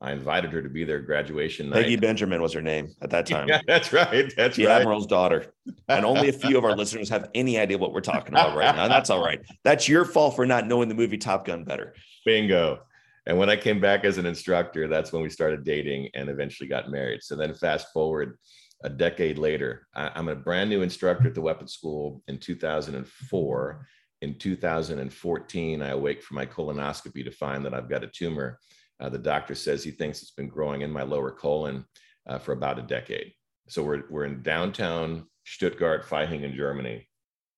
I 0.00 0.12
invited 0.12 0.52
her 0.52 0.60
to 0.60 0.68
be 0.68 0.84
there 0.84 1.00
graduation 1.00 1.70
night. 1.70 1.84
Penny 1.84 1.96
Benjamin 1.96 2.42
was 2.42 2.52
her 2.52 2.60
name 2.60 2.94
at 3.00 3.08
that 3.10 3.26
time. 3.26 3.48
Yeah, 3.48 3.60
that's 3.66 3.94
right. 3.94 4.30
That's 4.36 4.56
the 4.56 4.66
right. 4.66 4.80
Admiral's 4.80 5.06
daughter. 5.06 5.54
And 5.88 6.04
only 6.04 6.28
a 6.28 6.34
few 6.34 6.58
of 6.58 6.64
our 6.64 6.76
listeners 6.76 7.08
have 7.08 7.30
any 7.34 7.58
idea 7.58 7.78
what 7.78 7.92
we're 7.92 8.02
talking 8.02 8.34
about 8.34 8.54
right 8.54 8.76
now. 8.76 8.88
That's 8.88 9.08
all 9.08 9.24
right. 9.24 9.40
That's 9.64 9.88
your 9.88 10.04
fault 10.04 10.36
for 10.36 10.44
not 10.44 10.66
knowing 10.66 10.90
the 10.90 10.94
movie 10.94 11.16
Top 11.16 11.46
Gun 11.46 11.64
better. 11.64 11.94
Bingo. 12.26 12.80
And 13.26 13.38
when 13.38 13.48
I 13.48 13.56
came 13.56 13.80
back 13.80 14.04
as 14.04 14.18
an 14.18 14.26
instructor, 14.26 14.86
that's 14.86 15.12
when 15.12 15.22
we 15.22 15.30
started 15.30 15.64
dating 15.64 16.10
and 16.14 16.28
eventually 16.28 16.68
got 16.68 16.90
married. 16.90 17.22
So 17.22 17.34
then 17.34 17.54
fast 17.54 17.90
forward 17.92 18.38
a 18.82 18.88
decade 18.88 19.38
later, 19.38 19.86
I, 19.94 20.10
I'm 20.14 20.28
a 20.28 20.36
brand 20.36 20.70
new 20.70 20.82
instructor 20.82 21.28
at 21.28 21.34
the 21.34 21.40
weapons 21.40 21.72
school 21.72 22.22
in 22.28 22.38
2004. 22.38 23.86
In 24.22 24.38
2014, 24.38 25.82
I 25.82 25.88
awake 25.88 26.22
from 26.22 26.36
my 26.36 26.46
colonoscopy 26.46 27.24
to 27.24 27.30
find 27.30 27.64
that 27.64 27.74
I've 27.74 27.90
got 27.90 28.04
a 28.04 28.08
tumor. 28.08 28.58
Uh, 28.98 29.08
the 29.08 29.18
doctor 29.18 29.54
says 29.54 29.84
he 29.84 29.90
thinks 29.90 30.22
it's 30.22 30.30
been 30.30 30.48
growing 30.48 30.82
in 30.82 30.90
my 30.90 31.02
lower 31.02 31.30
colon 31.30 31.84
uh, 32.26 32.38
for 32.38 32.52
about 32.52 32.78
a 32.78 32.82
decade. 32.82 33.32
So 33.68 33.82
we're, 33.82 34.04
we're 34.08 34.24
in 34.24 34.42
downtown 34.42 35.26
Stuttgart, 35.44 36.06
Vaihingen, 36.08 36.54
Germany. 36.54 37.06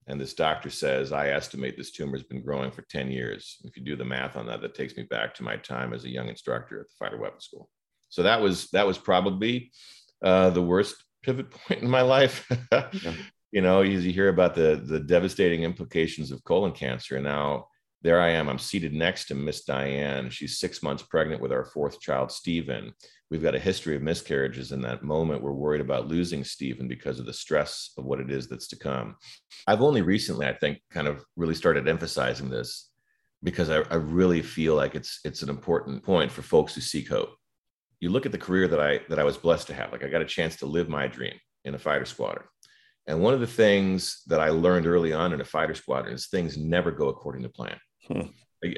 And 0.09 0.20
this 0.20 0.35
doctor 0.35 0.70
says, 0.70 1.12
I 1.12 1.28
estimate 1.28 1.76
this 1.76 1.92
tumor 1.92 2.16
has 2.16 2.26
been 2.26 2.42
growing 2.42 2.70
for 2.70 2.83
10 2.83 3.11
years. 3.11 3.59
If 3.64 3.76
you 3.76 3.85
do 3.85 3.94
the 3.94 4.04
math 4.04 4.37
on 4.37 4.46
that, 4.46 4.62
that 4.62 4.74
takes 4.74 4.96
me 4.96 5.02
back 5.04 5.35
to 5.35 5.42
my 5.42 5.57
time 5.57 5.92
as 5.92 6.04
a 6.04 6.11
young 6.11 6.28
instructor 6.28 6.81
at 6.81 6.88
the 6.88 6.94
fighter 6.98 7.18
weapons 7.18 7.44
school. 7.44 7.68
So 8.09 8.22
that 8.22 8.40
was 8.40 8.70
that 8.70 8.87
was 8.87 8.96
probably 8.96 9.70
uh, 10.24 10.50
the 10.50 10.62
worst 10.62 10.96
pivot 11.22 11.50
point 11.50 11.83
in 11.83 11.90
my 11.90 12.02
life. 12.02 12.50
yeah. 12.72 13.14
You 13.50 13.62
know, 13.62 13.81
you, 13.81 13.98
you 13.98 14.12
hear 14.12 14.28
about 14.28 14.54
the 14.54 14.81
the 14.85 15.00
devastating 15.00 15.62
implications 15.62 16.31
of 16.31 16.44
colon 16.44 16.72
cancer, 16.72 17.16
and 17.16 17.24
now 17.24 17.68
there 18.02 18.20
I 18.20 18.31
am. 18.31 18.48
I'm 18.48 18.59
seated 18.59 18.92
next 18.92 19.26
to 19.26 19.35
Miss 19.35 19.64
Diane. 19.64 20.31
She's 20.31 20.59
six 20.59 20.83
months 20.83 21.02
pregnant 21.02 21.42
with 21.42 21.52
our 21.52 21.64
fourth 21.64 22.00
child, 22.00 22.31
Stephen. 22.31 22.92
We've 23.31 23.42
got 23.42 23.57
a 23.57 23.61
history 23.61 23.96
of 23.96 24.02
miscarriages. 24.02 24.70
In 24.70 24.81
that 24.83 25.02
moment, 25.02 25.42
we're 25.42 25.52
worried 25.52 25.81
about 25.81 26.07
losing 26.07 26.44
Stephen 26.44 26.87
because 26.87 27.18
of 27.18 27.26
the 27.26 27.33
stress 27.33 27.90
of 27.98 28.04
what 28.04 28.20
it 28.20 28.31
is 28.31 28.48
that's 28.48 28.68
to 28.68 28.78
come. 28.78 29.16
I've 29.66 29.83
only 29.83 30.02
recently, 30.02 30.46
I 30.46 30.52
think, 30.52 30.81
kind 30.90 31.09
of 31.09 31.24
really 31.37 31.54
started 31.54 31.88
emphasizing 31.88 32.50
this 32.50 32.90
because 33.42 33.70
I, 33.70 33.78
I 33.90 33.96
really 33.96 34.42
feel 34.42 34.74
like 34.74 34.94
it's 34.94 35.20
it's 35.24 35.42
an 35.42 35.48
important 35.48 36.02
point 36.02 36.31
for 36.31 36.42
folks 36.42 36.74
who 36.74 36.81
seek 36.81 37.09
hope. 37.09 37.31
You 38.00 38.11
look 38.11 38.26
at 38.26 38.32
the 38.32 38.38
career 38.38 38.68
that 38.68 38.80
I 38.80 39.00
that 39.08 39.18
I 39.18 39.24
was 39.24 39.37
blessed 39.37 39.66
to 39.68 39.74
have. 39.74 39.92
Like 39.92 40.04
I 40.04 40.08
got 40.08 40.22
a 40.22 40.26
chance 40.26 40.56
to 40.56 40.66
live 40.66 40.88
my 40.88 41.06
dream 41.06 41.34
in 41.64 41.74
a 41.74 41.78
fighter 41.78 42.04
squadron. 42.04 42.46
And 43.06 43.22
one 43.22 43.34
of 43.34 43.40
the 43.40 43.46
things 43.46 44.22
that 44.26 44.40
I 44.40 44.50
learned 44.50 44.87
early 44.87 45.12
on 45.12 45.32
in 45.32 45.40
a 45.40 45.44
fighter 45.44 45.74
squadron 45.74 46.14
is 46.14 46.26
things 46.26 46.58
never 46.58 46.90
go 46.90 47.08
according 47.08 47.42
to 47.42 47.48
plan. 47.48 47.78
Hmm. 48.06 48.28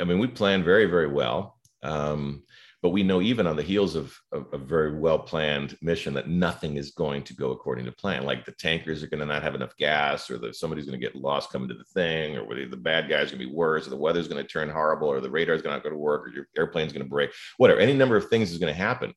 I 0.00 0.04
mean, 0.04 0.18
we 0.18 0.28
plan 0.28 0.62
very, 0.62 0.87
very 0.87 1.09
well. 1.09 1.59
Um, 1.83 2.44
but 2.83 2.90
we 2.90 3.03
know 3.03 3.21
even 3.21 3.47
on 3.47 3.57
the 3.57 3.62
heels 3.62 3.95
of, 3.95 4.16
a 4.33 4.59
very 4.59 4.99
well 4.99 5.19
planned 5.19 5.77
mission 5.83 6.14
that 6.14 6.29
nothing 6.29 6.77
is 6.77 6.93
going 6.93 7.23
to 7.23 7.35
go 7.35 7.51
according 7.51 7.85
to 7.85 7.93
plan. 7.93 8.25
Like 8.25 8.45
the 8.45 8.53
tankers 8.53 9.03
are 9.03 9.07
going 9.07 9.21
to 9.21 9.27
not 9.27 9.43
have 9.43 9.55
enough 9.55 9.77
gas, 9.77 10.31
or 10.31 10.38
that 10.38 10.57
somebody's 10.57 10.87
going 10.87 10.99
to 10.99 11.07
get 11.07 11.14
lost 11.14 11.53
coming 11.53 11.69
to 11.69 11.75
the 11.75 11.85
thing, 11.85 12.38
or 12.38 12.55
the 12.55 12.77
bad 12.77 13.09
guy's 13.09 13.29
are 13.29 13.37
going 13.37 13.40
to 13.40 13.51
be 13.51 13.55
worse, 13.55 13.87
or 13.87 13.90
the 13.90 13.97
weather's 13.97 14.29
going 14.29 14.43
to 14.43 14.49
turn 14.49 14.71
horrible, 14.71 15.09
or 15.09 15.21
the 15.21 15.31
radar's 15.31 15.62
going 15.62 15.77
to 15.77 15.83
go 15.83 15.90
to 15.90 15.97
work, 15.97 16.27
or 16.27 16.31
your 16.31 16.49
airplane's 16.57 16.93
going 16.93 17.05
to 17.05 17.11
break. 17.11 17.31
Whatever, 17.59 17.81
any 17.81 17.95
number 17.95 18.16
of 18.16 18.29
things 18.29 18.51
is 18.51 18.59
going 18.59 18.73
to 18.73 18.79
happen. 18.79 19.14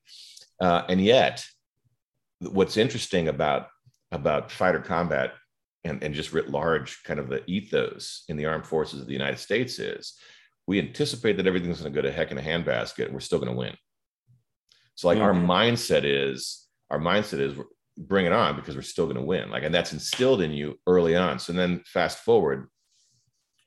Uh, 0.60 0.82
and 0.88 1.00
yet, 1.00 1.44
what's 2.40 2.76
interesting 2.76 3.28
about 3.28 3.68
about 4.12 4.50
fighter 4.50 4.78
combat 4.78 5.32
and, 5.84 6.02
and 6.02 6.14
just 6.14 6.32
writ 6.32 6.50
large, 6.50 7.02
kind 7.04 7.18
of 7.18 7.28
the 7.28 7.42
ethos 7.50 8.24
in 8.28 8.36
the 8.36 8.46
armed 8.46 8.66
forces 8.66 9.00
of 9.00 9.06
the 9.06 9.12
United 9.12 9.38
States 9.38 9.78
is 9.78 10.14
we 10.66 10.78
anticipate 10.78 11.36
that 11.36 11.46
everything's 11.46 11.80
going 11.80 11.92
to 11.92 11.96
go 11.96 12.06
to 12.06 12.12
heck 12.12 12.30
in 12.30 12.38
a 12.38 12.42
handbasket 12.42 13.06
and 13.06 13.14
we're 13.14 13.20
still 13.20 13.38
going 13.38 13.52
to 13.52 13.58
win. 13.58 13.74
So 14.94 15.08
like 15.08 15.18
mm-hmm. 15.18 15.50
our 15.50 15.58
mindset 15.60 16.02
is 16.04 16.66
our 16.90 16.98
mindset 16.98 17.40
is 17.40 17.54
bring 17.96 18.26
it 18.26 18.32
on 18.32 18.56
because 18.56 18.74
we're 18.74 18.82
still 18.82 19.06
going 19.06 19.16
to 19.16 19.22
win. 19.22 19.50
Like, 19.50 19.62
and 19.62 19.74
that's 19.74 19.92
instilled 19.92 20.42
in 20.42 20.50
you 20.50 20.78
early 20.86 21.16
on. 21.16 21.38
So 21.38 21.52
then 21.52 21.82
fast 21.86 22.18
forward, 22.18 22.68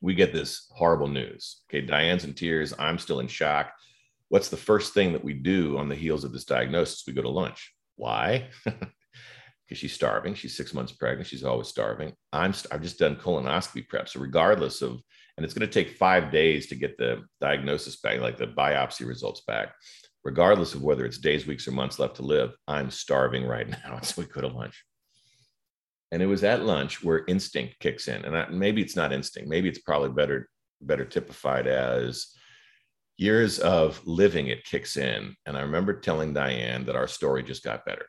we 0.00 0.14
get 0.14 0.32
this 0.32 0.66
horrible 0.70 1.08
news. 1.08 1.62
Okay. 1.68 1.80
Diane's 1.80 2.24
in 2.24 2.34
tears. 2.34 2.74
I'm 2.78 2.98
still 2.98 3.20
in 3.20 3.26
shock. 3.26 3.72
What's 4.28 4.48
the 4.48 4.56
first 4.56 4.94
thing 4.94 5.12
that 5.12 5.24
we 5.24 5.34
do 5.34 5.78
on 5.78 5.88
the 5.88 5.94
heels 5.94 6.24
of 6.24 6.32
this 6.32 6.44
diagnosis? 6.44 7.04
We 7.06 7.14
go 7.14 7.22
to 7.22 7.30
lunch. 7.30 7.72
Why? 7.96 8.48
because 8.64 9.78
she's 9.78 9.92
starving. 9.92 10.34
She's 10.34 10.56
six 10.56 10.72
months 10.72 10.92
pregnant. 10.92 11.26
She's 11.26 11.44
always 11.44 11.68
starving. 11.68 12.12
I'm 12.32 12.54
I've 12.70 12.82
just 12.82 12.98
done 12.98 13.16
colonoscopy 13.16 13.88
prep. 13.88 14.08
So 14.08 14.20
regardless 14.20 14.82
of, 14.82 15.00
and 15.38 15.44
it's 15.44 15.54
going 15.54 15.68
to 15.68 15.72
take 15.72 15.96
five 15.96 16.32
days 16.32 16.66
to 16.66 16.74
get 16.74 16.98
the 16.98 17.22
diagnosis 17.40 18.00
back, 18.00 18.18
like 18.20 18.36
the 18.36 18.48
biopsy 18.48 19.06
results 19.06 19.42
back, 19.46 19.72
regardless 20.24 20.74
of 20.74 20.82
whether 20.82 21.04
it's 21.06 21.18
days, 21.18 21.46
weeks, 21.46 21.68
or 21.68 21.70
months 21.70 22.00
left 22.00 22.16
to 22.16 22.22
live. 22.22 22.56
I'm 22.66 22.90
starving 22.90 23.46
right 23.46 23.68
now. 23.84 24.00
So 24.00 24.22
we 24.22 24.26
go 24.28 24.40
to 24.40 24.48
lunch. 24.48 24.84
And 26.10 26.20
it 26.20 26.26
was 26.26 26.42
at 26.42 26.64
lunch 26.64 27.04
where 27.04 27.24
instinct 27.28 27.78
kicks 27.78 28.08
in. 28.08 28.24
And 28.24 28.36
I, 28.36 28.48
maybe 28.48 28.82
it's 28.82 28.96
not 28.96 29.12
instinct. 29.12 29.48
Maybe 29.48 29.68
it's 29.68 29.78
probably 29.78 30.08
better, 30.08 30.48
better 30.80 31.04
typified 31.04 31.68
as 31.68 32.34
years 33.16 33.60
of 33.60 34.04
living 34.06 34.48
it 34.48 34.64
kicks 34.64 34.96
in. 34.96 35.36
And 35.46 35.56
I 35.56 35.60
remember 35.60 36.00
telling 36.00 36.34
Diane 36.34 36.86
that 36.86 36.96
our 36.96 37.06
story 37.06 37.44
just 37.44 37.62
got 37.62 37.84
better. 37.84 38.06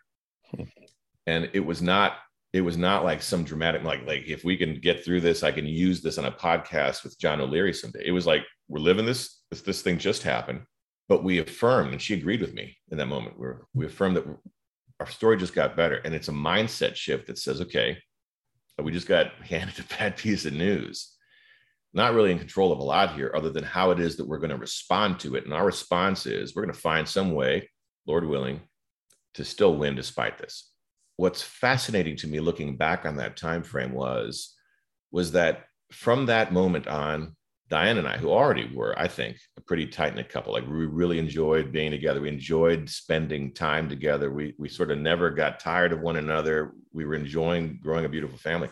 Hmm 0.55 0.63
and 1.29 1.49
it 1.53 1.59
was 1.59 1.81
not 1.81 2.13
it 2.51 2.61
was 2.61 2.77
not 2.77 3.03
like 3.03 3.21
some 3.21 3.43
dramatic 3.43 3.83
like 3.83 4.05
like 4.05 4.23
if 4.25 4.43
we 4.43 4.57
can 4.57 4.79
get 4.79 5.03
through 5.03 5.21
this 5.21 5.43
i 5.43 5.51
can 5.51 5.65
use 5.65 6.01
this 6.01 6.17
on 6.17 6.25
a 6.25 6.31
podcast 6.31 7.03
with 7.03 7.19
john 7.19 7.41
o'leary 7.41 7.73
someday. 7.73 8.03
It 8.05 8.11
was 8.11 8.25
like 8.25 8.43
we're 8.67 8.79
living 8.79 9.05
this 9.05 9.41
this, 9.51 9.61
this 9.61 9.81
thing 9.81 9.97
just 9.97 10.23
happened 10.23 10.61
but 11.07 11.23
we 11.23 11.39
affirmed 11.39 11.91
and 11.91 12.01
she 12.01 12.13
agreed 12.13 12.41
with 12.41 12.53
me 12.53 12.77
in 12.91 12.97
that 12.97 13.07
moment 13.07 13.39
we 13.39 13.47
we 13.73 13.85
affirmed 13.85 14.15
that 14.17 14.25
our 14.99 15.09
story 15.09 15.37
just 15.37 15.55
got 15.55 15.77
better. 15.77 15.95
And 15.95 16.13
it's 16.13 16.27
a 16.27 16.33
mindset 16.33 16.95
shift 16.95 17.27
that 17.27 17.37
says 17.37 17.61
okay 17.61 17.97
we 18.81 18.91
just 18.91 19.07
got 19.07 19.33
handed 19.43 19.79
a 19.79 19.97
bad 19.97 20.17
piece 20.17 20.45
of 20.45 20.53
news. 20.53 21.15
Not 21.91 22.13
really 22.13 22.31
in 22.31 22.37
control 22.37 22.71
of 22.71 22.79
a 22.79 22.83
lot 22.83 23.15
here 23.15 23.31
other 23.35 23.49
than 23.49 23.63
how 23.63 23.91
it 23.91 23.99
is 23.99 24.15
that 24.17 24.27
we're 24.27 24.37
going 24.37 24.51
to 24.51 24.57
respond 24.57 25.19
to 25.21 25.35
it. 25.35 25.43
And 25.43 25.53
our 25.53 25.65
response 25.65 26.27
is 26.27 26.55
we're 26.55 26.61
going 26.61 26.73
to 26.73 26.79
find 26.79 27.07
some 27.07 27.33
way 27.33 27.69
lord 28.05 28.25
willing 28.25 28.61
to 29.33 29.45
still 29.45 29.75
win 29.75 29.95
despite 29.95 30.37
this 30.37 30.71
what's 31.19 31.41
fascinating 31.41 32.15
to 32.15 32.27
me 32.27 32.39
looking 32.39 32.77
back 32.77 33.05
on 33.05 33.17
that 33.17 33.35
time 33.35 33.61
frame 33.61 33.91
was 33.91 34.55
was 35.11 35.33
that 35.33 35.65
from 35.91 36.27
that 36.27 36.53
moment 36.53 36.87
on 36.87 37.35
diane 37.69 37.97
and 37.97 38.07
i 38.07 38.17
who 38.17 38.29
already 38.29 38.73
were 38.73 38.97
i 38.97 39.05
think 39.05 39.35
a 39.57 39.61
pretty 39.61 39.85
tight-knit 39.85 40.29
couple 40.29 40.53
like 40.53 40.65
we 40.65 40.85
really 40.85 41.19
enjoyed 41.19 41.73
being 41.73 41.91
together. 41.91 42.21
We 42.21 42.29
enjoyed 42.29 42.89
spending 42.89 43.53
time 43.53 43.89
together. 43.89 44.31
We 44.31 44.55
we 44.57 44.69
sort 44.69 44.91
of 44.91 44.97
never 44.97 45.29
got 45.29 45.59
tired 45.59 45.91
of 45.91 45.99
one 45.99 46.15
another. 46.15 46.71
We 46.93 47.03
were 47.05 47.15
enjoying 47.15 47.79
growing 47.83 48.05
a 48.05 48.09
beautiful 48.09 48.37
family. 48.37 48.69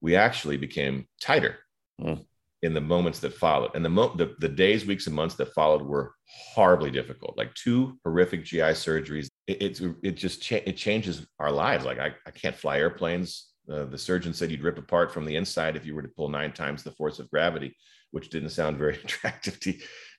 We 0.00 0.14
actually 0.14 0.56
became 0.56 1.06
tighter. 1.20 1.58
Mm. 2.00 2.24
In 2.64 2.74
the 2.74 2.80
moments 2.80 3.20
that 3.20 3.32
followed 3.34 3.70
and 3.74 3.84
the, 3.84 3.88
mo- 3.88 4.14
the 4.16 4.34
the 4.40 4.48
days 4.48 4.84
weeks 4.86 5.06
and 5.06 5.14
months 5.14 5.36
that 5.36 5.52
followed 5.54 5.82
were 5.82 6.14
horribly 6.54 6.90
difficult 6.90 7.36
like 7.36 7.54
two 7.54 7.98
horrific 8.04 8.44
gi 8.44 8.58
surgeries 8.58 9.28
it, 9.46 9.80
it 10.02 10.12
just 10.12 10.42
cha- 10.42 10.60
it 10.64 10.76
changes 10.76 11.26
our 11.38 11.50
lives. 11.52 11.84
Like 11.84 11.98
I, 11.98 12.14
I 12.26 12.30
can't 12.30 12.56
fly 12.56 12.78
airplanes. 12.78 13.50
Uh, 13.70 13.84
the 13.84 13.98
surgeon 13.98 14.32
said 14.32 14.50
you'd 14.50 14.62
rip 14.62 14.78
apart 14.78 15.12
from 15.12 15.24
the 15.24 15.36
inside 15.36 15.76
if 15.76 15.86
you 15.86 15.94
were 15.94 16.02
to 16.02 16.08
pull 16.08 16.28
nine 16.28 16.52
times 16.52 16.82
the 16.82 16.92
force 16.92 17.18
of 17.18 17.30
gravity, 17.30 17.76
which 18.10 18.30
didn't 18.30 18.50
sound 18.50 18.78
very 18.78 18.94
attractive 19.04 19.58
to, 19.60 19.74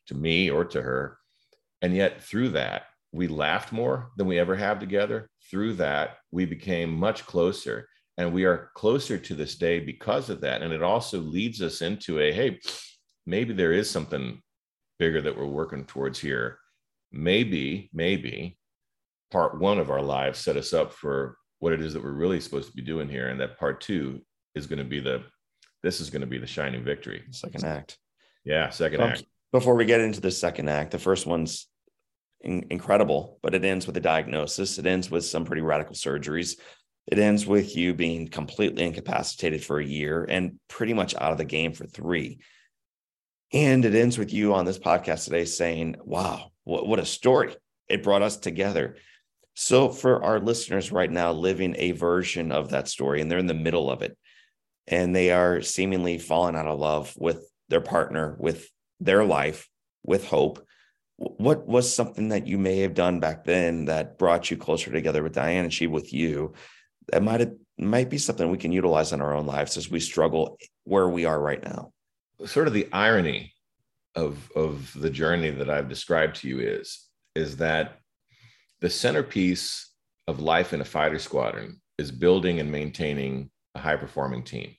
to 0.08 0.15
me 0.15 0.49
or 0.49 0.65
to 0.65 0.81
her. 0.81 1.17
And 1.81 1.95
yet, 1.95 2.23
through 2.23 2.49
that, 2.49 2.84
we 3.12 3.27
laughed 3.27 3.71
more 3.71 4.12
than 4.17 4.27
we 4.27 4.39
ever 4.39 4.55
have 4.55 4.79
together. 4.79 5.29
Through 5.49 5.75
that, 5.75 6.17
we 6.31 6.45
became 6.45 6.91
much 6.91 7.25
closer. 7.25 7.88
And 8.17 8.34
we 8.34 8.45
are 8.45 8.71
closer 8.75 9.17
to 9.17 9.36
this 9.36 9.56
day 9.56 9.80
because 9.80 10.30
of 10.30 10.41
that. 10.41 10.62
And 10.62 10.73
it 10.73 10.82
also 10.82 11.19
leads 11.19 11.62
us 11.62 11.82
into 11.82 12.19
a 12.19 12.32
hey, 12.32 12.60
maybe 13.25 13.54
there 13.54 13.73
is 13.73 13.89
something 13.89 14.41
bigger 14.99 15.21
that 15.21 15.38
we're 15.38 15.45
working 15.45 15.86
towards 15.86 16.19
here. 16.19 16.60
Maybe, 17.12 17.89
maybe 17.93 18.58
part 19.32 19.60
one 19.60 19.80
of 19.80 19.89
our 19.89 20.01
lives 20.01 20.39
set 20.39 20.58
us 20.58 20.73
up 20.73 20.93
for 20.93 21.38
what 21.60 21.73
it 21.73 21.82
is 21.82 21.93
that 21.93 22.04
we're 22.04 22.12
really 22.12 22.39
supposed 22.39 22.69
to 22.69 22.75
be 22.75 22.82
doing 22.82 23.10
here. 23.10 23.30
And 23.30 23.39
that 23.41 23.60
part 23.60 23.82
two 23.82 24.21
is 24.54 24.67
going 24.67 24.80
to 24.80 24.86
be 24.86 24.99
the 24.99 25.23
this 25.84 26.01
is 26.01 26.10
going 26.10 26.21
to 26.21 26.28
be 26.28 26.39
the 26.39 26.47
shining 26.47 26.84
victory. 26.84 27.23
Second 27.32 27.63
act. 27.65 27.97
Yeah 28.43 28.69
second 28.69 29.01
um, 29.01 29.10
act. 29.10 29.25
before 29.51 29.75
we 29.75 29.86
get 29.86 30.01
into 30.01 30.21
the 30.21 30.32
second 30.32 30.69
act 30.69 30.91
the 30.91 30.99
first 30.99 31.25
one's 31.25 31.67
in- 32.41 32.65
incredible 32.69 33.39
but 33.44 33.54
it 33.54 33.65
ends 33.65 33.85
with 33.85 33.98
a 33.98 34.02
diagnosis. 34.02 34.77
It 34.77 34.85
ends 34.85 35.12
with 35.12 35.25
some 35.25 35.46
pretty 35.46 35.62
radical 35.62 35.96
surgeries 35.96 36.56
it 37.08 37.19
ends 37.19 37.45
with 37.45 37.75
you 37.75 37.93
being 37.93 38.27
completely 38.27 38.83
incapacitated 38.83 39.63
for 39.63 39.79
a 39.79 39.85
year 39.85 40.25
and 40.27 40.60
pretty 40.67 40.93
much 40.93 41.15
out 41.15 41.31
of 41.31 41.37
the 41.37 41.45
game 41.45 41.73
for 41.73 41.85
three. 41.85 42.39
And 43.53 43.85
it 43.85 43.93
ends 43.93 44.17
with 44.17 44.33
you 44.33 44.53
on 44.53 44.65
this 44.65 44.79
podcast 44.79 45.25
today 45.25 45.45
saying 45.45 45.97
wow 46.03 46.51
what, 46.63 46.87
what 46.87 46.99
a 46.99 47.06
story 47.06 47.56
it 47.87 48.03
brought 48.03 48.23
us 48.23 48.37
together. 48.37 48.97
So, 49.53 49.89
for 49.89 50.23
our 50.23 50.39
listeners 50.39 50.91
right 50.91 51.10
now 51.10 51.31
living 51.31 51.75
a 51.77 51.91
version 51.91 52.51
of 52.51 52.71
that 52.71 52.89
story, 52.89 53.21
and 53.21 53.31
they're 53.31 53.39
in 53.39 53.47
the 53.47 53.53
middle 53.53 53.89
of 53.89 54.01
it, 54.01 54.17
and 54.87 55.15
they 55.15 55.31
are 55.31 55.62
seemingly 55.62 56.17
falling 56.17 56.58
out 56.58 56.67
of 56.67 56.77
love 56.77 57.13
with 57.17 57.49
their 57.69 57.79
partner, 57.79 58.35
with 58.37 58.67
their 58.99 59.23
life, 59.23 59.69
with 60.03 60.25
hope, 60.25 60.65
what 61.17 61.65
was 61.65 61.93
something 61.93 62.29
that 62.29 62.47
you 62.47 62.58
may 62.58 62.79
have 62.79 62.93
done 62.93 63.19
back 63.19 63.45
then 63.45 63.85
that 63.85 64.17
brought 64.17 64.51
you 64.51 64.58
closer 64.58 64.91
together 64.91 65.23
with 65.23 65.33
Diane 65.33 65.63
and 65.63 65.73
she 65.73 65.87
with 65.87 66.13
you 66.13 66.53
that 67.12 67.23
might 67.23 67.49
might 67.77 68.10
be 68.10 68.17
something 68.17 68.49
we 68.49 68.58
can 68.58 68.71
utilize 68.71 69.12
in 69.12 69.21
our 69.21 69.33
own 69.33 69.45
lives 69.45 69.77
as 69.77 69.89
we 69.89 69.99
struggle 69.99 70.58
where 70.83 71.10
we 71.10 71.25
are 71.25 71.39
right 71.39 71.63
now 71.63 71.91
sort 72.45 72.67
of 72.67 72.73
the 72.73 72.87
irony 72.91 73.53
of 74.15 74.49
of 74.56 74.91
the 74.99 75.10
journey 75.10 75.49
that 75.49 75.69
i've 75.69 75.89
described 75.89 76.35
to 76.37 76.47
you 76.47 76.60
is 76.60 77.08
is 77.35 77.58
that 77.58 77.99
the 78.81 78.89
centerpiece 78.89 79.91
of 80.27 80.39
life 80.39 80.73
in 80.73 80.81
a 80.81 80.85
fighter 80.85 81.19
squadron 81.19 81.81
is 81.97 82.12
building 82.12 82.60
and 82.60 82.71
maintaining 82.71 83.49
a 83.75 83.79
high 83.79 83.95
performing 83.95 84.43
team 84.43 84.75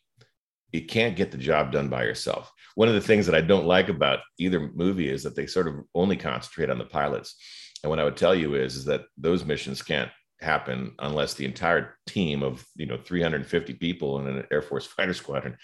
you 0.77 0.85
can't 0.85 1.16
get 1.16 1.31
the 1.31 1.39
job 1.39 1.72
done 1.72 1.89
by 1.89 2.05
yourself. 2.05 2.53
One 2.74 2.89
of 2.89 2.95
the 2.95 3.01
things 3.01 3.27
that 3.27 3.35
I 3.35 3.41
don't 3.41 3.66
like 3.66 3.89
about 3.89 4.20
either 4.39 4.70
movie 4.74 5.09
is 5.09 5.22
that 5.22 5.35
they 5.35 5.47
sort 5.47 5.68
of 5.68 5.77
only 5.95 6.16
concentrate 6.16 6.70
on 6.70 6.79
the 6.79 6.85
pilots. 6.85 7.37
And 7.83 7.91
what 7.91 7.99
I 7.99 8.05
would 8.05 8.16
tell 8.16 8.35
you 8.35 8.55
is, 8.55 8.77
is 8.77 8.85
that 8.87 9.03
those 9.16 9.45
missions 9.45 9.83
can't 9.83 10.11
happen 10.41 10.95
unless 10.99 11.34
the 11.34 11.45
entire 11.45 11.97
team 12.07 12.43
of 12.43 12.64
you 12.76 12.87
know 12.87 12.99
350 12.99 13.74
people 13.74 14.18
in 14.20 14.26
an 14.26 14.47
Air 14.51 14.62
Force 14.62 14.87
fighter 14.97 15.14
squadron 15.14 15.57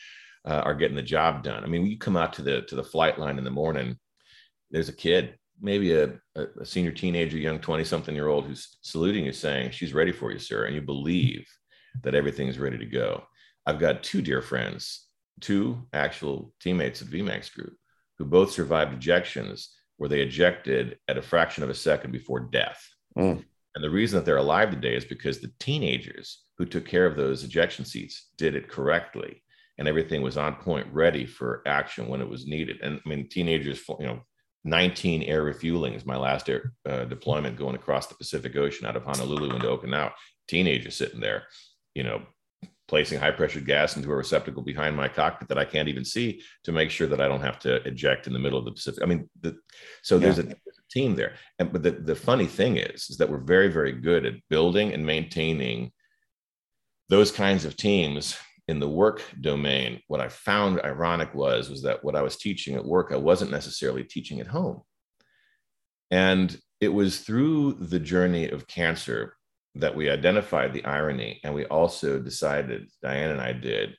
uh, 0.47 0.63
are 0.65 0.75
getting 0.75 0.97
the 0.97 1.03
job 1.03 1.43
done. 1.43 1.63
I 1.63 1.67
mean, 1.67 1.87
you 1.87 1.99
come 1.99 2.17
out 2.17 2.33
to 2.35 2.43
the 2.43 2.63
to 2.63 2.75
the 2.75 2.85
flight 2.85 3.19
line 3.19 3.39
in 3.39 3.45
the 3.45 3.51
morning, 3.51 3.97
there's 4.71 4.89
a 4.89 4.95
kid, 4.95 5.37
maybe 5.61 5.93
a, 5.93 6.15
a 6.37 6.65
senior 6.65 6.93
teenager, 6.93 7.37
young 7.37 7.59
20 7.59 7.85
something 7.85 8.15
year 8.15 8.29
old 8.29 8.47
who's 8.47 8.79
saluting 8.83 9.25
you, 9.25 9.33
saying, 9.33 9.71
"She's 9.71 9.95
ready 9.95 10.13
for 10.13 10.33
you, 10.33 10.39
sir," 10.39 10.65
and 10.65 10.75
you 10.75 10.81
believe 10.81 11.47
that 12.03 12.15
everything's 12.15 12.59
ready 12.59 12.79
to 12.79 12.87
go. 12.87 13.25
I've 13.67 13.79
got 13.79 14.03
two 14.03 14.23
dear 14.23 14.43
friends, 14.43 15.07
two 15.41 15.87
actual 15.93 16.53
teammates 16.61 17.03
of 17.03 17.09
VMAX 17.09 17.55
Group, 17.55 17.77
who 18.19 18.25
both 18.25 18.51
survived 18.51 18.99
ejections 18.99 19.69
where 19.99 20.09
they 20.09 20.21
ejected 20.21 20.99
at 21.07 21.19
a 21.19 21.23
fraction 21.23 21.63
of 21.63 21.71
a 21.71 21.75
second 21.75 22.11
before 22.11 22.41
death. 22.41 22.83
Mm. 23.17 23.45
And 23.75 23.83
the 23.83 23.91
reason 23.91 24.19
that 24.19 24.27
they're 24.27 24.37
alive 24.37 24.71
today 24.71 24.95
is 24.95 25.05
because 25.05 25.41
the 25.41 25.53
teenagers 25.59 26.43
who 26.59 26.67
took 26.67 26.87
care 26.87 27.07
of 27.07 27.17
those 27.17 27.45
ejection 27.45 27.85
seats 27.85 28.29
did 28.37 28.55
it 28.55 28.69
correctly 28.69 29.43
and 29.79 29.89
everything 29.89 30.23
was 30.23 30.37
on 30.37 30.57
point, 30.57 30.87
ready 30.93 31.25
for 31.25 31.63
action 31.67 32.09
when 32.09 32.21
it 32.21 32.29
was 32.29 32.47
needed. 32.47 32.81
And 32.83 33.01
I 33.05 33.09
mean, 33.09 33.29
teenagers, 33.29 33.83
you 33.99 34.07
know, 34.07 34.21
19 34.65 35.23
air 35.23 35.43
refueling 35.43 35.95
is 35.95 36.07
my 36.07 36.17
last 36.17 36.49
air 36.49 36.73
uh, 36.89 37.05
deployment 37.05 37.57
going 37.57 37.75
across 37.75 38.07
the 38.07 38.15
Pacific 38.15 38.55
Ocean 38.55 38.87
out 38.87 38.97
of 38.97 39.05
Honolulu 39.05 39.55
into 39.55 39.67
Okinawa. 39.67 40.13
Teenagers 40.47 40.95
sitting 40.95 41.21
there, 41.21 41.45
you 41.95 42.05
know, 42.05 42.23
placing 42.87 43.19
high 43.19 43.31
pressure 43.31 43.61
gas 43.61 43.97
into 43.97 44.13
a 44.13 44.15
receptacle 44.15 44.63
behind 44.63 44.95
my 44.95 45.09
cockpit 45.09 45.49
that 45.49 45.59
I 45.59 45.65
can't 45.65 45.89
even 45.89 46.05
see 46.05 46.43
to 46.65 46.73
make 46.73 46.91
sure 46.91 47.07
that 47.07 47.21
I 47.21 47.29
don't 47.29 47.41
have 47.41 47.59
to 47.61 47.77
eject 47.89 48.27
in 48.27 48.35
the 48.35 48.39
middle 48.39 48.59
of 48.59 48.67
the 48.67 48.73
Pacific. 48.73 49.03
I 49.03 49.07
mean, 49.07 49.29
the, 49.41 49.57
so 50.03 50.17
yeah. 50.17 50.21
there's, 50.21 50.39
a, 50.39 50.55
team 50.93 51.15
there. 51.15 51.35
And 51.59 51.73
but 51.73 51.83
the, 51.83 51.93
the 51.93 52.15
funny 52.15 52.47
thing 52.47 52.77
is, 52.77 53.09
is 53.11 53.17
that 53.19 53.31
we're 53.31 53.39
very, 53.39 53.69
very 53.69 53.93
good 53.93 54.27
at 54.27 54.35
building 54.49 54.93
and 54.93 55.05
maintaining 55.05 55.93
those 57.09 57.31
kinds 57.31 57.65
of 57.65 57.77
teams 57.77 58.37
in 58.69 58.79
the 58.81 58.89
work 58.89 59.23
domain. 59.41 60.01
What 60.09 60.21
I 60.21 60.29
found 60.29 60.81
ironic 60.81 61.35
was 61.35 61.69
was 61.69 61.83
that 61.83 62.03
what 62.05 62.17
I 62.17 62.23
was 62.23 62.37
teaching 62.37 62.75
at 62.75 62.85
work, 62.85 63.11
I 63.13 63.17
wasn't 63.17 63.51
necessarily 63.51 64.05
teaching 64.05 64.41
at 64.41 64.47
home. 64.47 64.83
And 66.11 66.59
it 66.81 66.89
was 66.89 67.21
through 67.21 67.75
the 67.75 67.99
journey 67.99 68.49
of 68.49 68.67
cancer 68.67 69.37
that 69.75 69.97
we 69.97 70.11
identified 70.11 70.73
the 70.73 70.85
irony 70.85 71.41
and 71.45 71.55
we 71.55 71.65
also 71.67 72.19
decided, 72.19 72.91
Diane 73.03 73.31
and 73.31 73.41
I 73.41 73.53
did, 73.53 73.97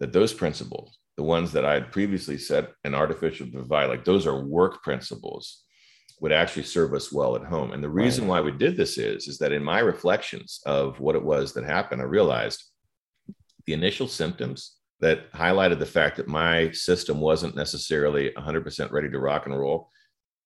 that 0.00 0.12
those 0.12 0.34
principles, 0.34 0.98
the 1.16 1.22
ones 1.22 1.52
that 1.52 1.64
I 1.64 1.74
had 1.74 1.92
previously 1.92 2.36
said 2.36 2.68
an 2.84 2.94
artificial 2.94 3.46
divide, 3.46 3.86
like 3.86 4.04
those 4.04 4.26
are 4.26 4.44
work 4.44 4.82
principles, 4.82 5.64
would 6.20 6.32
actually 6.32 6.62
serve 6.62 6.94
us 6.94 7.12
well 7.12 7.36
at 7.36 7.44
home. 7.44 7.72
And 7.72 7.82
the 7.82 7.88
reason 7.88 8.24
right. 8.24 8.30
why 8.30 8.40
we 8.40 8.52
did 8.52 8.76
this 8.76 8.96
is, 8.96 9.28
is 9.28 9.38
that 9.38 9.52
in 9.52 9.62
my 9.62 9.80
reflections 9.80 10.60
of 10.64 10.98
what 10.98 11.14
it 11.14 11.22
was 11.22 11.52
that 11.52 11.64
happened, 11.64 12.00
I 12.00 12.06
realized 12.06 12.64
the 13.66 13.74
initial 13.74 14.08
symptoms 14.08 14.76
that 15.00 15.30
highlighted 15.32 15.78
the 15.78 15.86
fact 15.86 16.16
that 16.16 16.28
my 16.28 16.70
system 16.70 17.20
wasn't 17.20 17.54
necessarily 17.54 18.30
100% 18.30 18.92
ready 18.92 19.10
to 19.10 19.18
rock 19.18 19.46
and 19.46 19.58
roll. 19.58 19.90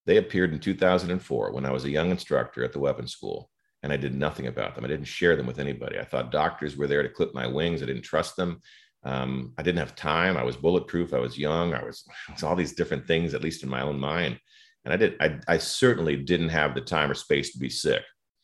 They 0.07 0.17
appeared 0.17 0.53
in 0.53 0.59
2004 0.59 1.53
when 1.53 1.65
I 1.65 1.71
was 1.71 1.85
a 1.85 1.91
young 1.91 2.11
instructor 2.11 2.65
at 2.65 2.73
the 2.73 2.81
weapons 2.81 3.13
school 3.13 3.49
and 3.83 3.93
I 3.93 3.97
did 3.97 4.15
nothing 4.15 4.49
about 4.49 4.75
them. 4.75 4.85
I 4.85 4.89
didn't 4.89 5.07
share 5.07 5.37
them 5.37 5.47
with 5.47 5.59
anybody. 5.59 5.99
I 5.99 6.05
thought 6.05 6.33
doctors 6.33 6.77
were 6.77 6.87
there 6.87 7.03
to 7.03 7.09
clip 7.09 7.33
my 7.33 7.47
wings. 7.47 7.83
I 7.83 7.87
didn't 7.87 8.03
trust 8.03 8.37
them. 8.37 8.61
Um, 9.05 9.55
I 9.57 9.63
didn't 9.63 9.79
have 9.79 9.95
time. 9.95 10.37
I 10.37 10.43
was 10.43 10.57
bulletproof. 10.57 11.15
I 11.15 11.19
was 11.19 11.39
young. 11.39 11.73
I 11.75 11.83
was, 11.83 12.05
was 12.29 12.43
all 12.43 12.57
these 12.57 12.75
different 12.75 13.07
things, 13.07 13.35
at 13.35 13.43
least 13.43 13.63
in 13.63 13.69
my 13.69 13.83
own 13.83 13.99
mind. 13.99 14.39
And 14.85 14.95
I 14.95 14.97
did. 14.97 15.17
I, 15.21 15.39
I 15.47 15.59
certainly 15.59 16.17
didn't 16.17 16.49
have 16.51 16.75
the 16.75 16.81
time 16.81 17.11
or 17.11 17.15
space 17.15 17.53
to 17.53 17.59
be 17.59 17.69
sick. 17.69 18.03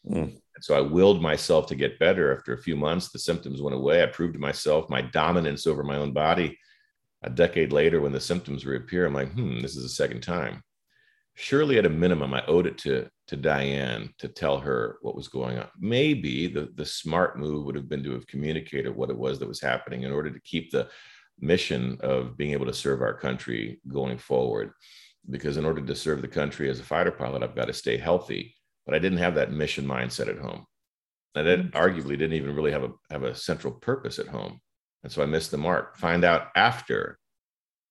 Mm. 0.08 0.32
And 0.32 0.64
so 0.64 0.76
I 0.76 0.80
willed 0.80 1.22
myself 1.22 1.66
to 1.68 1.74
get 1.74 1.98
better. 1.98 2.36
After 2.36 2.52
a 2.52 2.62
few 2.62 2.76
months, 2.76 3.10
the 3.10 3.18
symptoms 3.18 3.62
went 3.62 3.76
away. 3.76 4.02
I 4.02 4.06
proved 4.06 4.34
to 4.34 4.40
myself 4.40 4.90
my 4.90 5.02
dominance 5.02 5.66
over 5.66 5.82
my 5.82 5.96
own 5.96 6.12
body. 6.12 6.58
A 7.22 7.30
decade 7.30 7.72
later, 7.72 8.00
when 8.00 8.12
the 8.12 8.20
symptoms 8.20 8.66
reappear, 8.66 9.06
I'm 9.06 9.14
like, 9.14 9.32
hmm, 9.32 9.60
this 9.60 9.76
is 9.76 9.82
the 9.82 9.88
second 9.88 10.20
time 10.20 10.62
surely 11.36 11.78
at 11.78 11.86
a 11.86 11.90
minimum, 11.90 12.34
I 12.34 12.44
owed 12.46 12.66
it 12.66 12.76
to 12.78 13.08
to 13.28 13.36
Diane 13.36 14.12
to 14.18 14.28
tell 14.28 14.58
her 14.58 14.98
what 15.02 15.16
was 15.16 15.28
going 15.28 15.58
on. 15.58 15.68
Maybe 15.78 16.48
the 16.48 16.72
the 16.74 16.86
smart 16.86 17.38
move 17.38 17.64
would 17.64 17.76
have 17.76 17.88
been 17.88 18.02
to 18.02 18.12
have 18.12 18.26
communicated 18.26 18.94
what 18.94 19.10
it 19.10 19.16
was 19.16 19.38
that 19.38 19.48
was 19.48 19.60
happening 19.60 20.02
in 20.02 20.12
order 20.12 20.30
to 20.30 20.40
keep 20.40 20.70
the 20.70 20.88
mission 21.38 21.98
of 22.00 22.36
being 22.36 22.52
able 22.52 22.66
to 22.66 22.72
serve 22.72 23.02
our 23.02 23.14
country 23.14 23.80
going 23.88 24.18
forward. 24.18 24.72
Because 25.28 25.56
in 25.56 25.64
order 25.64 25.80
to 25.80 25.94
serve 25.94 26.22
the 26.22 26.28
country 26.28 26.70
as 26.70 26.80
a 26.80 26.84
fighter 26.84 27.10
pilot, 27.10 27.42
I've 27.42 27.56
got 27.56 27.66
to 27.66 27.72
stay 27.72 27.96
healthy. 27.96 28.54
But 28.84 28.94
I 28.94 28.98
didn't 28.98 29.18
have 29.18 29.34
that 29.34 29.52
mission 29.52 29.84
mindset 29.84 30.28
at 30.28 30.38
home. 30.38 30.64
And 31.34 31.48
it 31.48 31.72
mm-hmm. 31.72 31.76
arguably 31.76 32.10
didn't 32.10 32.34
even 32.34 32.54
really 32.54 32.72
have 32.72 32.84
a 32.84 32.90
have 33.10 33.24
a 33.24 33.34
central 33.34 33.74
purpose 33.74 34.18
at 34.18 34.28
home. 34.28 34.60
And 35.02 35.12
so 35.12 35.22
I 35.22 35.26
missed 35.26 35.50
the 35.50 35.58
mark. 35.58 35.96
Find 35.96 36.24
out 36.24 36.48
after 36.56 37.18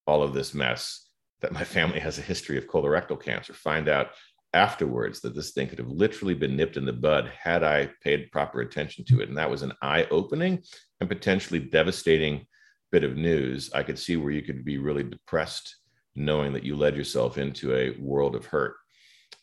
all 0.07 0.23
of 0.23 0.33
this 0.33 0.53
mess 0.53 1.09
that 1.41 1.51
my 1.51 1.63
family 1.75 1.99
has 1.99 2.17
a 2.17 2.23
history 2.23 2.57
of 2.57 2.67
colorectal 2.67 3.21
cancer, 3.21 3.53
find 3.53 3.88
out 3.88 4.11
afterwards 4.53 5.19
that 5.19 5.36
this 5.36 5.51
thing 5.51 5.67
could 5.67 5.79
have 5.79 5.89
literally 5.89 6.33
been 6.33 6.55
nipped 6.55 6.77
in 6.77 6.86
the 6.86 6.93
bud 6.93 7.29
had 7.38 7.61
I 7.61 7.91
paid 8.01 8.31
proper 8.31 8.61
attention 8.61 9.03
to 9.05 9.19
it. 9.21 9.27
And 9.27 9.38
that 9.38 9.51
was 9.51 9.61
an 9.61 9.73
eye 9.81 10.07
opening 10.11 10.63
and 11.01 11.09
potentially 11.09 11.59
devastating 11.59 12.47
bit 12.91 13.03
of 13.03 13.17
news. 13.17 13.69
I 13.73 13.83
could 13.83 13.99
see 13.99 14.15
where 14.15 14.31
you 14.31 14.41
could 14.41 14.63
be 14.63 14.77
really 14.77 15.03
depressed 15.03 15.75
knowing 16.16 16.53
that 16.53 16.63
you 16.63 16.76
led 16.76 16.95
yourself 16.95 17.38
into 17.38 17.76
a 17.76 17.91
world 17.99 18.36
of 18.36 18.45
hurt. 18.45 18.76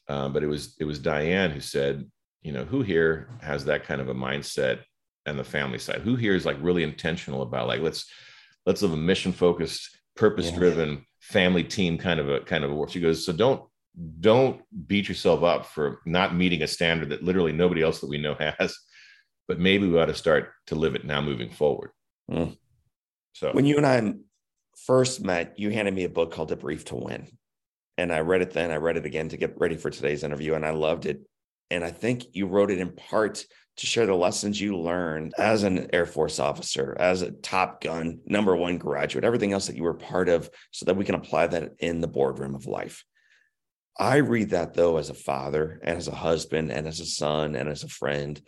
Um, 0.08 0.32
but 0.32 0.42
it 0.42 0.48
was 0.48 0.74
it 0.80 0.84
was 0.84 0.98
Diane 0.98 1.50
who 1.50 1.60
said, 1.60 2.10
you 2.42 2.52
know, 2.52 2.64
who 2.64 2.82
here 2.82 3.28
has 3.40 3.64
that 3.66 3.84
kind 3.84 4.00
of 4.00 4.08
a 4.08 4.14
mindset 4.14 4.80
and 5.26 5.38
the 5.38 5.44
family 5.44 5.78
side? 5.78 6.00
Who 6.00 6.16
here 6.16 6.34
is 6.34 6.46
like 6.46 6.56
really 6.60 6.82
intentional 6.82 7.42
about 7.42 7.68
like 7.68 7.80
let's 7.80 8.10
let's 8.66 8.82
live 8.82 8.92
a 8.92 8.96
mission 8.96 9.32
focused, 9.32 9.96
purpose 10.16 10.50
driven, 10.50 10.90
yeah 10.90 10.98
family 11.22 11.62
team 11.62 11.96
kind 11.96 12.18
of 12.18 12.28
a 12.28 12.40
kind 12.40 12.64
of 12.64 12.70
a 12.70 12.74
work. 12.74 12.90
She 12.90 13.00
goes, 13.00 13.24
so 13.24 13.32
don't 13.32 13.62
don't 14.20 14.62
beat 14.86 15.08
yourself 15.08 15.42
up 15.42 15.66
for 15.66 16.00
not 16.04 16.34
meeting 16.34 16.62
a 16.62 16.66
standard 16.66 17.10
that 17.10 17.22
literally 17.22 17.52
nobody 17.52 17.82
else 17.82 18.00
that 18.00 18.10
we 18.10 18.18
know 18.18 18.34
has, 18.58 18.76
but 19.48 19.58
maybe 19.58 19.88
we 19.88 19.98
ought 19.98 20.06
to 20.06 20.14
start 20.14 20.50
to 20.66 20.74
live 20.74 20.94
it 20.94 21.04
now 21.04 21.20
moving 21.20 21.50
forward. 21.50 21.90
Mm. 22.30 22.56
So 23.34 23.52
when 23.52 23.64
you 23.64 23.76
and 23.76 23.86
I 23.86 24.14
first 24.86 25.24
met, 25.24 25.58
you 25.58 25.70
handed 25.70 25.94
me 25.94 26.04
a 26.04 26.08
book 26.08 26.32
called 26.32 26.50
Debrief 26.50 26.84
to 26.86 26.96
Win. 26.96 27.28
And 27.98 28.12
I 28.12 28.20
read 28.20 28.42
it 28.42 28.52
then, 28.52 28.70
I 28.70 28.76
read 28.76 28.96
it 28.96 29.06
again 29.06 29.28
to 29.30 29.36
get 29.36 29.58
ready 29.58 29.76
for 29.76 29.90
today's 29.90 30.24
interview, 30.24 30.54
and 30.54 30.64
I 30.64 30.70
loved 30.70 31.06
it. 31.06 31.20
And 31.70 31.84
I 31.84 31.90
think 31.90 32.24
you 32.32 32.46
wrote 32.46 32.70
it 32.70 32.78
in 32.78 32.92
part 32.92 33.44
to 33.78 33.86
share 33.86 34.06
the 34.06 34.14
lessons 34.14 34.60
you 34.60 34.76
learned 34.76 35.34
as 35.38 35.62
an 35.62 35.88
Air 35.92 36.06
Force 36.06 36.38
officer, 36.38 36.96
as 36.98 37.22
a 37.22 37.32
Top 37.32 37.80
Gun 37.82 38.20
number 38.26 38.54
one 38.54 38.78
graduate, 38.78 39.24
everything 39.24 39.52
else 39.52 39.66
that 39.66 39.76
you 39.76 39.82
were 39.82 39.94
part 39.94 40.28
of, 40.28 40.50
so 40.70 40.84
that 40.84 40.96
we 40.96 41.04
can 41.04 41.14
apply 41.14 41.46
that 41.48 41.72
in 41.78 42.00
the 42.00 42.08
boardroom 42.08 42.54
of 42.54 42.66
life. 42.66 43.04
I 43.98 44.16
read 44.16 44.50
that 44.50 44.74
though 44.74 44.96
as 44.96 45.10
a 45.10 45.14
father 45.14 45.80
and 45.82 45.96
as 45.96 46.08
a 46.08 46.14
husband 46.14 46.72
and 46.72 46.86
as 46.86 47.00
a 47.00 47.06
son 47.06 47.54
and 47.54 47.68
as 47.68 47.82
a 47.82 47.88
friend. 47.88 48.40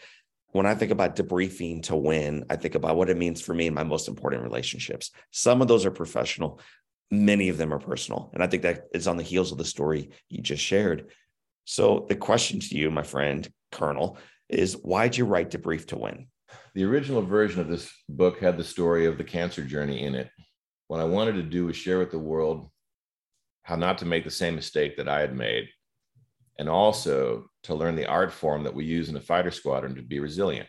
When 0.54 0.66
I 0.66 0.76
think 0.76 0.92
about 0.92 1.16
debriefing 1.16 1.82
to 1.84 1.96
win, 1.96 2.44
I 2.48 2.54
think 2.54 2.76
about 2.76 2.96
what 2.96 3.10
it 3.10 3.16
means 3.16 3.40
for 3.40 3.52
me 3.52 3.66
in 3.66 3.74
my 3.74 3.82
most 3.82 4.06
important 4.06 4.44
relationships. 4.44 5.10
Some 5.32 5.60
of 5.60 5.66
those 5.66 5.84
are 5.84 5.90
professional, 5.90 6.60
many 7.10 7.48
of 7.48 7.58
them 7.58 7.74
are 7.74 7.80
personal. 7.80 8.30
And 8.32 8.40
I 8.40 8.46
think 8.46 8.62
that 8.62 8.84
is 8.94 9.08
on 9.08 9.16
the 9.16 9.24
heels 9.24 9.50
of 9.50 9.58
the 9.58 9.64
story 9.64 10.10
you 10.28 10.40
just 10.40 10.62
shared. 10.62 11.10
So, 11.64 12.06
the 12.08 12.14
question 12.14 12.60
to 12.60 12.76
you, 12.76 12.88
my 12.92 13.02
friend, 13.02 13.50
Colonel, 13.72 14.16
is 14.48 14.74
why'd 14.74 15.16
you 15.16 15.24
write 15.24 15.50
Debrief 15.50 15.88
to 15.88 15.98
Win? 15.98 16.28
The 16.76 16.84
original 16.84 17.22
version 17.22 17.60
of 17.60 17.66
this 17.66 17.90
book 18.08 18.38
had 18.38 18.56
the 18.56 18.62
story 18.62 19.06
of 19.06 19.18
the 19.18 19.24
cancer 19.24 19.64
journey 19.64 20.04
in 20.04 20.14
it. 20.14 20.30
What 20.86 21.00
I 21.00 21.04
wanted 21.04 21.32
to 21.32 21.42
do 21.42 21.66
was 21.66 21.74
share 21.74 21.98
with 21.98 22.12
the 22.12 22.18
world 22.20 22.70
how 23.64 23.74
not 23.74 23.98
to 23.98 24.06
make 24.06 24.22
the 24.22 24.30
same 24.30 24.54
mistake 24.54 24.98
that 24.98 25.08
I 25.08 25.18
had 25.18 25.34
made, 25.34 25.68
and 26.58 26.68
also 26.68 27.46
to 27.64 27.74
learn 27.74 27.96
the 27.96 28.06
art 28.06 28.32
form 28.32 28.62
that 28.64 28.74
we 28.74 28.84
use 28.84 29.08
in 29.08 29.16
a 29.16 29.20
fighter 29.20 29.50
squadron 29.50 29.94
to 29.94 30.02
be 30.02 30.20
resilient. 30.20 30.68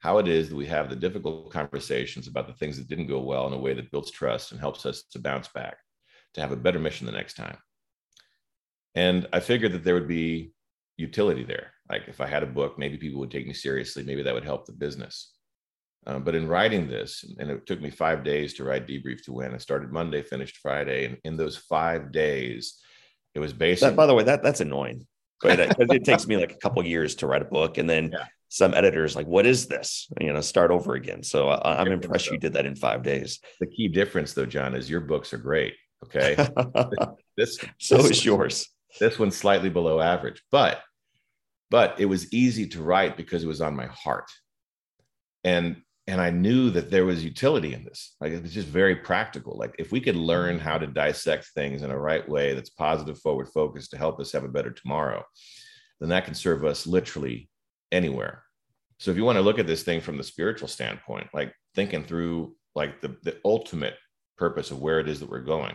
How 0.00 0.18
it 0.18 0.28
is 0.28 0.48
that 0.48 0.56
we 0.56 0.66
have 0.66 0.88
the 0.88 0.96
difficult 0.96 1.52
conversations 1.52 2.28
about 2.28 2.46
the 2.46 2.54
things 2.54 2.78
that 2.78 2.88
didn't 2.88 3.08
go 3.08 3.20
well 3.20 3.46
in 3.46 3.52
a 3.52 3.58
way 3.58 3.74
that 3.74 3.90
builds 3.90 4.10
trust 4.10 4.52
and 4.52 4.60
helps 4.60 4.86
us 4.86 5.02
to 5.12 5.18
bounce 5.18 5.48
back, 5.48 5.76
to 6.34 6.40
have 6.40 6.52
a 6.52 6.56
better 6.56 6.78
mission 6.78 7.06
the 7.06 7.12
next 7.12 7.34
time. 7.34 7.58
And 8.94 9.26
I 9.32 9.40
figured 9.40 9.72
that 9.72 9.84
there 9.84 9.94
would 9.94 10.08
be 10.08 10.52
utility 10.96 11.44
there. 11.44 11.72
Like 11.90 12.02
if 12.06 12.20
I 12.20 12.26
had 12.26 12.42
a 12.42 12.46
book, 12.46 12.78
maybe 12.78 12.96
people 12.96 13.20
would 13.20 13.30
take 13.30 13.46
me 13.46 13.54
seriously. 13.54 14.02
Maybe 14.04 14.22
that 14.22 14.34
would 14.34 14.44
help 14.44 14.66
the 14.66 14.72
business. 14.72 15.34
Um, 16.06 16.22
but 16.22 16.34
in 16.34 16.48
writing 16.48 16.88
this, 16.88 17.24
and 17.38 17.50
it 17.50 17.66
took 17.66 17.80
me 17.80 17.90
five 17.90 18.24
days 18.24 18.54
to 18.54 18.64
write 18.64 18.86
Debrief 18.86 19.22
to 19.24 19.32
Win. 19.32 19.54
I 19.54 19.58
started 19.58 19.92
Monday, 19.92 20.22
finished 20.22 20.58
Friday, 20.58 21.04
and 21.04 21.18
in 21.24 21.36
those 21.36 21.56
five 21.56 22.12
days, 22.12 22.80
it 23.34 23.40
was 23.40 23.52
basically. 23.52 23.94
by 23.94 24.06
the 24.06 24.14
way, 24.14 24.24
that 24.24 24.42
that's 24.42 24.60
annoying. 24.60 25.06
Because 25.40 25.74
it 25.78 26.04
takes 26.04 26.26
me 26.26 26.36
like 26.36 26.52
a 26.52 26.56
couple 26.62 26.84
years 26.84 27.14
to 27.16 27.26
write 27.26 27.42
a 27.42 27.46
book, 27.46 27.78
and 27.78 27.88
then 27.88 28.10
yeah. 28.12 28.24
some 28.48 28.74
editors 28.74 29.14
like, 29.14 29.26
"What 29.26 29.46
is 29.46 29.66
this?" 29.66 30.08
You 30.20 30.32
know, 30.32 30.40
start 30.40 30.70
over 30.70 30.94
again. 30.94 31.22
So 31.22 31.48
uh, 31.48 31.60
I, 31.64 31.80
am 31.80 31.86
I'm 31.86 31.92
impressed 31.92 32.30
you 32.30 32.38
did 32.38 32.54
that 32.54 32.66
in 32.66 32.74
five 32.74 33.02
days. 33.02 33.40
The 33.60 33.66
key 33.66 33.88
difference, 33.88 34.32
though, 34.32 34.46
John, 34.46 34.74
is 34.74 34.90
your 34.90 35.00
books 35.00 35.32
are 35.32 35.38
great. 35.38 35.74
Okay, 36.04 36.36
this 37.36 37.58
so 37.78 37.98
this 37.98 38.10
is 38.10 38.24
yours. 38.24 38.68
This 38.98 39.18
one's 39.18 39.36
slightly 39.36 39.68
below 39.68 40.00
average, 40.00 40.42
but 40.50 40.82
but 41.70 42.00
it 42.00 42.06
was 42.06 42.32
easy 42.32 42.66
to 42.68 42.82
write 42.82 43.16
because 43.16 43.44
it 43.44 43.48
was 43.48 43.60
on 43.60 43.76
my 43.76 43.86
heart, 43.86 44.30
and 45.44 45.82
and 46.08 46.22
I 46.22 46.30
knew 46.30 46.70
that 46.70 46.90
there 46.90 47.04
was 47.04 47.22
utility 47.22 47.74
in 47.74 47.84
this. 47.84 48.16
Like 48.18 48.32
it's 48.32 48.54
just 48.54 48.66
very 48.66 48.96
practical. 48.96 49.58
Like 49.58 49.74
if 49.78 49.92
we 49.92 50.00
could 50.00 50.16
learn 50.16 50.56
mm-hmm. 50.56 50.64
how 50.64 50.78
to 50.78 50.86
dissect 50.86 51.48
things 51.54 51.82
in 51.82 51.90
a 51.90 51.98
right 51.98 52.26
way 52.26 52.54
that's 52.54 52.70
positive, 52.70 53.20
forward 53.20 53.48
focused 53.48 53.90
to 53.90 53.98
help 53.98 54.18
us 54.18 54.32
have 54.32 54.42
a 54.42 54.48
better 54.48 54.70
tomorrow, 54.70 55.22
then 56.00 56.08
that 56.08 56.24
can 56.24 56.34
serve 56.34 56.64
us 56.64 56.86
literally 56.86 57.50
anywhere. 57.92 58.42
So 58.98 59.10
if 59.10 59.18
you 59.18 59.24
want 59.24 59.36
to 59.36 59.42
look 59.42 59.58
at 59.58 59.66
this 59.66 59.82
thing 59.82 60.00
from 60.00 60.16
the 60.16 60.24
spiritual 60.24 60.66
standpoint, 60.66 61.28
like 61.34 61.52
thinking 61.74 62.04
through 62.04 62.56
like 62.74 63.02
the, 63.02 63.14
the 63.22 63.36
ultimate 63.44 63.94
purpose 64.38 64.70
of 64.70 64.80
where 64.80 65.00
it 65.00 65.10
is 65.10 65.20
that 65.20 65.28
we're 65.28 65.40
going, 65.40 65.74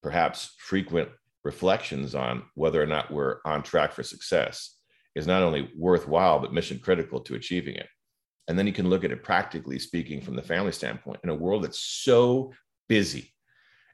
perhaps 0.00 0.54
frequent 0.58 1.08
reflections 1.42 2.14
on 2.14 2.44
whether 2.54 2.80
or 2.80 2.86
not 2.86 3.10
we're 3.10 3.38
on 3.44 3.64
track 3.64 3.92
for 3.92 4.04
success 4.04 4.76
is 5.16 5.26
not 5.26 5.42
only 5.42 5.72
worthwhile, 5.76 6.38
but 6.38 6.52
mission 6.52 6.78
critical 6.78 7.20
to 7.22 7.34
achieving 7.34 7.74
it. 7.74 7.88
And 8.48 8.58
then 8.58 8.66
you 8.66 8.72
can 8.72 8.88
look 8.88 9.04
at 9.04 9.10
it 9.10 9.24
practically 9.24 9.78
speaking 9.78 10.20
from 10.20 10.36
the 10.36 10.42
family 10.42 10.72
standpoint 10.72 11.20
in 11.24 11.30
a 11.30 11.34
world 11.34 11.64
that's 11.64 11.80
so 11.80 12.52
busy 12.88 13.32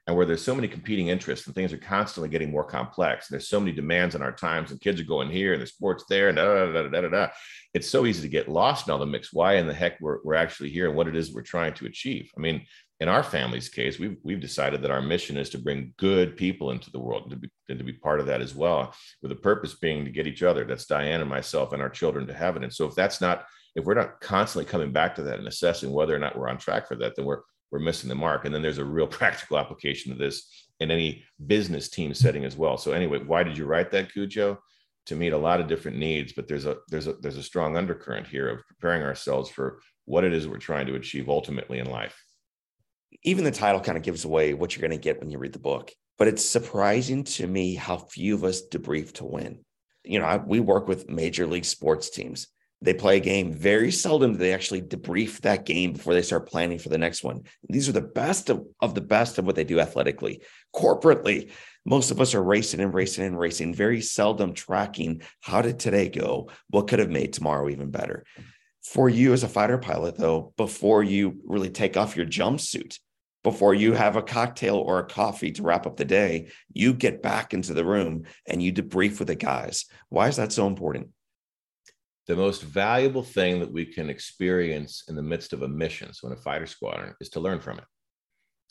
and 0.05 0.17
where 0.17 0.25
there's 0.25 0.43
so 0.43 0.53
many 0.53 0.67
competing 0.67 1.07
interests 1.07 1.45
and 1.45 1.55
things 1.55 1.71
are 1.71 1.77
constantly 1.77 2.27
getting 2.27 2.51
more 2.51 2.65
complex. 2.65 3.29
And 3.29 3.35
there's 3.35 3.47
so 3.47 3.59
many 3.59 3.71
demands 3.71 4.15
on 4.15 4.21
our 4.21 4.33
times 4.33 4.69
and 4.69 4.81
kids 4.81 4.99
are 4.99 5.05
going 5.05 5.29
here 5.29 5.53
and 5.53 5.61
the 5.61 5.67
sports 5.67 6.03
there 6.09 6.27
and 6.27 6.35
da, 6.35 6.43
da, 6.43 6.71
da, 6.71 6.89
da, 6.89 7.01
da, 7.01 7.07
da. 7.07 7.27
It's 7.73 7.89
so 7.89 8.05
easy 8.05 8.21
to 8.21 8.27
get 8.27 8.49
lost 8.49 8.87
in 8.87 8.91
all 8.91 8.99
the 8.99 9.05
mix. 9.05 9.31
Why 9.31 9.55
in 9.55 9.67
the 9.67 9.73
heck 9.73 9.99
we're, 10.01 10.19
we're 10.23 10.35
actually 10.35 10.71
here 10.71 10.87
and 10.87 10.97
what 10.97 11.07
it 11.07 11.15
is 11.15 11.33
we're 11.33 11.41
trying 11.41 11.73
to 11.75 11.85
achieve. 11.85 12.29
I 12.37 12.41
mean, 12.41 12.65
in 12.99 13.07
our 13.07 13.23
family's 13.23 13.69
case, 13.69 13.97
we've, 13.97 14.17
we've 14.23 14.41
decided 14.41 14.81
that 14.81 14.91
our 14.91 15.01
mission 15.01 15.37
is 15.37 15.49
to 15.51 15.57
bring 15.57 15.93
good 15.97 16.35
people 16.35 16.71
into 16.71 16.91
the 16.91 16.99
world 16.99 17.23
and 17.23 17.31
to, 17.31 17.37
be, 17.37 17.49
and 17.69 17.79
to 17.79 17.85
be 17.85 17.93
part 17.93 18.19
of 18.19 18.25
that 18.25 18.41
as 18.41 18.53
well, 18.53 18.93
with 19.21 19.29
the 19.29 19.35
purpose 19.35 19.75
being 19.75 20.03
to 20.03 20.11
get 20.11 20.27
each 20.27 20.43
other. 20.43 20.65
That's 20.65 20.85
Diane 20.85 21.21
and 21.21 21.29
myself 21.29 21.71
and 21.71 21.81
our 21.81 21.89
children 21.89 22.27
to 22.27 22.33
heaven. 22.33 22.63
And 22.63 22.73
so 22.73 22.85
if 22.87 22.95
that's 22.95 23.21
not 23.21 23.45
if 23.75 23.85
we're 23.85 23.93
not 23.93 24.21
constantly 24.21 24.69
coming 24.69 24.91
back 24.91 25.15
to 25.15 25.23
that 25.23 25.39
and 25.39 25.47
assessing 25.47 25.91
whether 25.91 26.15
or 26.15 26.19
not 26.19 26.37
we're 26.37 26.49
on 26.49 26.57
track 26.57 26.87
for 26.87 26.95
that, 26.97 27.15
then 27.15 27.25
we're 27.25 27.41
we're 27.71 27.79
missing 27.79 28.07
the 28.07 28.13
mark. 28.13 28.45
And 28.45 28.53
then 28.53 28.61
there's 28.61 28.77
a 28.77 28.85
real 28.85 29.07
practical 29.19 29.57
application 29.57 30.11
of 30.11 30.19
this 30.19 30.67
in 30.79 30.91
any 30.91 31.23
business 31.47 31.89
team 31.89 32.13
setting 32.13 32.45
as 32.45 32.55
well. 32.55 32.77
So 32.77 32.91
anyway, 32.91 33.19
why 33.25 33.41
did 33.43 33.57
you 33.57 33.65
write 33.65 33.91
that, 33.91 34.13
Cujo? 34.13 34.59
To 35.07 35.15
meet 35.15 35.33
a 35.33 35.37
lot 35.37 35.59
of 35.59 35.67
different 35.67 35.97
needs, 35.97 36.31
but 36.31 36.47
there's 36.47 36.65
a 36.65 36.77
there's 36.87 37.07
a 37.07 37.13
there's 37.13 37.37
a 37.37 37.43
strong 37.43 37.75
undercurrent 37.75 38.27
here 38.27 38.47
of 38.47 38.65
preparing 38.67 39.01
ourselves 39.01 39.49
for 39.49 39.81
what 40.05 40.23
it 40.23 40.33
is 40.33 40.47
we're 40.47 40.57
trying 40.57 40.87
to 40.87 40.95
achieve 40.95 41.27
ultimately 41.27 41.79
in 41.79 41.89
life. 41.89 42.17
Even 43.23 43.43
the 43.43 43.51
title 43.51 43.81
kind 43.81 43.97
of 43.97 44.03
gives 44.03 44.23
away 44.23 44.53
what 44.53 44.75
you're 44.75 44.87
going 44.87 44.97
to 44.97 45.03
get 45.03 45.19
when 45.19 45.29
you 45.29 45.39
read 45.39 45.53
the 45.53 45.59
book. 45.59 45.91
But 46.17 46.27
it's 46.27 46.45
surprising 46.45 47.23
to 47.25 47.47
me 47.47 47.75
how 47.75 47.97
few 47.97 48.35
of 48.35 48.43
us 48.43 48.61
debrief 48.65 49.13
to 49.13 49.25
win. 49.25 49.65
You 50.03 50.19
know, 50.19 50.25
I, 50.25 50.37
we 50.37 50.59
work 50.59 50.87
with 50.87 51.09
major 51.09 51.47
league 51.47 51.65
sports 51.65 52.09
teams 52.09 52.47
they 52.83 52.93
play 52.93 53.17
a 53.17 53.21
game. 53.21 53.53
Very 53.53 53.91
seldom 53.91 54.33
do 54.33 54.37
they 54.37 54.53
actually 54.53 54.81
debrief 54.81 55.39
that 55.41 55.65
game 55.65 55.93
before 55.93 56.13
they 56.13 56.21
start 56.21 56.49
planning 56.49 56.77
for 56.77 56.89
the 56.89 56.97
next 56.97 57.23
one. 57.23 57.43
These 57.69 57.87
are 57.87 57.93
the 57.93 58.01
best 58.01 58.49
of, 58.49 58.65
of 58.81 58.93
the 58.93 59.01
best 59.01 59.37
of 59.37 59.45
what 59.45 59.55
they 59.55 59.63
do 59.63 59.79
athletically. 59.79 60.41
Corporately, 60.75 61.49
most 61.85 62.11
of 62.11 62.19
us 62.19 62.35
are 62.35 62.43
racing 62.43 62.81
and 62.81 62.93
racing 62.93 63.25
and 63.25 63.39
racing, 63.39 63.73
very 63.73 64.01
seldom 64.01 64.53
tracking 64.53 65.21
how 65.39 65.61
did 65.61 65.79
today 65.79 66.09
go? 66.09 66.49
What 66.69 66.87
could 66.87 66.99
have 66.99 67.09
made 67.09 67.31
tomorrow 67.31 67.69
even 67.69 67.89
better? 67.89 68.25
For 68.83 69.09
you 69.09 69.31
as 69.31 69.43
a 69.43 69.47
fighter 69.47 69.77
pilot, 69.77 70.17
though, 70.17 70.53
before 70.57 71.03
you 71.03 71.39
really 71.45 71.69
take 71.69 71.95
off 71.95 72.17
your 72.17 72.25
jumpsuit, 72.25 72.99
before 73.43 73.73
you 73.73 73.93
have 73.93 74.17
a 74.17 74.21
cocktail 74.21 74.75
or 74.75 74.99
a 74.99 75.05
coffee 75.05 75.51
to 75.53 75.63
wrap 75.63 75.85
up 75.85 75.95
the 75.95 76.05
day, 76.05 76.49
you 76.73 76.93
get 76.93 77.21
back 77.21 77.53
into 77.53 77.73
the 77.73 77.85
room 77.85 78.23
and 78.45 78.61
you 78.61 78.73
debrief 78.73 79.19
with 79.19 79.29
the 79.29 79.35
guys. 79.35 79.85
Why 80.09 80.27
is 80.27 80.35
that 80.35 80.51
so 80.51 80.67
important? 80.67 81.09
The 82.27 82.35
most 82.35 82.63
valuable 82.63 83.23
thing 83.23 83.59
that 83.59 83.71
we 83.71 83.85
can 83.85 84.09
experience 84.09 85.03
in 85.09 85.15
the 85.15 85.21
midst 85.21 85.53
of 85.53 85.61
a 85.61 85.67
mission, 85.67 86.13
so 86.13 86.27
in 86.27 86.33
a 86.33 86.37
fighter 86.37 86.65
squadron, 86.65 87.13
is 87.19 87.29
to 87.29 87.39
learn 87.39 87.59
from 87.59 87.77
it. 87.77 87.83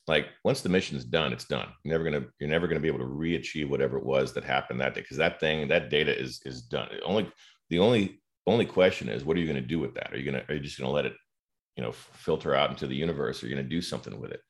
Like 0.09 0.29
once 0.45 0.63
the 0.63 0.69
mission's 0.69 1.05
done, 1.05 1.33
it's 1.33 1.45
done. 1.45 1.69
You're 1.85 1.97
never 1.97 2.05
gonna 2.05 2.27
you're 2.41 2.51
never 2.51 2.67
gonna 2.67 2.81
be 2.81 2.89
able 2.89 2.99
to 2.99 3.05
re-achieve 3.05 3.71
whatever 3.71 3.99
it 3.99 4.05
was 4.05 4.33
that 4.33 4.45
happened 4.45 4.81
that 4.81 4.95
day 4.95 5.01
because 5.03 5.19
that 5.19 5.39
thing 5.39 5.69
that 5.69 5.91
data 5.91 6.19
is 6.19 6.41
is 6.45 6.63
done. 6.63 6.89
It 6.91 7.03
only 7.05 7.31
the 7.71 7.79
only 7.79 8.21
only 8.47 8.67
question 8.67 9.09
is 9.09 9.25
what 9.25 9.37
are 9.37 9.41
you 9.41 9.53
to 9.53 9.61
do 9.61 9.79
with 9.79 9.95
that? 9.95 10.13
Are 10.13 10.17
you 10.17 10.25
gonna 10.25 10.45
are 10.49 10.55
you 10.55 10.61
just 10.61 10.79
gonna 10.79 10.91
let 10.91 11.07
it 11.07 11.15
you 11.77 11.85
know 11.85 11.93
filter 11.93 12.55
out 12.55 12.71
into 12.71 12.89
the 12.89 12.97
universe? 12.97 13.43
Or 13.43 13.47
are 13.47 13.49
you 13.49 13.55
gonna 13.55 13.69
do 13.69 13.81
something 13.81 14.19
with 14.19 14.33
it? 14.33 14.41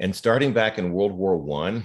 And 0.00 0.16
starting 0.16 0.52
back 0.52 0.78
in 0.78 0.92
World 0.92 1.12
War 1.12 1.36
One, 1.36 1.84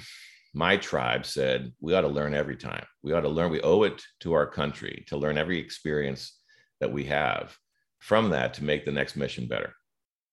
my 0.56 0.78
tribe 0.78 1.26
said 1.26 1.74
we 1.82 1.93
ought 1.93 2.01
to 2.01 2.08
learn 2.08 2.34
every 2.34 2.56
time. 2.56 2.86
We 3.03 3.12
ought 3.12 3.22
to 3.22 3.30
learn. 3.30 3.51
We 3.51 3.60
owe 3.62 3.84
it 3.84 4.01
to 4.22 4.32
our 4.34 4.47
country 4.47 5.03
to 5.08 5.18
learn 5.18 5.38
every 5.38 5.60
experience 5.60 6.39
that 6.80 6.93
we 6.93 7.03
have 7.06 7.56
from 7.99 8.30
that 8.30 8.53
to 8.53 8.64
make 8.64 8.86
the 8.86 8.91
next 8.91 9.18
mission 9.18 9.47
better. 9.47 9.74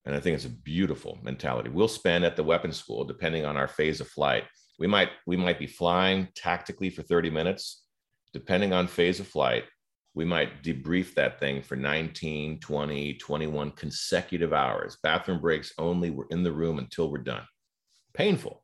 And 0.05 0.14
I 0.14 0.20
think 0.20 0.37
it's 0.37 0.45
a 0.45 0.51
beautiful 0.51 1.18
mentality. 1.25 1.70
We'll 1.70 1.89
spend 1.89 2.25
at 2.25 2.37
the 2.37 2.45
weapons 2.45 2.77
school, 2.77 3.03
depending 3.05 3.45
on 3.45 3.57
our 3.57 3.66
phase 3.66 4.01
of 4.01 4.07
flight. 4.07 4.45
We 4.79 4.87
might 4.87 5.11
we 5.27 5.37
might 5.37 5.59
be 5.59 5.66
flying 5.66 6.29
tactically 6.37 6.91
for 6.91 7.03
30 7.03 7.31
minutes. 7.31 7.83
Depending 8.33 8.73
on 8.73 8.87
phase 8.87 9.18
of 9.18 9.27
flight, 9.27 9.64
we 10.14 10.25
might 10.25 10.62
debrief 10.62 11.14
that 11.14 11.41
thing 11.41 11.62
for 11.62 11.75
19, 11.75 12.61
20, 12.61 13.14
21 13.14 13.70
consecutive 13.73 14.53
hours. 14.53 14.99
Bathroom 15.03 15.41
breaks 15.41 15.73
only. 15.79 16.11
We're 16.11 16.29
in 16.31 16.45
the 16.45 16.53
room 16.53 16.79
until 16.79 17.11
we're 17.11 17.18
done. 17.18 17.45
Painful 18.14 18.62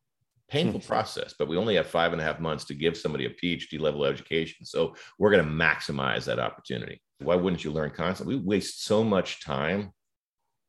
painful 0.51 0.81
mm-hmm. 0.81 0.89
process, 0.89 1.35
but 1.39 1.49
we 1.49 1.57
only 1.57 1.77
have 1.77 1.87
five 1.87 2.13
and 2.13 2.21
a 2.21 2.25
half 2.25 2.41
months 2.41 2.65
to 2.67 2.75
give 2.75 2.97
somebody 2.97 3.27
a 3.27 3.31
PhD 3.31 3.79
level 3.79 4.05
education. 4.05 4.65
So 4.65 4.95
we're 5.19 5.31
going 5.31 5.45
to 5.45 5.51
maximize 5.51 6.25
that 6.25 6.39
opportunity. 6.39 7.01
Why 7.21 7.35
wouldn't 7.35 7.65
you 7.65 7.71
learn 7.71 7.91
constantly? 7.91 8.37
We 8.37 8.43
waste 8.43 8.85
so 8.85 9.05
much 9.05 9.45
time 9.45 9.93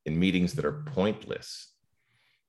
in 0.05 0.19
meetings 0.19 0.53
that 0.53 0.65
are 0.65 0.83
pointless. 0.87 1.73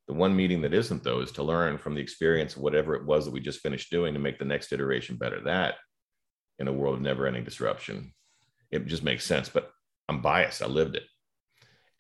The 0.09 0.15
one 0.15 0.35
meeting 0.35 0.63
that 0.63 0.75
isn't, 0.75 1.05
though, 1.05 1.21
is 1.21 1.31
to 1.33 1.43
learn 1.43 1.79
from 1.79 1.95
the 1.95 2.01
experience 2.01 2.57
of 2.57 2.63
whatever 2.63 2.97
it 2.97 3.05
was 3.05 3.25
that 3.25 3.31
we 3.31 3.41
just 3.41 3.61
finished 3.61 3.91
doing 3.91 4.15
to 4.15 4.21
make 4.21 4.39
the 4.39 4.45
next 4.45 4.73
iteration 4.73 5.17
better. 5.17 5.41
That, 5.43 5.75
in 6.59 6.67
a 6.67 6.73
world 6.73 6.97
of 6.97 7.01
never 7.01 7.27
ending 7.27 7.45
disruption, 7.45 8.13
it 8.71 8.87
just 8.87 9.05
makes 9.05 9.25
sense. 9.25 9.49
But 9.49 9.71
I'm 10.09 10.21
biased. 10.21 10.63
I 10.63 10.67
lived 10.67 10.97
it. 10.97 11.05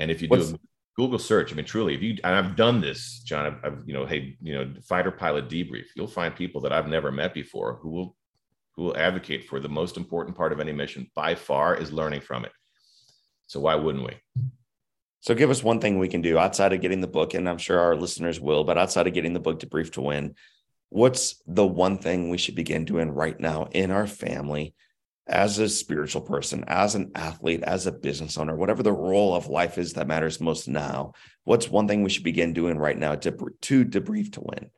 And 0.00 0.10
if 0.10 0.22
you 0.22 0.28
What's, 0.28 0.50
do 0.50 0.58
Google 0.96 1.18
search. 1.18 1.52
I 1.52 1.56
mean, 1.56 1.64
truly, 1.64 1.94
if 1.94 2.02
you 2.02 2.16
and 2.24 2.34
I've 2.34 2.56
done 2.56 2.80
this, 2.80 3.20
John, 3.20 3.46
I've, 3.46 3.64
I've, 3.64 3.82
you 3.86 3.94
know, 3.94 4.06
hey, 4.06 4.36
you 4.42 4.54
know, 4.54 4.72
fighter 4.82 5.10
pilot 5.10 5.48
debrief. 5.48 5.86
You'll 5.96 6.06
find 6.06 6.34
people 6.34 6.60
that 6.62 6.72
I've 6.72 6.88
never 6.88 7.10
met 7.10 7.32
before 7.32 7.78
who 7.80 7.90
will 7.90 8.16
who 8.76 8.84
will 8.84 8.96
advocate 8.96 9.48
for 9.48 9.60
the 9.60 9.68
most 9.68 9.96
important 9.96 10.36
part 10.36 10.52
of 10.52 10.60
any 10.60 10.72
mission 10.72 11.10
by 11.14 11.34
far 11.34 11.74
is 11.76 11.92
learning 11.92 12.20
from 12.20 12.44
it. 12.44 12.52
So 13.46 13.60
why 13.60 13.74
wouldn't 13.74 14.06
we? 14.06 14.42
So 15.20 15.34
give 15.34 15.50
us 15.50 15.62
one 15.62 15.80
thing 15.80 15.98
we 15.98 16.08
can 16.08 16.22
do 16.22 16.38
outside 16.38 16.72
of 16.72 16.80
getting 16.80 17.00
the 17.00 17.06
book, 17.06 17.34
and 17.34 17.48
I'm 17.48 17.58
sure 17.58 17.78
our 17.78 17.94
listeners 17.94 18.40
will, 18.40 18.64
but 18.64 18.78
outside 18.78 19.06
of 19.06 19.12
getting 19.12 19.34
the 19.34 19.40
book 19.40 19.60
Debrief 19.60 19.92
to 19.92 20.00
Win, 20.00 20.34
what's 20.88 21.42
the 21.46 21.66
one 21.66 21.98
thing 21.98 22.30
we 22.30 22.38
should 22.38 22.54
begin 22.54 22.84
doing 22.84 23.10
right 23.10 23.38
now 23.38 23.68
in 23.72 23.90
our 23.90 24.06
family 24.06 24.74
as 25.30 25.58
a 25.60 25.68
spiritual 25.68 26.20
person, 26.20 26.64
as 26.66 26.96
an 26.96 27.12
athlete, 27.14 27.62
as 27.62 27.86
a 27.86 27.92
business 27.92 28.36
owner, 28.36 28.56
whatever 28.56 28.82
the 28.82 28.92
role 28.92 29.32
of 29.34 29.46
life 29.46 29.78
is 29.78 29.92
that 29.92 30.08
matters 30.08 30.40
most 30.40 30.68
now, 30.68 31.12
what's 31.44 31.70
one 31.70 31.86
thing 31.86 32.02
we 32.02 32.10
should 32.10 32.24
begin 32.24 32.52
doing 32.52 32.76
right 32.76 32.98
now 32.98 33.14
to, 33.14 33.30
to 33.62 33.84
debrief 33.84 34.32
to 34.32 34.40
win? 34.40 34.70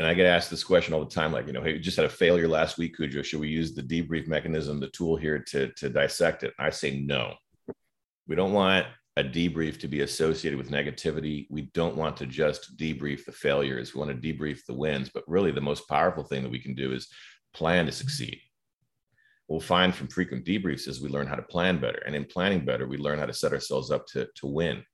And 0.00 0.08
I 0.08 0.14
get 0.14 0.26
asked 0.26 0.50
this 0.50 0.64
question 0.64 0.92
all 0.92 1.04
the 1.04 1.14
time, 1.14 1.32
like, 1.32 1.46
you 1.46 1.52
know, 1.52 1.62
hey, 1.62 1.74
we 1.74 1.78
just 1.78 1.96
had 1.96 2.06
a 2.06 2.10
failure 2.10 2.48
last 2.48 2.78
week, 2.78 2.96
Cujo. 2.96 3.22
Should 3.22 3.40
we 3.40 3.48
use 3.48 3.72
the 3.72 3.82
debrief 3.82 4.26
mechanism, 4.26 4.80
the 4.80 4.88
tool 4.88 5.16
here 5.16 5.38
to, 5.48 5.68
to 5.74 5.88
dissect 5.88 6.42
it? 6.42 6.52
I 6.58 6.70
say 6.70 6.98
no. 6.98 7.34
We 8.26 8.34
don't 8.34 8.52
want 8.52 8.86
a 9.16 9.22
debrief 9.22 9.78
to 9.80 9.88
be 9.88 10.00
associated 10.00 10.58
with 10.58 10.70
negativity. 10.70 11.46
We 11.50 11.70
don't 11.74 11.96
want 11.96 12.16
to 12.16 12.26
just 12.26 12.76
debrief 12.76 13.24
the 13.24 13.32
failures. 13.32 13.94
We 13.94 14.00
want 14.00 14.10
to 14.10 14.32
debrief 14.32 14.64
the 14.66 14.74
wins. 14.74 15.10
But 15.12 15.24
really, 15.28 15.52
the 15.52 15.60
most 15.60 15.88
powerful 15.88 16.24
thing 16.24 16.42
that 16.42 16.52
we 16.52 16.60
can 16.60 16.74
do 16.74 16.92
is 16.92 17.08
plan 17.52 17.86
to 17.86 17.92
succeed 17.92 18.40
we'll 19.50 19.60
find 19.60 19.92
from 19.92 20.06
frequent 20.06 20.46
debriefs 20.46 20.86
is 20.86 21.02
we 21.02 21.08
learn 21.08 21.26
how 21.26 21.34
to 21.34 21.42
plan 21.42 21.80
better. 21.80 22.00
And 22.06 22.14
in 22.14 22.24
planning 22.24 22.64
better, 22.64 22.86
we 22.86 22.96
learn 22.96 23.18
how 23.18 23.26
to 23.26 23.34
set 23.34 23.52
ourselves 23.52 23.90
up 23.90 24.06
to, 24.12 24.28
to 24.36 24.46
win. 24.46 24.84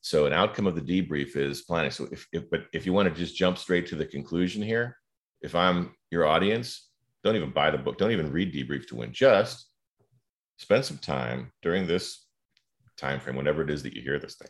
So 0.00 0.26
an 0.26 0.32
outcome 0.32 0.66
of 0.66 0.74
the 0.74 0.80
debrief 0.80 1.36
is 1.36 1.62
planning. 1.62 1.92
So 1.92 2.08
if, 2.10 2.26
if 2.32 2.50
but 2.50 2.64
if 2.72 2.84
you 2.84 2.92
want 2.92 3.08
to 3.08 3.14
just 3.14 3.36
jump 3.36 3.56
straight 3.56 3.86
to 3.86 3.96
the 3.96 4.04
conclusion 4.04 4.62
here, 4.62 4.96
if 5.42 5.54
I'm 5.54 5.94
your 6.10 6.26
audience, 6.26 6.90
Don't 7.22 7.36
even 7.36 7.50
buy 7.50 7.70
the 7.70 7.78
book. 7.78 7.98
Don't 7.98 8.12
even 8.12 8.32
read 8.32 8.52
Debrief 8.52 8.86
to 8.88 8.96
Win. 8.96 9.12
Just 9.12 9.66
spend 10.58 10.84
some 10.84 10.98
time 10.98 11.52
during 11.62 11.86
this 11.86 12.26
time 12.96 13.20
frame, 13.20 13.36
whenever 13.36 13.62
it 13.62 13.70
is 13.70 13.82
that 13.82 13.94
you 13.94 14.02
hear 14.02 14.18
this 14.18 14.36
thing. 14.36 14.48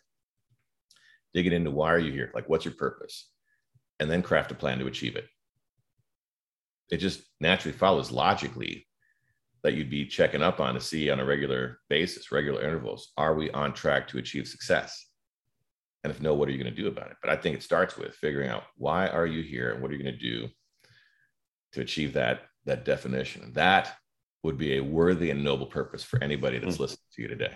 Dig 1.34 1.46
it 1.46 1.52
into 1.52 1.70
why 1.70 1.92
are 1.92 1.98
you 1.98 2.12
here? 2.12 2.30
Like, 2.34 2.48
what's 2.48 2.64
your 2.64 2.74
purpose? 2.74 3.28
And 3.98 4.10
then 4.10 4.22
craft 4.22 4.52
a 4.52 4.54
plan 4.54 4.78
to 4.78 4.86
achieve 4.86 5.16
it. 5.16 5.26
It 6.90 6.98
just 6.98 7.22
naturally 7.40 7.76
follows 7.76 8.10
logically 8.10 8.86
that 9.62 9.74
you'd 9.74 9.90
be 9.90 10.06
checking 10.06 10.42
up 10.42 10.60
on 10.60 10.74
to 10.74 10.80
see 10.80 11.10
on 11.10 11.20
a 11.20 11.24
regular 11.24 11.78
basis, 11.88 12.32
regular 12.32 12.62
intervals. 12.62 13.12
Are 13.16 13.34
we 13.34 13.50
on 13.50 13.72
track 13.72 14.08
to 14.08 14.18
achieve 14.18 14.48
success? 14.48 15.06
And 16.02 16.10
if 16.10 16.20
no, 16.20 16.34
what 16.34 16.48
are 16.48 16.52
you 16.52 16.62
going 16.62 16.74
to 16.74 16.82
do 16.82 16.88
about 16.88 17.10
it? 17.10 17.16
But 17.20 17.30
I 17.30 17.36
think 17.36 17.56
it 17.56 17.62
starts 17.62 17.96
with 17.96 18.14
figuring 18.14 18.48
out 18.48 18.62
why 18.76 19.08
are 19.08 19.26
you 19.26 19.42
here 19.42 19.72
and 19.72 19.82
what 19.82 19.90
are 19.90 19.94
you 19.94 20.02
going 20.02 20.14
to 20.14 20.20
do 20.20 20.48
to 21.72 21.80
achieve 21.80 22.14
that 22.14 22.42
that 22.66 22.84
definition. 22.84 23.52
That 23.54 23.96
would 24.42 24.58
be 24.58 24.76
a 24.76 24.82
worthy 24.82 25.30
and 25.30 25.44
noble 25.44 25.66
purpose 25.66 26.02
for 26.02 26.22
anybody 26.22 26.58
that's 26.58 26.74
mm-hmm. 26.74 26.82
listening 26.82 26.98
to 27.14 27.22
you 27.22 27.28
today. 27.28 27.52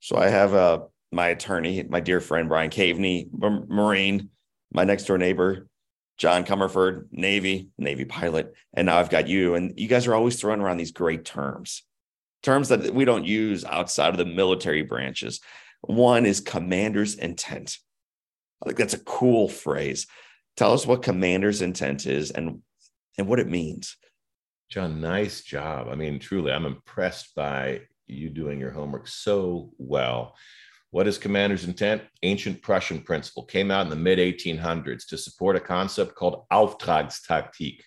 So 0.00 0.16
I 0.16 0.28
have 0.28 0.54
uh, 0.54 0.80
my 1.10 1.28
attorney, 1.28 1.82
my 1.88 2.00
dear 2.00 2.20
friend 2.20 2.48
Brian 2.48 2.70
Caveney, 2.70 3.28
Marine, 3.32 4.30
my 4.72 4.84
next 4.84 5.04
door 5.04 5.18
neighbor, 5.18 5.68
John 6.22 6.44
Comerford, 6.44 7.08
Navy, 7.10 7.70
Navy 7.78 8.04
pilot, 8.04 8.54
and 8.74 8.86
now 8.86 8.98
I've 8.98 9.10
got 9.10 9.26
you. 9.26 9.56
And 9.56 9.76
you 9.76 9.88
guys 9.88 10.06
are 10.06 10.14
always 10.14 10.40
throwing 10.40 10.60
around 10.60 10.76
these 10.76 10.92
great 10.92 11.24
terms, 11.24 11.82
terms 12.44 12.68
that 12.68 12.94
we 12.94 13.04
don't 13.04 13.24
use 13.24 13.64
outside 13.64 14.10
of 14.10 14.18
the 14.18 14.24
military 14.24 14.82
branches. 14.82 15.40
One 15.80 16.24
is 16.24 16.38
commander's 16.38 17.16
intent. 17.16 17.76
I 18.62 18.66
think 18.66 18.78
that's 18.78 18.94
a 18.94 19.00
cool 19.00 19.48
phrase. 19.48 20.06
Tell 20.56 20.72
us 20.72 20.86
what 20.86 21.02
commander's 21.02 21.60
intent 21.60 22.06
is 22.06 22.30
and 22.30 22.62
and 23.18 23.26
what 23.26 23.40
it 23.40 23.48
means. 23.48 23.96
John, 24.70 25.00
nice 25.00 25.40
job. 25.40 25.88
I 25.90 25.96
mean, 25.96 26.20
truly, 26.20 26.52
I'm 26.52 26.66
impressed 26.66 27.34
by 27.34 27.80
you 28.06 28.30
doing 28.30 28.60
your 28.60 28.70
homework 28.70 29.08
so 29.08 29.72
well. 29.76 30.36
What 30.92 31.08
is 31.08 31.18
commander's 31.18 31.64
intent? 31.64 32.02
Ancient 32.22 32.62
Prussian 32.62 33.00
principle 33.00 33.44
came 33.44 33.70
out 33.70 33.86
in 33.86 33.90
the 33.90 33.96
mid 33.96 34.18
1800s 34.18 35.06
to 35.08 35.18
support 35.18 35.56
a 35.56 35.60
concept 35.60 36.14
called 36.14 36.44
Auftragstaktik. 36.52 37.80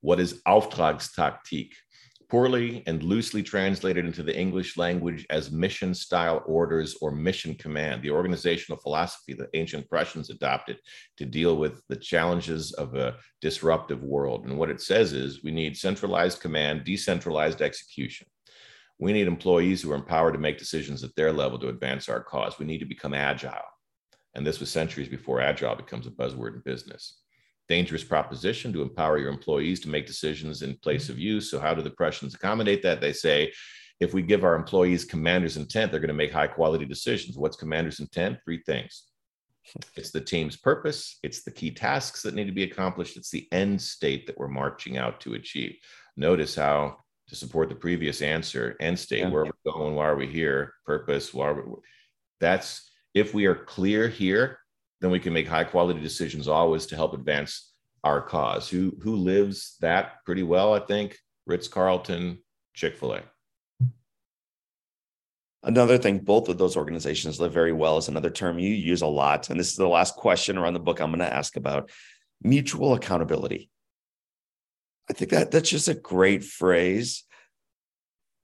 What 0.00 0.20
is 0.20 0.42
Auftragstaktik? 0.46 1.70
poorly 2.28 2.82
and 2.86 3.02
loosely 3.02 3.42
translated 3.42 4.04
into 4.04 4.22
the 4.22 4.38
English 4.38 4.76
language 4.76 5.24
as 5.30 5.50
mission 5.50 5.94
style 5.94 6.42
orders 6.46 6.96
or 7.00 7.10
mission 7.10 7.54
command, 7.54 8.02
the 8.02 8.10
organizational 8.10 8.78
philosophy 8.78 9.32
that 9.32 9.48
ancient 9.54 9.88
Prussians 9.88 10.28
adopted 10.28 10.78
to 11.16 11.24
deal 11.24 11.56
with 11.56 11.82
the 11.88 11.96
challenges 11.96 12.72
of 12.74 12.94
a 12.94 13.16
disruptive 13.40 14.02
world. 14.02 14.44
And 14.44 14.58
what 14.58 14.70
it 14.70 14.82
says 14.82 15.14
is 15.14 15.42
we 15.42 15.50
need 15.50 15.76
centralized 15.76 16.40
command, 16.40 16.84
decentralized 16.84 17.62
execution. 17.62 18.26
We 18.98 19.12
need 19.12 19.28
employees 19.28 19.82
who 19.82 19.92
are 19.92 19.96
empowered 19.96 20.32
to 20.32 20.40
make 20.40 20.58
decisions 20.58 21.04
at 21.04 21.14
their 21.14 21.32
level 21.32 21.58
to 21.60 21.68
advance 21.68 22.08
our 22.08 22.22
cause. 22.22 22.58
We 22.58 22.66
need 22.66 22.78
to 22.78 22.84
become 22.84 23.14
agile. 23.14 23.62
And 24.34 24.46
this 24.46 24.60
was 24.60 24.70
centuries 24.70 25.08
before 25.08 25.40
agile 25.40 25.76
becomes 25.76 26.06
a 26.06 26.10
buzzword 26.10 26.54
in 26.54 26.62
business 26.64 27.20
dangerous 27.68 28.02
proposition 28.02 28.72
to 28.72 28.82
empower 28.82 29.18
your 29.18 29.28
employees 29.28 29.78
to 29.80 29.88
make 29.88 30.06
decisions 30.06 30.62
in 30.62 30.76
place 30.78 31.08
of 31.08 31.18
you. 31.18 31.40
So, 31.40 31.60
how 31.60 31.74
do 31.74 31.82
the 31.82 31.90
Prussians 31.90 32.34
accommodate 32.34 32.82
that? 32.82 33.00
They 33.00 33.12
say, 33.12 33.52
if 34.00 34.14
we 34.14 34.22
give 34.22 34.44
our 34.44 34.54
employees 34.54 35.04
commander's 35.04 35.56
intent, 35.56 35.90
they're 35.90 36.00
going 36.00 36.08
to 36.08 36.14
make 36.14 36.32
high 36.32 36.46
quality 36.46 36.84
decisions. 36.84 37.36
What's 37.36 37.56
commander's 37.56 38.00
intent? 38.00 38.38
Three 38.44 38.62
things 38.64 39.04
it's 39.96 40.10
the 40.10 40.20
team's 40.20 40.56
purpose, 40.56 41.18
it's 41.22 41.42
the 41.42 41.50
key 41.50 41.70
tasks 41.70 42.22
that 42.22 42.34
need 42.34 42.46
to 42.46 42.52
be 42.52 42.62
accomplished, 42.62 43.18
it's 43.18 43.30
the 43.30 43.46
end 43.52 43.80
state 43.80 44.26
that 44.26 44.38
we're 44.38 44.48
marching 44.48 44.96
out 44.96 45.20
to 45.20 45.34
achieve. 45.34 45.76
Notice 46.16 46.54
how, 46.54 46.96
to 47.28 47.36
support 47.36 47.68
the 47.68 47.74
previous 47.74 48.22
answer, 48.22 48.76
end 48.80 48.98
state, 48.98 49.20
yeah. 49.20 49.28
where 49.28 49.42
are 49.42 49.46
we 49.46 49.72
going? 49.72 49.94
Why 49.94 50.06
are 50.06 50.16
we 50.16 50.26
here? 50.26 50.74
Purpose, 50.84 51.34
why 51.34 51.48
are 51.48 51.54
we? 51.54 51.76
That's 52.40 52.90
if 53.14 53.34
we 53.34 53.46
are 53.46 53.54
clear 53.54 54.08
here, 54.08 54.58
then 55.00 55.10
we 55.10 55.20
can 55.20 55.32
make 55.32 55.46
high 55.46 55.64
quality 55.64 56.00
decisions 56.00 56.48
always 56.48 56.86
to 56.86 56.96
help 56.96 57.14
advance 57.14 57.72
our 58.04 58.20
cause. 58.20 58.68
Who 58.68 58.96
who 59.02 59.16
lives 59.16 59.76
that 59.80 60.24
pretty 60.24 60.42
well, 60.42 60.74
I 60.74 60.80
think. 60.80 61.16
Ritz 61.46 61.68
Carlton, 61.68 62.38
Chick 62.74 62.96
Fil 62.98 63.14
A. 63.14 63.22
Another 65.62 65.98
thing, 65.98 66.18
both 66.18 66.48
of 66.48 66.58
those 66.58 66.76
organizations 66.76 67.40
live 67.40 67.52
very 67.52 67.72
well 67.72 67.98
is 67.98 68.08
another 68.08 68.30
term 68.30 68.58
you 68.58 68.70
use 68.70 69.02
a 69.02 69.06
lot, 69.06 69.50
and 69.50 69.58
this 69.58 69.70
is 69.70 69.76
the 69.76 69.88
last 69.88 70.14
question 70.14 70.56
around 70.56 70.74
the 70.74 70.80
book 70.80 71.00
I'm 71.00 71.10
going 71.10 71.18
to 71.20 71.34
ask 71.34 71.56
about: 71.56 71.90
mutual 72.42 72.94
accountability. 72.94 73.70
I 75.10 75.14
think 75.14 75.30
that 75.30 75.50
that's 75.50 75.70
just 75.70 75.88
a 75.88 75.94
great 75.94 76.44
phrase. 76.44 77.24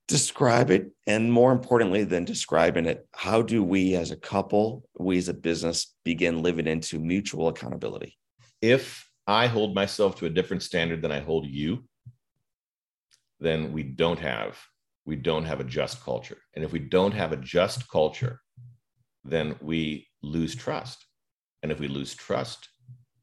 Describe 0.08 0.70
it 0.70 0.92
and 1.06 1.32
more 1.32 1.52
importantly 1.52 2.04
than 2.04 2.24
describing 2.24 2.86
it 2.86 3.06
how 3.12 3.42
do 3.42 3.62
we 3.62 3.94
as 3.94 4.10
a 4.10 4.16
couple 4.16 4.84
we 4.98 5.16
as 5.16 5.28
a 5.28 5.34
business 5.34 5.94
begin 6.04 6.42
living 6.42 6.66
into 6.66 6.98
mutual 6.98 7.48
accountability? 7.48 8.16
If 8.60 9.08
i 9.26 9.46
hold 9.46 9.74
myself 9.74 10.16
to 10.16 10.26
a 10.26 10.30
different 10.30 10.62
standard 10.62 11.00
than 11.00 11.10
i 11.10 11.18
hold 11.18 11.46
you 11.46 11.82
then 13.40 13.72
we 13.72 13.82
don't 13.82 14.18
have 14.18 14.58
we 15.06 15.16
don't 15.16 15.44
have 15.44 15.60
a 15.60 15.64
just 15.64 16.02
culture. 16.02 16.38
And 16.54 16.64
if 16.64 16.72
we 16.72 16.78
don't 16.78 17.12
have 17.12 17.32
a 17.32 17.36
just 17.36 17.88
culture 17.88 18.40
then 19.26 19.56
we 19.62 20.06
lose 20.22 20.54
trust. 20.54 21.06
And 21.62 21.72
if 21.72 21.80
we 21.80 21.88
lose 21.88 22.14
trust 22.14 22.68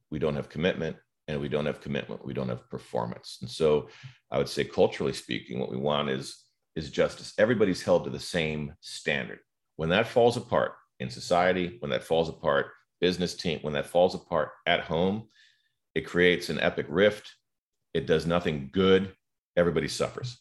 we 0.10 0.20
don't 0.20 0.36
have 0.36 0.50
commitment 0.50 0.98
and 1.32 1.42
we 1.42 1.50
don't 1.50 1.66
have 1.66 1.82
commitment 1.82 2.26
we 2.26 2.34
don't 2.34 2.50
have 2.50 2.70
performance 2.70 3.38
and 3.42 3.50
so 3.50 3.90
i 4.32 4.38
would 4.38 4.50
say 4.50 4.64
culturally 4.64 5.14
speaking 5.14 5.60
what 5.60 5.72
we 5.72 5.78
want 5.78 6.10
is 6.10 6.46
is 6.76 6.90
justice. 6.90 7.34
Everybody's 7.38 7.82
held 7.82 8.04
to 8.06 8.10
the 8.10 8.20
same 8.20 8.74
standard. 8.82 9.40
When 9.76 9.90
that 9.90 10.08
falls 10.08 10.38
apart 10.38 10.74
in 11.00 11.10
society, 11.10 11.78
when 11.80 11.92
that 11.92 12.04
falls 12.04 12.30
apart, 12.30 12.68
business 13.00 13.36
team, 13.36 13.60
when 13.62 13.74
that 13.74 13.88
falls 13.88 14.16
apart 14.16 14.52
at 14.66 14.82
home, 14.82 15.28
it 15.96 16.06
creates 16.06 16.50
an 16.50 16.60
epic 16.60 16.86
rift. 16.88 17.34
It 17.94 18.06
does 18.06 18.26
nothing 18.26 18.70
good. 18.72 19.14
Everybody 19.58 19.88
suffers. 19.88 20.40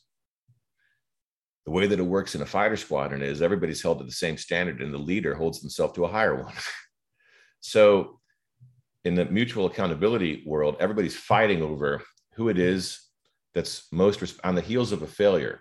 The 1.67 1.73
way 1.73 1.87
that 1.87 1.99
it 1.99 2.03
works 2.03 2.35
in 2.35 2.43
a 2.43 2.47
fighter 2.47 2.77
squadron 2.77 3.23
is 3.23 3.43
everybody's 3.43 3.83
held 3.83 3.99
to 3.99 4.05
the 4.05 4.13
same 4.13 4.37
standard 4.37 4.81
and 4.81 4.95
the 4.95 4.99
leader 4.99 5.35
holds 5.35 5.61
himself 5.61 5.95
to 5.95 6.05
a 6.05 6.09
higher 6.09 6.35
one. 6.35 6.55
so, 7.61 8.20
in 9.05 9.15
the 9.15 9.25
mutual 9.27 9.67
accountability 9.67 10.43
world, 10.47 10.77
everybody's 10.81 11.17
fighting 11.17 11.63
over 11.63 12.03
who 12.35 12.49
it 12.49 12.59
is 12.59 13.01
that's 13.55 13.89
most 13.93 14.23
on 14.45 14.55
the 14.55 14.61
heels 14.61 14.93
of 14.93 15.03
a 15.03 15.07
failure 15.07 15.61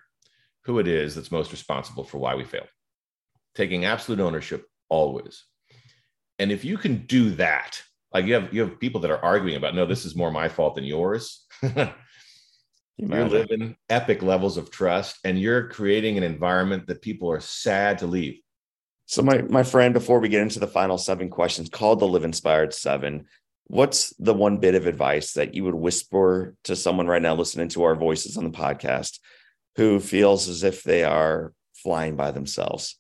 who 0.66 0.80
it 0.80 0.88
is 0.88 1.16
that's 1.16 1.32
most 1.32 1.52
responsible 1.52 2.04
for 2.04 2.18
why 2.18 2.36
we 2.36 2.44
failed, 2.44 2.68
taking 3.56 3.86
absolute 3.86 4.20
ownership 4.20 4.66
always. 4.90 5.46
And 6.38 6.52
if 6.52 6.64
you 6.64 6.78
can 6.78 7.06
do 7.06 7.32
that, 7.32 7.82
like 8.14 8.26
you 8.26 8.34
have 8.34 8.54
you 8.54 8.62
have 8.62 8.80
people 8.80 9.02
that 9.02 9.12
are 9.12 9.24
arguing 9.24 9.58
about 9.58 9.76
no, 9.76 9.86
this 9.86 10.06
is 10.06 10.16
more 10.16 10.32
my 10.32 10.50
fault 10.50 10.76
than 10.76 10.84
yours. 10.84 11.46
you're 11.62 13.30
living 13.30 13.76
epic 13.90 14.22
levels 14.22 14.58
of 14.58 14.72
trust 14.72 15.20
and 15.24 15.40
you're 15.40 15.70
creating 15.70 16.18
an 16.18 16.24
environment 16.24 16.86
that 16.88 17.02
people 17.02 17.32
are 17.32 17.40
sad 17.40 17.98
to 18.00 18.08
leave. 18.08 18.40
So 19.10 19.24
my 19.24 19.41
my 19.41 19.64
friend, 19.64 19.91
before 19.91 20.20
we 20.20 20.30
get 20.30 20.43
into 20.43 20.60
the 20.60 20.68
final 20.68 20.99
seven 20.99 21.32
questions 21.32 21.68
called 21.68 21.99
the 21.99 22.07
Live 22.07 22.24
Inspired 22.24 22.76
Seven, 22.76 23.26
what's 23.66 24.14
the 24.20 24.36
one 24.36 24.57
bit 24.57 24.76
of 24.76 24.86
advice 24.86 25.34
that 25.34 25.55
you 25.55 25.64
would 25.64 25.74
whisper 25.74 26.55
to 26.66 26.76
someone 26.76 27.07
right 27.07 27.20
now 27.20 27.34
listening 27.34 27.70
to 27.70 27.82
our 27.86 27.95
voices 27.95 28.38
on 28.38 28.43
the 28.43 28.51
podcast 28.51 29.18
who 29.78 29.99
feels 29.99 30.47
as 30.47 30.62
if 30.62 30.84
they 30.84 31.03
are 31.03 31.53
flying 31.74 32.18
by 32.18 32.30
themselves, 32.30 32.99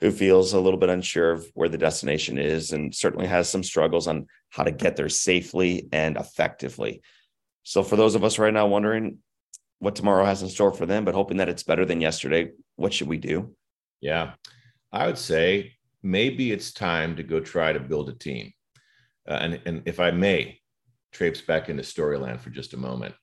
who 0.00 0.12
feels 0.12 0.52
a 0.52 0.60
little 0.60 0.78
bit 0.78 0.90
unsure 0.90 1.32
of 1.32 1.50
where 1.54 1.68
the 1.68 1.76
destination 1.76 2.38
is, 2.38 2.70
and 2.70 2.94
certainly 2.94 3.26
has 3.26 3.48
some 3.48 3.64
struggles 3.64 4.06
on 4.06 4.28
how 4.50 4.62
to 4.62 4.70
get 4.70 4.94
there 4.94 5.08
safely 5.08 5.88
and 5.90 6.16
effectively. 6.16 7.02
So, 7.64 7.82
for 7.82 7.96
those 7.96 8.14
of 8.14 8.22
us 8.22 8.38
right 8.38 8.54
now 8.54 8.68
wondering 8.68 9.18
what 9.80 9.96
tomorrow 9.96 10.24
has 10.24 10.40
in 10.40 10.50
store 10.50 10.72
for 10.72 10.86
them, 10.86 11.04
but 11.04 11.16
hoping 11.16 11.38
that 11.38 11.48
it's 11.48 11.64
better 11.64 11.84
than 11.84 12.00
yesterday, 12.00 12.52
what 12.76 12.94
should 12.94 13.08
we 13.08 13.18
do? 13.18 13.56
Yeah, 14.00 14.34
I 14.92 15.06
would 15.06 15.18
say 15.18 15.72
maybe 16.02 16.52
it's 16.52 16.72
time 16.72 17.16
to 17.16 17.22
go 17.22 17.40
try 17.40 17.72
to 17.72 17.80
build 17.80 18.08
a 18.08 18.14
team. 18.14 18.52
Uh, 19.28 19.38
and, 19.40 19.60
and 19.66 19.82
if 19.84 20.00
I 20.00 20.10
may, 20.10 20.58
traipse 21.12 21.40
back 21.40 21.68
into 21.68 21.82
Storyland 21.82 22.40
for 22.40 22.50
just 22.50 22.74
a 22.74 22.78
moment 22.78 23.14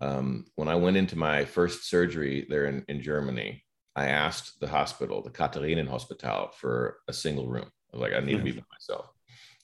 um, 0.00 0.46
when 0.56 0.68
I 0.68 0.74
went 0.74 0.96
into 0.96 1.16
my 1.16 1.44
first 1.44 1.88
surgery 1.88 2.46
there 2.48 2.66
in, 2.66 2.84
in 2.88 3.02
Germany, 3.02 3.62
I 3.96 4.06
asked 4.06 4.58
the 4.60 4.68
hospital, 4.68 5.22
the 5.22 5.30
Katharinen 5.30 5.88
Hospital, 5.88 6.50
for 6.56 6.98
a 7.08 7.12
single 7.12 7.46
room. 7.46 7.70
I 7.92 7.96
was 7.96 8.00
like, 8.00 8.14
I 8.14 8.24
need 8.24 8.38
to 8.38 8.42
be 8.42 8.52
by 8.52 8.62
myself. 8.72 9.10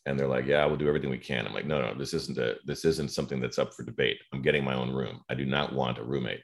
And 0.04 0.18
they're 0.18 0.28
like, 0.28 0.46
yeah, 0.46 0.64
we'll 0.66 0.76
do 0.76 0.88
everything 0.88 1.10
we 1.10 1.18
can. 1.18 1.46
I'm 1.46 1.54
like, 1.54 1.66
no, 1.66 1.80
no, 1.80 1.94
this 1.94 2.12
isn't 2.12 2.38
a, 2.38 2.56
this 2.64 2.84
isn't 2.84 3.10
something 3.10 3.40
that's 3.40 3.58
up 3.58 3.72
for 3.72 3.82
debate. 3.82 4.18
I'm 4.32 4.42
getting 4.42 4.62
my 4.62 4.74
own 4.74 4.92
room. 4.92 5.20
I 5.28 5.34
do 5.34 5.46
not 5.46 5.72
want 5.72 5.98
a 5.98 6.04
roommate. 6.04 6.42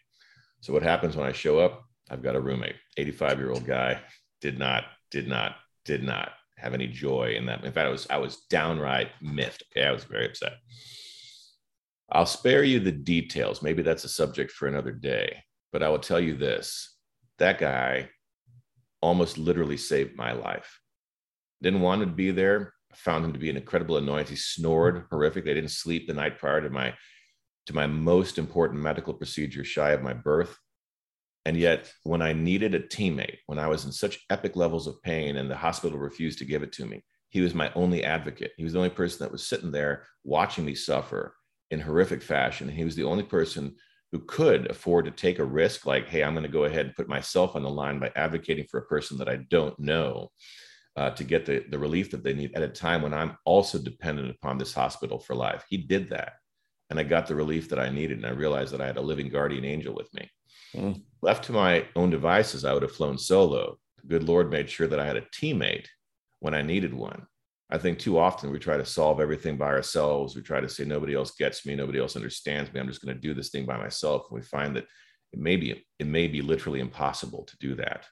So 0.60 0.72
what 0.72 0.82
happens 0.82 1.16
when 1.16 1.26
I 1.26 1.32
show 1.32 1.58
up? 1.58 1.84
I've 2.10 2.22
got 2.22 2.34
a 2.34 2.40
roommate, 2.40 2.76
85 2.96 3.38
year 3.38 3.50
old 3.50 3.66
guy, 3.66 4.00
did 4.42 4.58
not, 4.58 4.84
did 5.10 5.26
not, 5.26 5.56
did 5.86 6.02
not 6.02 6.32
have 6.58 6.74
any 6.74 6.86
joy 6.86 7.34
in 7.36 7.46
that. 7.46 7.64
In 7.64 7.72
fact, 7.72 7.86
I 7.86 7.90
was, 7.90 8.06
I 8.10 8.18
was 8.18 8.44
downright 8.50 9.08
miffed. 9.22 9.62
Okay. 9.72 9.86
I 9.86 9.92
was 9.92 10.04
very 10.04 10.26
upset. 10.26 10.54
I'll 12.10 12.26
spare 12.26 12.62
you 12.62 12.78
the 12.78 12.92
details. 12.92 13.62
Maybe 13.62 13.82
that's 13.82 14.04
a 14.04 14.08
subject 14.08 14.50
for 14.50 14.68
another 14.68 14.92
day, 14.92 15.42
but 15.72 15.82
I 15.82 15.88
will 15.88 15.98
tell 15.98 16.20
you 16.20 16.34
this 16.34 16.98
that 17.38 17.58
guy 17.58 18.10
almost 19.00 19.38
literally 19.38 19.78
saved 19.78 20.16
my 20.16 20.32
life. 20.32 20.78
Didn't 21.62 21.80
want 21.80 22.02
to 22.02 22.06
be 22.06 22.30
there. 22.30 22.74
Found 22.94 23.24
him 23.24 23.32
to 23.32 23.38
be 23.38 23.48
an 23.48 23.56
incredible 23.56 23.96
annoyance. 23.96 24.28
He 24.28 24.36
snored 24.36 25.06
horrific. 25.10 25.44
They 25.44 25.54
didn't 25.54 25.70
sleep 25.70 26.06
the 26.06 26.14
night 26.14 26.38
prior 26.38 26.60
to 26.60 26.68
my 26.68 26.94
to 27.66 27.74
my 27.74 27.86
most 27.86 28.38
important 28.38 28.80
medical 28.80 29.14
procedure 29.14 29.64
shy 29.64 29.92
of 29.92 30.02
my 30.02 30.12
birth. 30.12 30.56
And 31.44 31.56
yet, 31.56 31.92
when 32.04 32.22
I 32.22 32.32
needed 32.32 32.74
a 32.74 32.80
teammate, 32.80 33.38
when 33.46 33.58
I 33.58 33.66
was 33.66 33.84
in 33.84 33.92
such 33.92 34.20
epic 34.30 34.54
levels 34.54 34.86
of 34.86 35.02
pain 35.02 35.36
and 35.36 35.50
the 35.50 35.56
hospital 35.56 35.98
refused 35.98 36.38
to 36.38 36.44
give 36.44 36.62
it 36.62 36.72
to 36.74 36.86
me, 36.86 37.02
he 37.30 37.40
was 37.40 37.54
my 37.54 37.72
only 37.74 38.04
advocate. 38.04 38.52
He 38.56 38.64
was 38.64 38.74
the 38.74 38.78
only 38.78 38.90
person 38.90 39.24
that 39.24 39.32
was 39.32 39.48
sitting 39.48 39.72
there 39.72 40.06
watching 40.22 40.64
me 40.64 40.74
suffer 40.74 41.34
in 41.70 41.80
horrific 41.80 42.22
fashion. 42.22 42.68
He 42.68 42.84
was 42.84 42.94
the 42.94 43.04
only 43.04 43.24
person 43.24 43.74
who 44.12 44.20
could 44.20 44.70
afford 44.70 45.06
to 45.06 45.10
take 45.10 45.38
a 45.38 45.44
risk 45.44 45.86
like, 45.86 46.06
hey, 46.06 46.22
I'm 46.22 46.34
going 46.34 46.44
to 46.44 46.48
go 46.50 46.64
ahead 46.64 46.86
and 46.86 46.94
put 46.94 47.08
myself 47.08 47.56
on 47.56 47.62
the 47.62 47.70
line 47.70 47.98
by 47.98 48.12
advocating 48.14 48.66
for 48.70 48.78
a 48.78 48.86
person 48.86 49.16
that 49.18 49.28
I 49.28 49.36
don't 49.48 49.76
know 49.78 50.30
uh, 50.96 51.10
to 51.10 51.24
get 51.24 51.46
the, 51.46 51.64
the 51.70 51.78
relief 51.78 52.10
that 52.10 52.22
they 52.22 52.34
need 52.34 52.54
at 52.54 52.62
a 52.62 52.68
time 52.68 53.00
when 53.00 53.14
I'm 53.14 53.38
also 53.46 53.78
dependent 53.78 54.30
upon 54.30 54.58
this 54.58 54.74
hospital 54.74 55.18
for 55.18 55.34
life. 55.34 55.64
He 55.68 55.78
did 55.78 56.10
that. 56.10 56.34
And 56.90 57.00
I 57.00 57.04
got 57.04 57.26
the 57.26 57.34
relief 57.34 57.70
that 57.70 57.78
I 57.78 57.88
needed. 57.88 58.18
And 58.18 58.26
I 58.26 58.30
realized 58.30 58.74
that 58.74 58.82
I 58.82 58.86
had 58.86 58.98
a 58.98 59.02
living 59.02 59.30
guardian 59.30 59.64
angel 59.64 59.94
with 59.94 60.12
me. 60.12 60.30
Mm. 60.74 61.02
Left 61.20 61.44
to 61.44 61.52
my 61.52 61.86
own 61.96 62.10
devices, 62.10 62.64
I 62.64 62.72
would 62.72 62.82
have 62.82 62.92
flown 62.92 63.18
solo. 63.18 63.78
The 64.00 64.08
good 64.08 64.24
Lord 64.24 64.50
made 64.50 64.70
sure 64.70 64.88
that 64.88 65.00
I 65.00 65.06
had 65.06 65.16
a 65.16 65.26
teammate 65.34 65.86
when 66.40 66.54
I 66.54 66.62
needed 66.62 66.94
one. 66.94 67.26
I 67.70 67.78
think 67.78 67.98
too 67.98 68.18
often 68.18 68.50
we 68.50 68.58
try 68.58 68.76
to 68.76 68.84
solve 68.84 69.20
everything 69.20 69.56
by 69.56 69.68
ourselves. 69.68 70.36
We 70.36 70.42
try 70.42 70.60
to 70.60 70.68
say 70.68 70.84
nobody 70.84 71.14
else 71.14 71.32
gets 71.36 71.64
me, 71.64 71.74
nobody 71.74 71.98
else 71.98 72.16
understands 72.16 72.72
me. 72.72 72.80
I'm 72.80 72.88
just 72.88 73.02
going 73.02 73.14
to 73.14 73.20
do 73.20 73.32
this 73.32 73.48
thing 73.48 73.64
by 73.64 73.78
myself. 73.78 74.26
And 74.28 74.38
we 74.38 74.44
find 74.44 74.76
that 74.76 74.86
it 75.32 75.38
may 75.38 75.56
be 75.56 75.82
it 75.98 76.06
may 76.06 76.26
be 76.26 76.42
literally 76.42 76.80
impossible 76.80 77.44
to 77.44 77.56
do 77.58 77.74
that. 77.76 78.04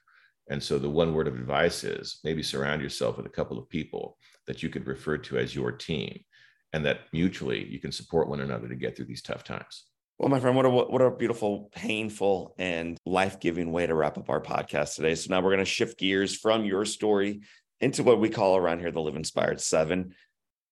And 0.49 0.61
so 0.61 0.79
the 0.79 0.89
one 0.89 1.13
word 1.13 1.27
of 1.27 1.35
advice 1.35 1.83
is 1.83 2.19
maybe 2.23 2.41
surround 2.41 2.81
yourself 2.81 3.17
with 3.17 3.27
a 3.27 3.29
couple 3.29 3.59
of 3.59 3.69
people 3.69 4.17
that 4.47 4.63
you 4.63 4.69
could 4.69 4.87
refer 4.87 5.17
to 5.19 5.37
as 5.37 5.55
your 5.55 5.71
team 5.71 6.23
and 6.73 6.85
that 6.85 7.01
mutually 7.13 7.65
you 7.67 7.79
can 7.79 7.91
support 7.91 8.27
one 8.27 8.41
another 8.41 8.67
to 8.67 8.75
get 8.75 8.95
through 8.95 9.05
these 9.05 9.21
tough 9.21 9.43
times. 9.43 9.85
Well, 10.21 10.29
my 10.29 10.39
friend, 10.39 10.55
what 10.55 10.67
a 10.67 10.69
what 10.69 11.01
a 11.01 11.09
beautiful, 11.09 11.71
painful, 11.73 12.53
and 12.59 12.95
life 13.07 13.39
giving 13.39 13.71
way 13.71 13.87
to 13.87 13.95
wrap 13.95 14.19
up 14.19 14.29
our 14.29 14.39
podcast 14.39 14.93
today. 14.93 15.15
So 15.15 15.31
now 15.31 15.41
we're 15.41 15.49
going 15.49 15.65
to 15.65 15.65
shift 15.65 15.97
gears 15.97 16.37
from 16.37 16.63
your 16.63 16.85
story 16.85 17.41
into 17.79 18.03
what 18.03 18.19
we 18.19 18.29
call 18.29 18.55
around 18.55 18.81
here 18.81 18.91
the 18.91 19.01
Live 19.01 19.15
Inspired 19.15 19.59
Seven. 19.59 20.13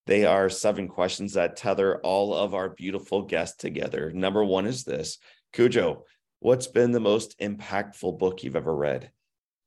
They 0.06 0.24
are 0.24 0.50
seven 0.50 0.88
questions 0.88 1.34
that 1.34 1.56
tether 1.56 2.00
all 2.02 2.36
of 2.36 2.54
our 2.54 2.70
beautiful 2.70 3.24
guests 3.24 3.58
together. 3.58 4.12
Number 4.14 4.46
one 4.46 4.68
is 4.68 4.84
this 4.84 5.18
Cujo, 5.52 6.06
what's 6.42 6.68
been 6.68 6.92
the 6.92 7.00
most 7.00 7.40
impactful 7.40 8.20
book 8.20 8.44
you've 8.44 8.56
ever 8.56 8.76
read? 8.76 9.10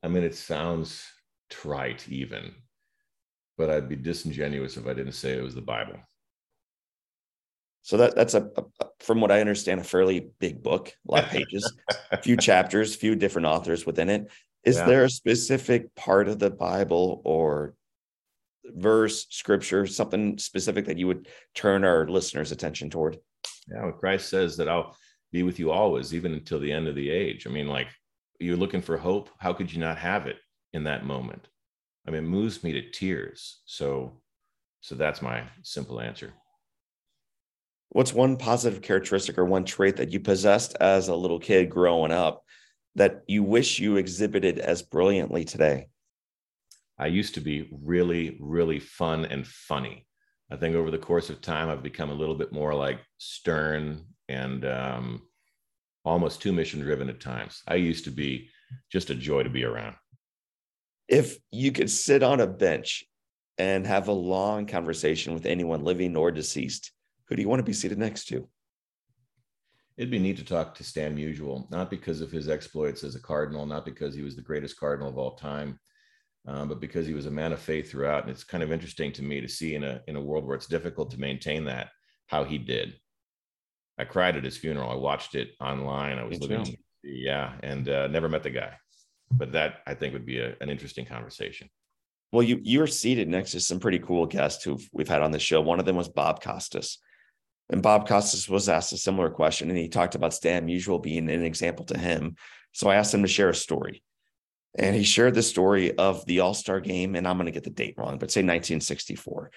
I 0.00 0.06
mean, 0.06 0.22
it 0.22 0.36
sounds 0.36 1.04
trite, 1.50 2.08
even, 2.08 2.54
but 3.58 3.68
I'd 3.68 3.88
be 3.88 3.96
disingenuous 3.96 4.76
if 4.76 4.86
I 4.86 4.92
didn't 4.92 5.14
say 5.14 5.32
it 5.32 5.42
was 5.42 5.56
the 5.56 5.60
Bible. 5.60 5.98
So 7.82 7.96
that 7.96 8.14
that's 8.14 8.34
a, 8.34 8.48
a, 8.56 8.86
from 9.00 9.20
what 9.20 9.32
I 9.32 9.40
understand, 9.40 9.80
a 9.80 9.84
fairly 9.84 10.30
big 10.38 10.62
book, 10.62 10.94
a 11.08 11.12
lot 11.12 11.24
of 11.24 11.30
pages, 11.30 11.72
a 12.10 12.16
few 12.22 12.36
chapters, 12.36 12.94
few 12.94 13.16
different 13.16 13.46
authors 13.46 13.84
within 13.84 14.08
it. 14.08 14.30
Is 14.64 14.76
yeah. 14.76 14.86
there 14.86 15.04
a 15.04 15.10
specific 15.10 15.92
part 15.96 16.28
of 16.28 16.38
the 16.38 16.50
Bible 16.50 17.20
or 17.24 17.74
verse, 18.64 19.26
scripture, 19.30 19.86
something 19.86 20.38
specific 20.38 20.86
that 20.86 20.98
you 20.98 21.08
would 21.08 21.26
turn 21.54 21.84
our 21.84 22.06
listeners' 22.06 22.52
attention 22.52 22.88
toward? 22.88 23.18
Yeah, 23.68 23.82
well, 23.82 23.92
Christ 23.92 24.28
says 24.28 24.56
that 24.58 24.68
I'll 24.68 24.96
be 25.32 25.42
with 25.42 25.58
you 25.58 25.72
always, 25.72 26.14
even 26.14 26.32
until 26.32 26.60
the 26.60 26.70
end 26.70 26.86
of 26.86 26.94
the 26.94 27.10
age. 27.10 27.46
I 27.46 27.50
mean, 27.50 27.66
like 27.66 27.88
you're 28.38 28.56
looking 28.56 28.82
for 28.82 28.96
hope. 28.96 29.30
How 29.38 29.52
could 29.52 29.72
you 29.72 29.80
not 29.80 29.98
have 29.98 30.26
it 30.26 30.36
in 30.72 30.84
that 30.84 31.04
moment? 31.04 31.48
I 32.06 32.10
mean, 32.10 32.24
it 32.24 32.28
moves 32.28 32.62
me 32.62 32.72
to 32.72 32.90
tears. 32.90 33.60
So, 33.64 34.20
so 34.80 34.94
that's 34.94 35.22
my 35.22 35.44
simple 35.62 36.00
answer. 36.00 36.32
What's 37.92 38.14
one 38.14 38.38
positive 38.38 38.80
characteristic 38.80 39.36
or 39.36 39.44
one 39.44 39.66
trait 39.66 39.96
that 39.96 40.12
you 40.12 40.20
possessed 40.20 40.74
as 40.80 41.08
a 41.08 41.14
little 41.14 41.38
kid 41.38 41.68
growing 41.68 42.10
up 42.10 42.42
that 42.94 43.22
you 43.26 43.42
wish 43.42 43.78
you 43.78 43.96
exhibited 43.96 44.58
as 44.58 44.80
brilliantly 44.80 45.44
today? 45.44 45.88
I 46.98 47.08
used 47.08 47.34
to 47.34 47.40
be 47.40 47.68
really, 47.70 48.38
really 48.40 48.78
fun 48.78 49.26
and 49.26 49.46
funny. 49.46 50.06
I 50.50 50.56
think 50.56 50.74
over 50.74 50.90
the 50.90 50.96
course 50.96 51.28
of 51.28 51.42
time, 51.42 51.68
I've 51.68 51.82
become 51.82 52.08
a 52.08 52.14
little 52.14 52.34
bit 52.34 52.50
more 52.50 52.74
like 52.74 52.98
stern 53.18 54.06
and 54.26 54.64
um, 54.64 55.22
almost 56.02 56.40
too 56.40 56.52
mission 56.52 56.80
driven 56.80 57.10
at 57.10 57.20
times. 57.20 57.62
I 57.68 57.74
used 57.74 58.04
to 58.04 58.10
be 58.10 58.48
just 58.90 59.10
a 59.10 59.14
joy 59.14 59.42
to 59.42 59.50
be 59.50 59.64
around. 59.64 59.96
If 61.08 61.36
you 61.50 61.72
could 61.72 61.90
sit 61.90 62.22
on 62.22 62.40
a 62.40 62.46
bench 62.46 63.04
and 63.58 63.86
have 63.86 64.08
a 64.08 64.12
long 64.12 64.64
conversation 64.64 65.34
with 65.34 65.44
anyone 65.44 65.84
living 65.84 66.16
or 66.16 66.30
deceased, 66.30 66.90
who 67.32 67.36
do 67.36 67.40
you 67.40 67.48
want 67.48 67.60
to 67.60 67.64
be 67.64 67.72
seated 67.72 67.96
next 67.96 68.26
to? 68.26 68.46
It'd 69.96 70.10
be 70.10 70.18
neat 70.18 70.36
to 70.36 70.44
talk 70.44 70.74
to 70.74 70.84
Stan 70.84 71.16
Musial, 71.16 71.70
not 71.70 71.88
because 71.88 72.20
of 72.20 72.30
his 72.30 72.46
exploits 72.46 73.02
as 73.04 73.14
a 73.14 73.22
cardinal, 73.22 73.64
not 73.64 73.86
because 73.86 74.14
he 74.14 74.20
was 74.20 74.36
the 74.36 74.42
greatest 74.42 74.78
cardinal 74.78 75.08
of 75.08 75.16
all 75.16 75.34
time, 75.34 75.80
um, 76.46 76.68
but 76.68 76.78
because 76.78 77.06
he 77.06 77.14
was 77.14 77.24
a 77.24 77.30
man 77.30 77.54
of 77.54 77.58
faith 77.58 77.90
throughout. 77.90 78.24
And 78.24 78.30
it's 78.30 78.44
kind 78.44 78.62
of 78.62 78.70
interesting 78.70 79.12
to 79.12 79.22
me 79.22 79.40
to 79.40 79.48
see 79.48 79.74
in 79.74 79.82
a 79.82 80.02
in 80.08 80.16
a 80.16 80.20
world 80.20 80.44
where 80.44 80.56
it's 80.56 80.66
difficult 80.66 81.10
to 81.12 81.20
maintain 81.20 81.64
that 81.64 81.88
how 82.26 82.44
he 82.44 82.58
did. 82.58 82.96
I 83.98 84.04
cried 84.04 84.36
at 84.36 84.44
his 84.44 84.58
funeral. 84.58 84.90
I 84.90 84.96
watched 84.96 85.34
it 85.34 85.52
online. 85.58 86.18
I 86.18 86.24
was 86.24 86.38
living, 86.38 86.76
yeah, 87.02 87.54
and 87.62 87.88
uh, 87.88 88.08
never 88.08 88.28
met 88.28 88.42
the 88.42 88.50
guy, 88.50 88.74
but 89.30 89.52
that 89.52 89.76
I 89.86 89.94
think 89.94 90.12
would 90.12 90.26
be 90.26 90.40
a, 90.40 90.54
an 90.60 90.68
interesting 90.68 91.06
conversation. 91.06 91.70
Well, 92.30 92.42
you 92.42 92.60
you're 92.62 92.86
seated 92.86 93.28
next 93.28 93.52
to 93.52 93.60
some 93.60 93.80
pretty 93.80 94.00
cool 94.00 94.26
guests 94.26 94.64
who 94.64 94.78
we've 94.92 95.08
had 95.08 95.22
on 95.22 95.30
the 95.30 95.38
show. 95.38 95.62
One 95.62 95.80
of 95.80 95.86
them 95.86 95.96
was 95.96 96.10
Bob 96.10 96.42
Costas. 96.42 96.98
And 97.72 97.82
Bob 97.82 98.06
Costas 98.06 98.50
was 98.50 98.68
asked 98.68 98.92
a 98.92 98.98
similar 98.98 99.30
question, 99.30 99.70
and 99.70 99.78
he 99.78 99.88
talked 99.88 100.14
about 100.14 100.34
Stan 100.34 100.66
Musial 100.66 101.02
being 101.02 101.30
an 101.30 101.42
example 101.42 101.86
to 101.86 101.98
him. 101.98 102.36
So 102.72 102.90
I 102.90 102.96
asked 102.96 103.14
him 103.14 103.22
to 103.22 103.28
share 103.28 103.48
a 103.48 103.54
story. 103.54 104.02
And 104.78 104.94
he 104.94 105.04
shared 105.04 105.34
the 105.34 105.42
story 105.42 105.96
of 105.96 106.24
the 106.26 106.40
All 106.40 106.52
Star 106.52 106.80
game, 106.80 107.16
and 107.16 107.26
I'm 107.26 107.36
going 107.36 107.46
to 107.46 107.52
get 107.52 107.64
the 107.64 107.70
date 107.70 107.94
wrong, 107.96 108.18
but 108.18 108.30
say 108.30 108.40
1964. 108.40 109.50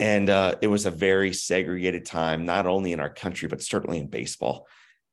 And 0.00 0.28
uh, 0.30 0.56
it 0.60 0.66
was 0.66 0.84
a 0.84 0.90
very 0.90 1.32
segregated 1.32 2.06
time, 2.06 2.44
not 2.44 2.66
only 2.66 2.92
in 2.92 2.98
our 2.98 3.12
country, 3.12 3.48
but 3.48 3.62
certainly 3.62 3.98
in 3.98 4.08
baseball. 4.08 4.66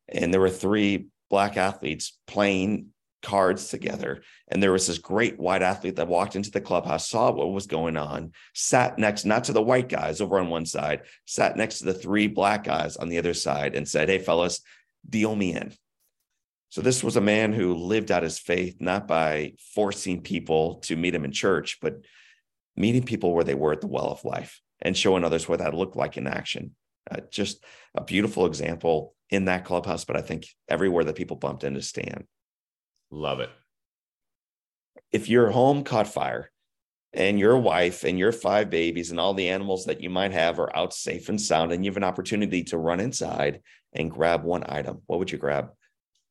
And 0.08 0.34
there 0.34 0.40
were 0.40 0.50
three 0.50 1.06
black 1.28 1.56
athletes 1.56 2.18
playing 2.26 2.88
cards 3.22 3.68
together. 3.68 4.22
And 4.48 4.62
there 4.62 4.72
was 4.72 4.86
this 4.86 4.98
great 4.98 5.38
white 5.38 5.62
athlete 5.62 5.96
that 5.96 6.08
walked 6.08 6.36
into 6.36 6.50
the 6.50 6.60
clubhouse, 6.60 7.08
saw 7.08 7.30
what 7.30 7.52
was 7.52 7.66
going 7.66 7.96
on, 7.96 8.32
sat 8.54 8.98
next, 8.98 9.24
not 9.24 9.44
to 9.44 9.52
the 9.52 9.62
white 9.62 9.88
guys 9.88 10.20
over 10.20 10.38
on 10.38 10.48
one 10.48 10.66
side, 10.66 11.02
sat 11.26 11.56
next 11.56 11.78
to 11.78 11.84
the 11.84 11.94
three 11.94 12.26
black 12.26 12.64
guys 12.64 12.96
on 12.96 13.08
the 13.08 13.18
other 13.18 13.34
side 13.34 13.74
and 13.74 13.88
said, 13.88 14.08
Hey, 14.08 14.18
fellas, 14.18 14.60
deal 15.08 15.34
me 15.34 15.54
in. 15.54 15.72
So 16.70 16.80
this 16.80 17.02
was 17.02 17.16
a 17.16 17.20
man 17.20 17.52
who 17.52 17.74
lived 17.74 18.12
out 18.12 18.22
his 18.22 18.38
faith, 18.38 18.76
not 18.80 19.08
by 19.08 19.54
forcing 19.74 20.22
people 20.22 20.76
to 20.84 20.96
meet 20.96 21.14
him 21.14 21.24
in 21.24 21.32
church, 21.32 21.78
but 21.82 22.04
meeting 22.76 23.02
people 23.02 23.34
where 23.34 23.44
they 23.44 23.54
were 23.54 23.72
at 23.72 23.80
the 23.80 23.88
well 23.88 24.06
of 24.06 24.24
life 24.24 24.60
and 24.80 24.96
showing 24.96 25.24
others 25.24 25.48
what 25.48 25.58
that 25.58 25.74
looked 25.74 25.96
like 25.96 26.16
in 26.16 26.28
action. 26.28 26.74
Uh, 27.10 27.20
just 27.30 27.64
a 27.94 28.04
beautiful 28.04 28.46
example 28.46 29.14
in 29.30 29.46
that 29.46 29.64
clubhouse, 29.64 30.04
but 30.04 30.16
I 30.16 30.22
think 30.22 30.46
everywhere 30.68 31.04
that 31.04 31.16
people 31.16 31.36
bumped 31.36 31.64
into 31.64 31.82
Stan. 31.82 32.26
Love 33.10 33.40
it. 33.40 33.50
If 35.12 35.28
your 35.28 35.50
home 35.50 35.82
caught 35.84 36.06
fire 36.06 36.50
and 37.12 37.38
your 37.38 37.58
wife 37.58 38.04
and 38.04 38.18
your 38.18 38.32
five 38.32 38.70
babies 38.70 39.10
and 39.10 39.18
all 39.18 39.34
the 39.34 39.48
animals 39.48 39.86
that 39.86 40.00
you 40.00 40.10
might 40.10 40.32
have 40.32 40.60
are 40.60 40.74
out 40.76 40.94
safe 40.94 41.28
and 41.28 41.40
sound, 41.40 41.72
and 41.72 41.84
you 41.84 41.90
have 41.90 41.96
an 41.96 42.04
opportunity 42.04 42.62
to 42.64 42.78
run 42.78 43.00
inside 43.00 43.62
and 43.92 44.10
grab 44.10 44.44
one 44.44 44.62
item, 44.68 45.02
what 45.06 45.18
would 45.18 45.32
you 45.32 45.38
grab? 45.38 45.70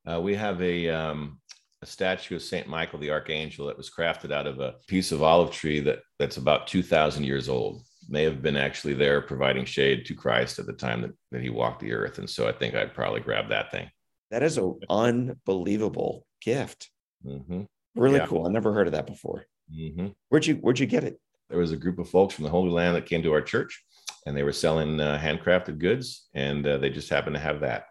Uh, 0.09 0.21
we 0.21 0.35
have 0.35 0.61
a, 0.61 0.87
um, 0.89 1.39
a 1.81 1.85
statue 1.85 2.37
of 2.37 2.41
Saint 2.41 2.67
Michael 2.67 2.99
the 2.99 3.11
Archangel 3.11 3.67
that 3.67 3.77
was 3.77 3.89
crafted 3.89 4.31
out 4.31 4.47
of 4.47 4.59
a 4.59 4.75
piece 4.87 5.11
of 5.11 5.21
olive 5.21 5.51
tree 5.51 5.81
that 5.81 5.99
that's 6.17 6.37
about 6.37 6.67
two 6.67 6.81
thousand 6.81 7.25
years 7.25 7.49
old. 7.49 7.83
May 8.07 8.23
have 8.23 8.41
been 8.41 8.57
actually 8.57 8.93
there 8.93 9.21
providing 9.21 9.65
shade 9.65 10.05
to 10.05 10.15
Christ 10.15 10.57
at 10.57 10.65
the 10.65 10.73
time 10.73 11.01
that, 11.01 11.11
that 11.31 11.41
he 11.41 11.49
walked 11.49 11.81
the 11.81 11.93
earth, 11.93 12.17
and 12.17 12.29
so 12.29 12.47
I 12.47 12.53
think 12.53 12.73
I'd 12.73 12.93
probably 12.93 13.19
grab 13.19 13.49
that 13.49 13.71
thing. 13.71 13.89
That 14.31 14.43
is 14.43 14.57
an 14.57 14.79
unbelievable 14.89 16.25
gift. 16.41 16.89
Mm-hmm. 17.25 17.63
Really 17.95 18.17
yeah. 18.17 18.27
cool. 18.27 18.47
I 18.47 18.51
never 18.51 18.73
heard 18.73 18.87
of 18.87 18.93
that 18.93 19.07
before. 19.07 19.45
Mm-hmm. 19.73 20.07
Where'd 20.29 20.45
you 20.45 20.55
Where'd 20.55 20.79
you 20.79 20.85
get 20.85 21.03
it? 21.03 21.19
There 21.49 21.59
was 21.59 21.71
a 21.71 21.77
group 21.77 21.99
of 21.99 22.09
folks 22.09 22.35
from 22.35 22.43
the 22.43 22.49
Holy 22.49 22.69
Land 22.69 22.95
that 22.95 23.05
came 23.05 23.23
to 23.23 23.33
our 23.33 23.41
church, 23.41 23.83
and 24.25 24.35
they 24.35 24.43
were 24.43 24.51
selling 24.51 24.99
uh, 24.99 25.19
handcrafted 25.21 25.79
goods, 25.79 26.27
and 26.33 26.65
uh, 26.65 26.77
they 26.77 26.89
just 26.89 27.09
happened 27.09 27.35
to 27.35 27.41
have 27.41 27.61
that. 27.61 27.85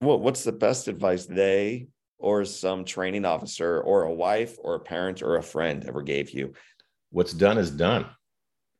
What 0.00 0.20
What's 0.20 0.44
the 0.44 0.52
best 0.52 0.88
advice 0.88 1.26
they 1.26 1.88
or 2.18 2.44
some 2.44 2.84
training 2.84 3.24
officer 3.24 3.80
or 3.80 4.04
a 4.04 4.12
wife 4.12 4.56
or 4.60 4.74
a 4.74 4.80
parent 4.80 5.22
or 5.22 5.36
a 5.36 5.42
friend 5.42 5.84
ever 5.86 6.02
gave 6.02 6.30
you? 6.30 6.54
What's 7.10 7.32
done 7.32 7.58
is 7.58 7.70
done. 7.70 8.06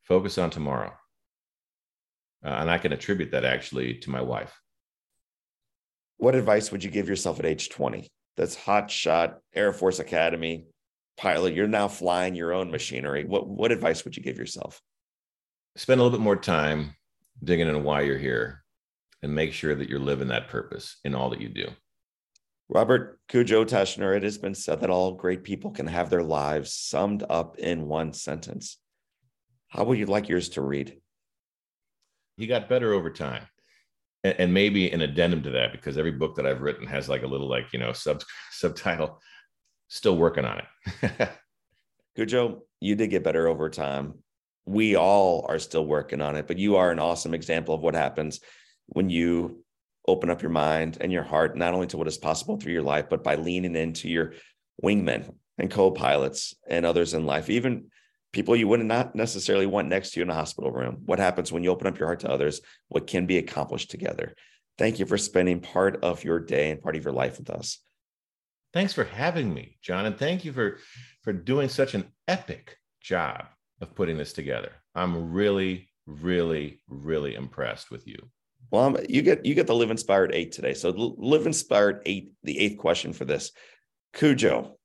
Focus 0.02 0.38
on 0.38 0.50
tomorrow. 0.50 0.92
Uh, 2.44 2.50
and 2.50 2.70
I 2.70 2.78
can 2.78 2.92
attribute 2.92 3.32
that 3.32 3.44
actually 3.44 3.94
to 3.94 4.10
my 4.10 4.20
wife. 4.20 4.58
What 6.18 6.34
advice 6.34 6.70
would 6.70 6.84
you 6.84 6.90
give 6.90 7.08
yourself 7.08 7.38
at 7.38 7.46
age 7.46 7.68
20? 7.68 8.08
That's 8.38 8.54
hot 8.54 8.88
shot 8.88 9.40
Air 9.52 9.72
Force 9.72 9.98
Academy 9.98 10.68
pilot. 11.16 11.54
You're 11.54 11.66
now 11.66 11.88
flying 11.88 12.36
your 12.36 12.52
own 12.52 12.70
machinery. 12.70 13.24
What 13.24 13.48
what 13.48 13.72
advice 13.72 14.04
would 14.04 14.16
you 14.16 14.22
give 14.22 14.38
yourself? 14.38 14.80
Spend 15.74 16.00
a 16.00 16.04
little 16.04 16.16
bit 16.16 16.22
more 16.22 16.36
time 16.36 16.94
digging 17.42 17.66
into 17.66 17.80
why 17.80 18.02
you're 18.02 18.16
here 18.16 18.62
and 19.22 19.34
make 19.34 19.52
sure 19.52 19.74
that 19.74 19.88
you're 19.88 19.98
living 19.98 20.28
that 20.28 20.48
purpose 20.48 20.98
in 21.04 21.16
all 21.16 21.30
that 21.30 21.40
you 21.40 21.48
do. 21.48 21.66
Robert 22.68 23.18
Cujo 23.28 23.64
Teschner, 23.64 24.16
it 24.16 24.22
has 24.22 24.38
been 24.38 24.54
said 24.54 24.80
that 24.80 24.90
all 24.90 25.14
great 25.14 25.42
people 25.42 25.72
can 25.72 25.88
have 25.88 26.08
their 26.08 26.22
lives 26.22 26.72
summed 26.72 27.24
up 27.28 27.58
in 27.58 27.88
one 27.88 28.12
sentence. 28.12 28.78
How 29.66 29.82
would 29.82 29.98
you 29.98 30.06
like 30.06 30.28
yours 30.28 30.50
to 30.50 30.62
read? 30.62 31.00
He 32.36 32.46
got 32.46 32.68
better 32.68 32.92
over 32.92 33.10
time. 33.10 33.48
And, 34.24 34.34
and 34.38 34.54
maybe 34.54 34.90
an 34.90 35.02
addendum 35.02 35.42
to 35.44 35.50
that, 35.50 35.72
because 35.72 35.96
every 35.96 36.12
book 36.12 36.36
that 36.36 36.46
I've 36.46 36.62
written 36.62 36.86
has 36.86 37.08
like 37.08 37.22
a 37.22 37.26
little 37.26 37.48
like, 37.48 37.72
you 37.72 37.78
know, 37.78 37.92
sub 37.92 38.22
subtitle, 38.50 39.20
still 39.88 40.16
working 40.16 40.44
on 40.44 40.60
it. 40.60 41.30
Cujo, 42.16 42.62
you 42.80 42.94
did 42.94 43.10
get 43.10 43.24
better 43.24 43.48
over 43.48 43.70
time. 43.70 44.14
We 44.66 44.96
all 44.96 45.46
are 45.48 45.58
still 45.58 45.86
working 45.86 46.20
on 46.20 46.36
it, 46.36 46.46
but 46.46 46.58
you 46.58 46.76
are 46.76 46.90
an 46.90 46.98
awesome 46.98 47.32
example 47.32 47.74
of 47.74 47.80
what 47.80 47.94
happens 47.94 48.40
when 48.86 49.08
you 49.08 49.64
open 50.06 50.30
up 50.30 50.42
your 50.42 50.50
mind 50.50 50.98
and 51.00 51.12
your 51.12 51.22
heart, 51.22 51.56
not 51.56 51.74
only 51.74 51.86
to 51.86 51.96
what 51.96 52.08
is 52.08 52.18
possible 52.18 52.56
through 52.56 52.72
your 52.72 52.82
life, 52.82 53.06
but 53.08 53.22
by 53.22 53.36
leaning 53.36 53.76
into 53.76 54.08
your 54.08 54.32
wingmen 54.82 55.32
and 55.58 55.70
co-pilots 55.70 56.54
and 56.68 56.84
others 56.84 57.14
in 57.14 57.26
life, 57.26 57.50
even 57.50 57.90
people 58.32 58.56
you 58.56 58.68
would 58.68 58.84
not 58.84 59.14
necessarily 59.14 59.66
want 59.66 59.88
next 59.88 60.10
to 60.10 60.20
you 60.20 60.24
in 60.24 60.30
a 60.30 60.34
hospital 60.34 60.70
room. 60.70 61.02
What 61.04 61.18
happens 61.18 61.50
when 61.50 61.64
you 61.64 61.70
open 61.70 61.86
up 61.86 61.98
your 61.98 62.08
heart 62.08 62.20
to 62.20 62.30
others? 62.30 62.60
What 62.88 63.06
can 63.06 63.26
be 63.26 63.38
accomplished 63.38 63.90
together? 63.90 64.34
Thank 64.76 64.98
you 64.98 65.06
for 65.06 65.18
spending 65.18 65.60
part 65.60 66.04
of 66.04 66.24
your 66.24 66.38
day 66.38 66.70
and 66.70 66.80
part 66.80 66.96
of 66.96 67.04
your 67.04 67.12
life 67.12 67.38
with 67.38 67.50
us. 67.50 67.78
Thanks 68.72 68.92
for 68.92 69.04
having 69.04 69.52
me, 69.52 69.78
John, 69.82 70.06
and 70.06 70.16
thank 70.16 70.44
you 70.44 70.52
for 70.52 70.78
for 71.22 71.32
doing 71.32 71.68
such 71.68 71.94
an 71.94 72.12
epic 72.26 72.76
job 73.00 73.46
of 73.80 73.94
putting 73.94 74.18
this 74.18 74.32
together. 74.32 74.72
I'm 74.94 75.32
really, 75.32 75.88
really, 76.06 76.80
really 76.86 77.34
impressed 77.34 77.90
with 77.90 78.06
you. 78.06 78.16
Well, 78.70 78.84
um, 78.84 78.98
you 79.08 79.22
get 79.22 79.44
you 79.46 79.54
get 79.54 79.66
the 79.66 79.74
live 79.74 79.90
inspired 79.90 80.34
eight 80.34 80.52
today. 80.52 80.74
So 80.74 80.90
live 80.90 81.46
inspired 81.46 82.02
eight. 82.06 82.32
The 82.42 82.58
eighth 82.58 82.78
question 82.78 83.12
for 83.12 83.24
this, 83.24 83.52
Cujo. 84.12 84.77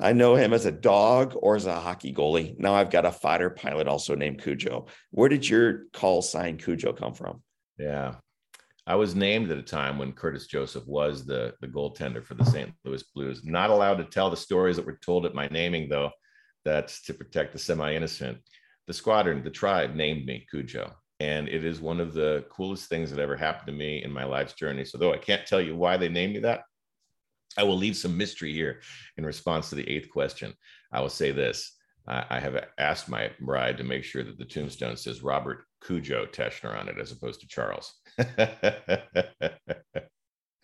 I 0.00 0.12
know 0.12 0.36
him 0.36 0.52
as 0.52 0.64
a 0.64 0.72
dog 0.72 1.34
or 1.36 1.56
as 1.56 1.66
a 1.66 1.80
hockey 1.80 2.14
goalie. 2.14 2.58
Now 2.58 2.74
I've 2.74 2.90
got 2.90 3.04
a 3.04 3.12
fighter 3.12 3.50
pilot 3.50 3.88
also 3.88 4.14
named 4.14 4.42
Cujo. 4.42 4.86
Where 5.10 5.28
did 5.28 5.48
your 5.48 5.86
call 5.92 6.22
sign 6.22 6.56
Cujo 6.56 6.92
come 6.92 7.14
from? 7.14 7.42
Yeah, 7.78 8.14
I 8.88 8.94
was 8.94 9.14
named 9.14 9.50
at 9.50 9.58
a 9.58 9.62
time 9.62 9.98
when 9.98 10.12
Curtis 10.12 10.46
Joseph 10.46 10.86
was 10.86 11.26
the 11.26 11.52
the 11.60 11.68
goaltender 11.68 12.24
for 12.24 12.34
the 12.34 12.44
St. 12.44 12.72
Louis 12.84 13.02
Blues. 13.14 13.44
Not 13.44 13.68
allowed 13.68 13.96
to 13.96 14.04
tell 14.04 14.30
the 14.30 14.36
stories 14.36 14.76
that 14.76 14.86
were 14.86 14.98
told 15.04 15.26
at 15.26 15.34
my 15.34 15.46
naming, 15.48 15.90
though. 15.90 16.10
That's 16.64 17.02
to 17.02 17.14
protect 17.14 17.52
the 17.52 17.58
semi-innocent. 17.58 18.38
The 18.86 18.94
squadron, 18.94 19.44
the 19.44 19.50
tribe, 19.50 19.94
named 19.94 20.24
me 20.24 20.46
Cujo, 20.50 20.90
and 21.20 21.48
it 21.48 21.64
is 21.66 21.80
one 21.80 22.00
of 22.00 22.14
the 22.14 22.46
coolest 22.50 22.88
things 22.88 23.10
that 23.10 23.20
ever 23.20 23.36
happened 23.36 23.66
to 23.66 23.72
me 23.72 24.02
in 24.02 24.10
my 24.10 24.24
life's 24.24 24.54
journey. 24.54 24.86
So, 24.86 24.96
though 24.96 25.12
I 25.12 25.18
can't 25.18 25.46
tell 25.46 25.60
you 25.60 25.76
why 25.76 25.98
they 25.98 26.08
named 26.08 26.32
me 26.34 26.40
that, 26.40 26.62
I 27.58 27.64
will 27.64 27.76
leave 27.76 27.96
some 27.96 28.16
mystery 28.16 28.52
here 28.52 28.80
in 29.16 29.26
response 29.26 29.68
to 29.68 29.74
the 29.74 29.88
eighth 29.88 30.08
question. 30.10 30.54
I 30.92 31.00
will 31.00 31.10
say 31.10 31.32
this 31.32 31.74
I 32.06 32.40
have 32.40 32.64
asked 32.78 33.10
my 33.10 33.30
bride 33.38 33.76
to 33.78 33.84
make 33.84 34.02
sure 34.02 34.24
that 34.24 34.38
the 34.38 34.44
tombstone 34.46 34.96
says 34.96 35.22
Robert 35.22 35.64
Cujo 35.86 36.24
Teschner 36.24 36.78
on 36.80 36.88
it 36.88 36.98
as 36.98 37.12
opposed 37.12 37.40
to 37.40 37.46
Charles. 37.46 37.92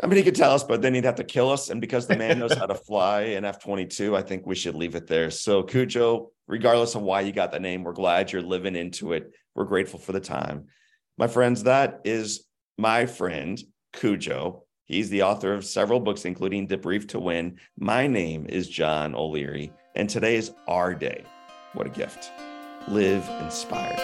I 0.02 0.06
mean, 0.06 0.16
he 0.16 0.22
could 0.22 0.34
tell 0.34 0.52
us, 0.52 0.64
but 0.64 0.80
then 0.80 0.94
he'd 0.94 1.04
have 1.04 1.14
to 1.16 1.24
kill 1.24 1.50
us. 1.50 1.68
And 1.68 1.82
because 1.82 2.06
the 2.06 2.16
man 2.16 2.38
knows 2.38 2.54
how 2.54 2.66
to 2.66 2.74
fly 2.74 3.22
in 3.22 3.44
F 3.44 3.62
22, 3.62 4.16
I 4.16 4.22
think 4.22 4.46
we 4.46 4.54
should 4.54 4.74
leave 4.74 4.94
it 4.94 5.06
there. 5.06 5.30
So, 5.30 5.62
Cujo, 5.62 6.30
regardless 6.46 6.94
of 6.94 7.02
why 7.02 7.20
you 7.20 7.32
got 7.32 7.52
the 7.52 7.60
name, 7.60 7.84
we're 7.84 7.92
glad 7.92 8.32
you're 8.32 8.42
living 8.42 8.74
into 8.74 9.12
it. 9.12 9.30
We're 9.54 9.64
grateful 9.64 10.00
for 10.00 10.12
the 10.12 10.20
time. 10.20 10.68
My 11.18 11.26
friends, 11.26 11.64
that 11.64 12.00
is 12.04 12.46
my 12.78 13.04
friend, 13.06 13.62
Cujo. 13.92 14.63
He's 14.86 15.08
the 15.08 15.22
author 15.22 15.54
of 15.54 15.64
several 15.64 15.98
books, 15.98 16.26
including 16.26 16.68
Debrief 16.68 17.08
to 17.08 17.18
Win. 17.18 17.58
My 17.78 18.06
name 18.06 18.44
is 18.46 18.68
John 18.68 19.14
O'Leary, 19.14 19.72
and 19.94 20.10
today 20.10 20.36
is 20.36 20.52
our 20.68 20.94
day. 20.94 21.24
What 21.72 21.86
a 21.86 21.90
gift. 21.90 22.30
Live 22.86 23.26
inspired. 23.40 23.98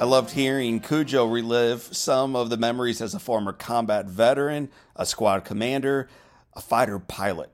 I 0.00 0.04
loved 0.04 0.30
hearing 0.30 0.80
Cujo 0.80 1.26
relive 1.26 1.82
some 1.82 2.34
of 2.34 2.48
the 2.48 2.56
memories 2.56 3.02
as 3.02 3.14
a 3.14 3.18
former 3.18 3.52
combat 3.52 4.06
veteran, 4.06 4.70
a 4.94 5.04
squad 5.04 5.44
commander, 5.44 6.08
a 6.54 6.62
fighter 6.62 6.98
pilot. 6.98 7.50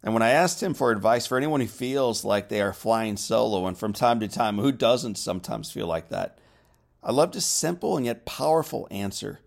And 0.00 0.14
when 0.14 0.22
I 0.22 0.30
asked 0.30 0.62
him 0.62 0.74
for 0.74 0.92
advice 0.92 1.26
for 1.26 1.36
anyone 1.36 1.60
who 1.60 1.66
feels 1.66 2.24
like 2.24 2.48
they 2.48 2.60
are 2.60 2.72
flying 2.72 3.16
solo, 3.16 3.66
and 3.66 3.76
from 3.76 3.92
time 3.92 4.20
to 4.20 4.28
time, 4.28 4.58
who 4.58 4.70
doesn't 4.70 5.18
sometimes 5.18 5.72
feel 5.72 5.88
like 5.88 6.10
that? 6.10 6.38
I 7.02 7.12
loved 7.12 7.34
his 7.34 7.44
simple 7.44 7.96
and 7.96 8.06
yet 8.06 8.26
powerful 8.26 8.88
answer 8.90 9.40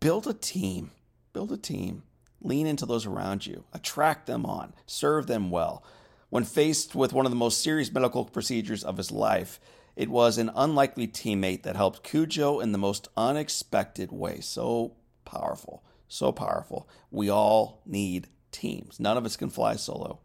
build 0.00 0.26
a 0.26 0.34
team. 0.34 0.90
Build 1.32 1.52
a 1.52 1.56
team. 1.56 2.02
Lean 2.40 2.66
into 2.66 2.86
those 2.86 3.06
around 3.06 3.46
you, 3.46 3.64
attract 3.72 4.26
them 4.26 4.44
on, 4.44 4.74
serve 4.84 5.28
them 5.28 5.50
well. 5.50 5.84
When 6.28 6.44
faced 6.44 6.94
with 6.94 7.12
one 7.12 7.24
of 7.24 7.30
the 7.30 7.36
most 7.36 7.62
serious 7.62 7.92
medical 7.92 8.24
procedures 8.24 8.82
of 8.82 8.96
his 8.96 9.12
life, 9.12 9.60
it 9.94 10.08
was 10.08 10.38
an 10.38 10.50
unlikely 10.56 11.06
teammate 11.06 11.62
that 11.62 11.76
helped 11.76 12.02
Cujo 12.02 12.58
in 12.58 12.72
the 12.72 12.78
most 12.78 13.08
unexpected 13.16 14.10
way. 14.10 14.40
So 14.40 14.94
powerful, 15.24 15.84
so 16.08 16.32
powerful. 16.32 16.88
We 17.10 17.28
all 17.28 17.82
need 17.86 18.28
teams. 18.50 18.98
None 18.98 19.16
of 19.16 19.24
us 19.24 19.36
can 19.36 19.50
fly 19.50 19.76
solo. 19.76 20.20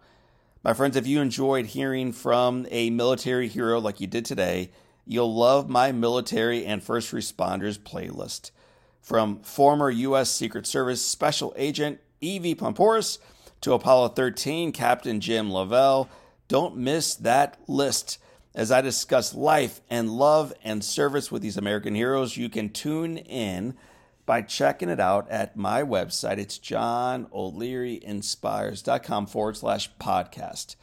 My 0.63 0.73
friends, 0.73 0.95
if 0.95 1.05
you 1.05 1.21
enjoyed 1.21 1.67
hearing 1.67 2.13
from 2.13 2.65
a 2.71 2.89
military 2.89 3.47
hero 3.47 3.79
like 3.79 4.01
you 4.01 4.07
did 4.07 4.25
today, 4.25 4.71
you'll 5.07 5.33
love 5.33 5.69
my 5.69 5.91
military 5.91 6.65
and 6.65 6.83
first 6.83 7.11
responders 7.11 7.79
playlist. 7.79 8.51
From 9.01 9.39
former 9.39 9.89
U.S. 9.89 10.29
Secret 10.29 10.67
Service 10.67 11.01
Special 11.01 11.53
Agent 11.55 11.99
Evie 12.19 12.55
Poumpouras 12.55 13.19
to 13.61 13.73
Apollo 13.73 14.09
13 14.09 14.71
Captain 14.71 15.19
Jim 15.21 15.49
Lovell, 15.49 16.09
don't 16.47 16.77
miss 16.77 17.15
that 17.15 17.57
list. 17.67 18.19
As 18.53 18.71
I 18.71 18.81
discuss 18.81 19.33
life 19.35 19.81
and 19.89 20.09
love 20.09 20.53
and 20.63 20.83
service 20.83 21.31
with 21.31 21.41
these 21.41 21.57
American 21.57 21.95
heroes, 21.95 22.37
you 22.37 22.49
can 22.49 22.69
tune 22.69 23.17
in 23.17 23.75
by 24.25 24.41
checking 24.41 24.89
it 24.89 24.99
out 24.99 25.29
at 25.29 25.55
my 25.55 25.83
website. 25.83 26.37
It's 26.37 26.59
johnolearyinspires.com 26.59 29.27
forward 29.27 29.57
slash 29.57 29.89
podcast. 29.99 30.75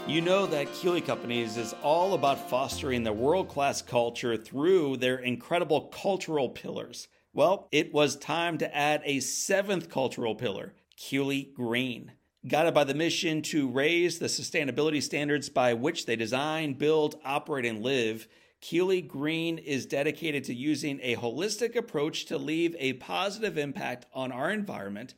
You 0.07 0.21
know 0.21 0.45
that 0.45 0.71
Keeley 0.73 1.01
Companies 1.01 1.57
is 1.57 1.73
all 1.81 2.13
about 2.13 2.49
fostering 2.49 3.03
the 3.03 3.11
world 3.11 3.47
class 3.49 3.81
culture 3.81 4.37
through 4.37 4.97
their 4.97 5.17
incredible 5.17 5.81
cultural 5.87 6.49
pillars. 6.49 7.07
Well, 7.33 7.67
it 7.71 7.91
was 7.91 8.15
time 8.15 8.59
to 8.59 8.75
add 8.75 9.01
a 9.05 9.21
seventh 9.21 9.89
cultural 9.89 10.35
pillar, 10.35 10.75
Keeley 10.97 11.51
Green. 11.55 12.11
Guided 12.47 12.73
by 12.73 12.83
the 12.83 12.93
mission 12.93 13.41
to 13.43 13.69
raise 13.69 14.19
the 14.19 14.25
sustainability 14.25 15.01
standards 15.01 15.49
by 15.49 15.73
which 15.73 16.05
they 16.05 16.15
design, 16.15 16.73
build, 16.73 17.15
operate, 17.23 17.65
and 17.65 17.81
live, 17.81 18.27
Keeley 18.59 19.01
Green 19.01 19.57
is 19.57 19.85
dedicated 19.85 20.43
to 20.45 20.53
using 20.53 20.99
a 21.01 21.15
holistic 21.15 21.75
approach 21.75 22.25
to 22.25 22.37
leave 22.37 22.75
a 22.79 22.93
positive 22.93 23.57
impact 23.57 24.05
on 24.13 24.31
our 24.31 24.51
environment, 24.51 25.13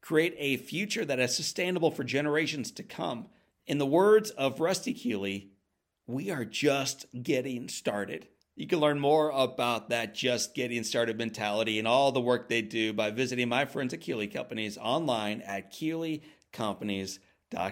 create 0.00 0.34
a 0.38 0.56
future 0.58 1.04
that 1.04 1.18
is 1.18 1.34
sustainable 1.34 1.90
for 1.90 2.04
generations 2.04 2.70
to 2.72 2.82
come 2.82 3.28
in 3.66 3.78
the 3.78 3.86
words 3.86 4.30
of 4.30 4.60
Rusty 4.60 4.94
Keeley, 4.94 5.50
we 6.06 6.30
are 6.30 6.44
just 6.44 7.06
getting 7.20 7.68
started. 7.68 8.28
You 8.54 8.66
can 8.66 8.78
learn 8.78 9.00
more 9.00 9.30
about 9.30 9.90
that 9.90 10.14
just 10.14 10.54
getting 10.54 10.84
started 10.84 11.18
mentality 11.18 11.78
and 11.78 11.88
all 11.88 12.12
the 12.12 12.20
work 12.20 12.48
they 12.48 12.62
do 12.62 12.92
by 12.92 13.10
visiting 13.10 13.48
my 13.48 13.64
friends 13.64 13.92
at 13.92 14.00
Keeley 14.00 14.28
Companies 14.28 14.78
online 14.78 15.42
at 15.42 15.72
keeleycompanies.com 16.56 17.25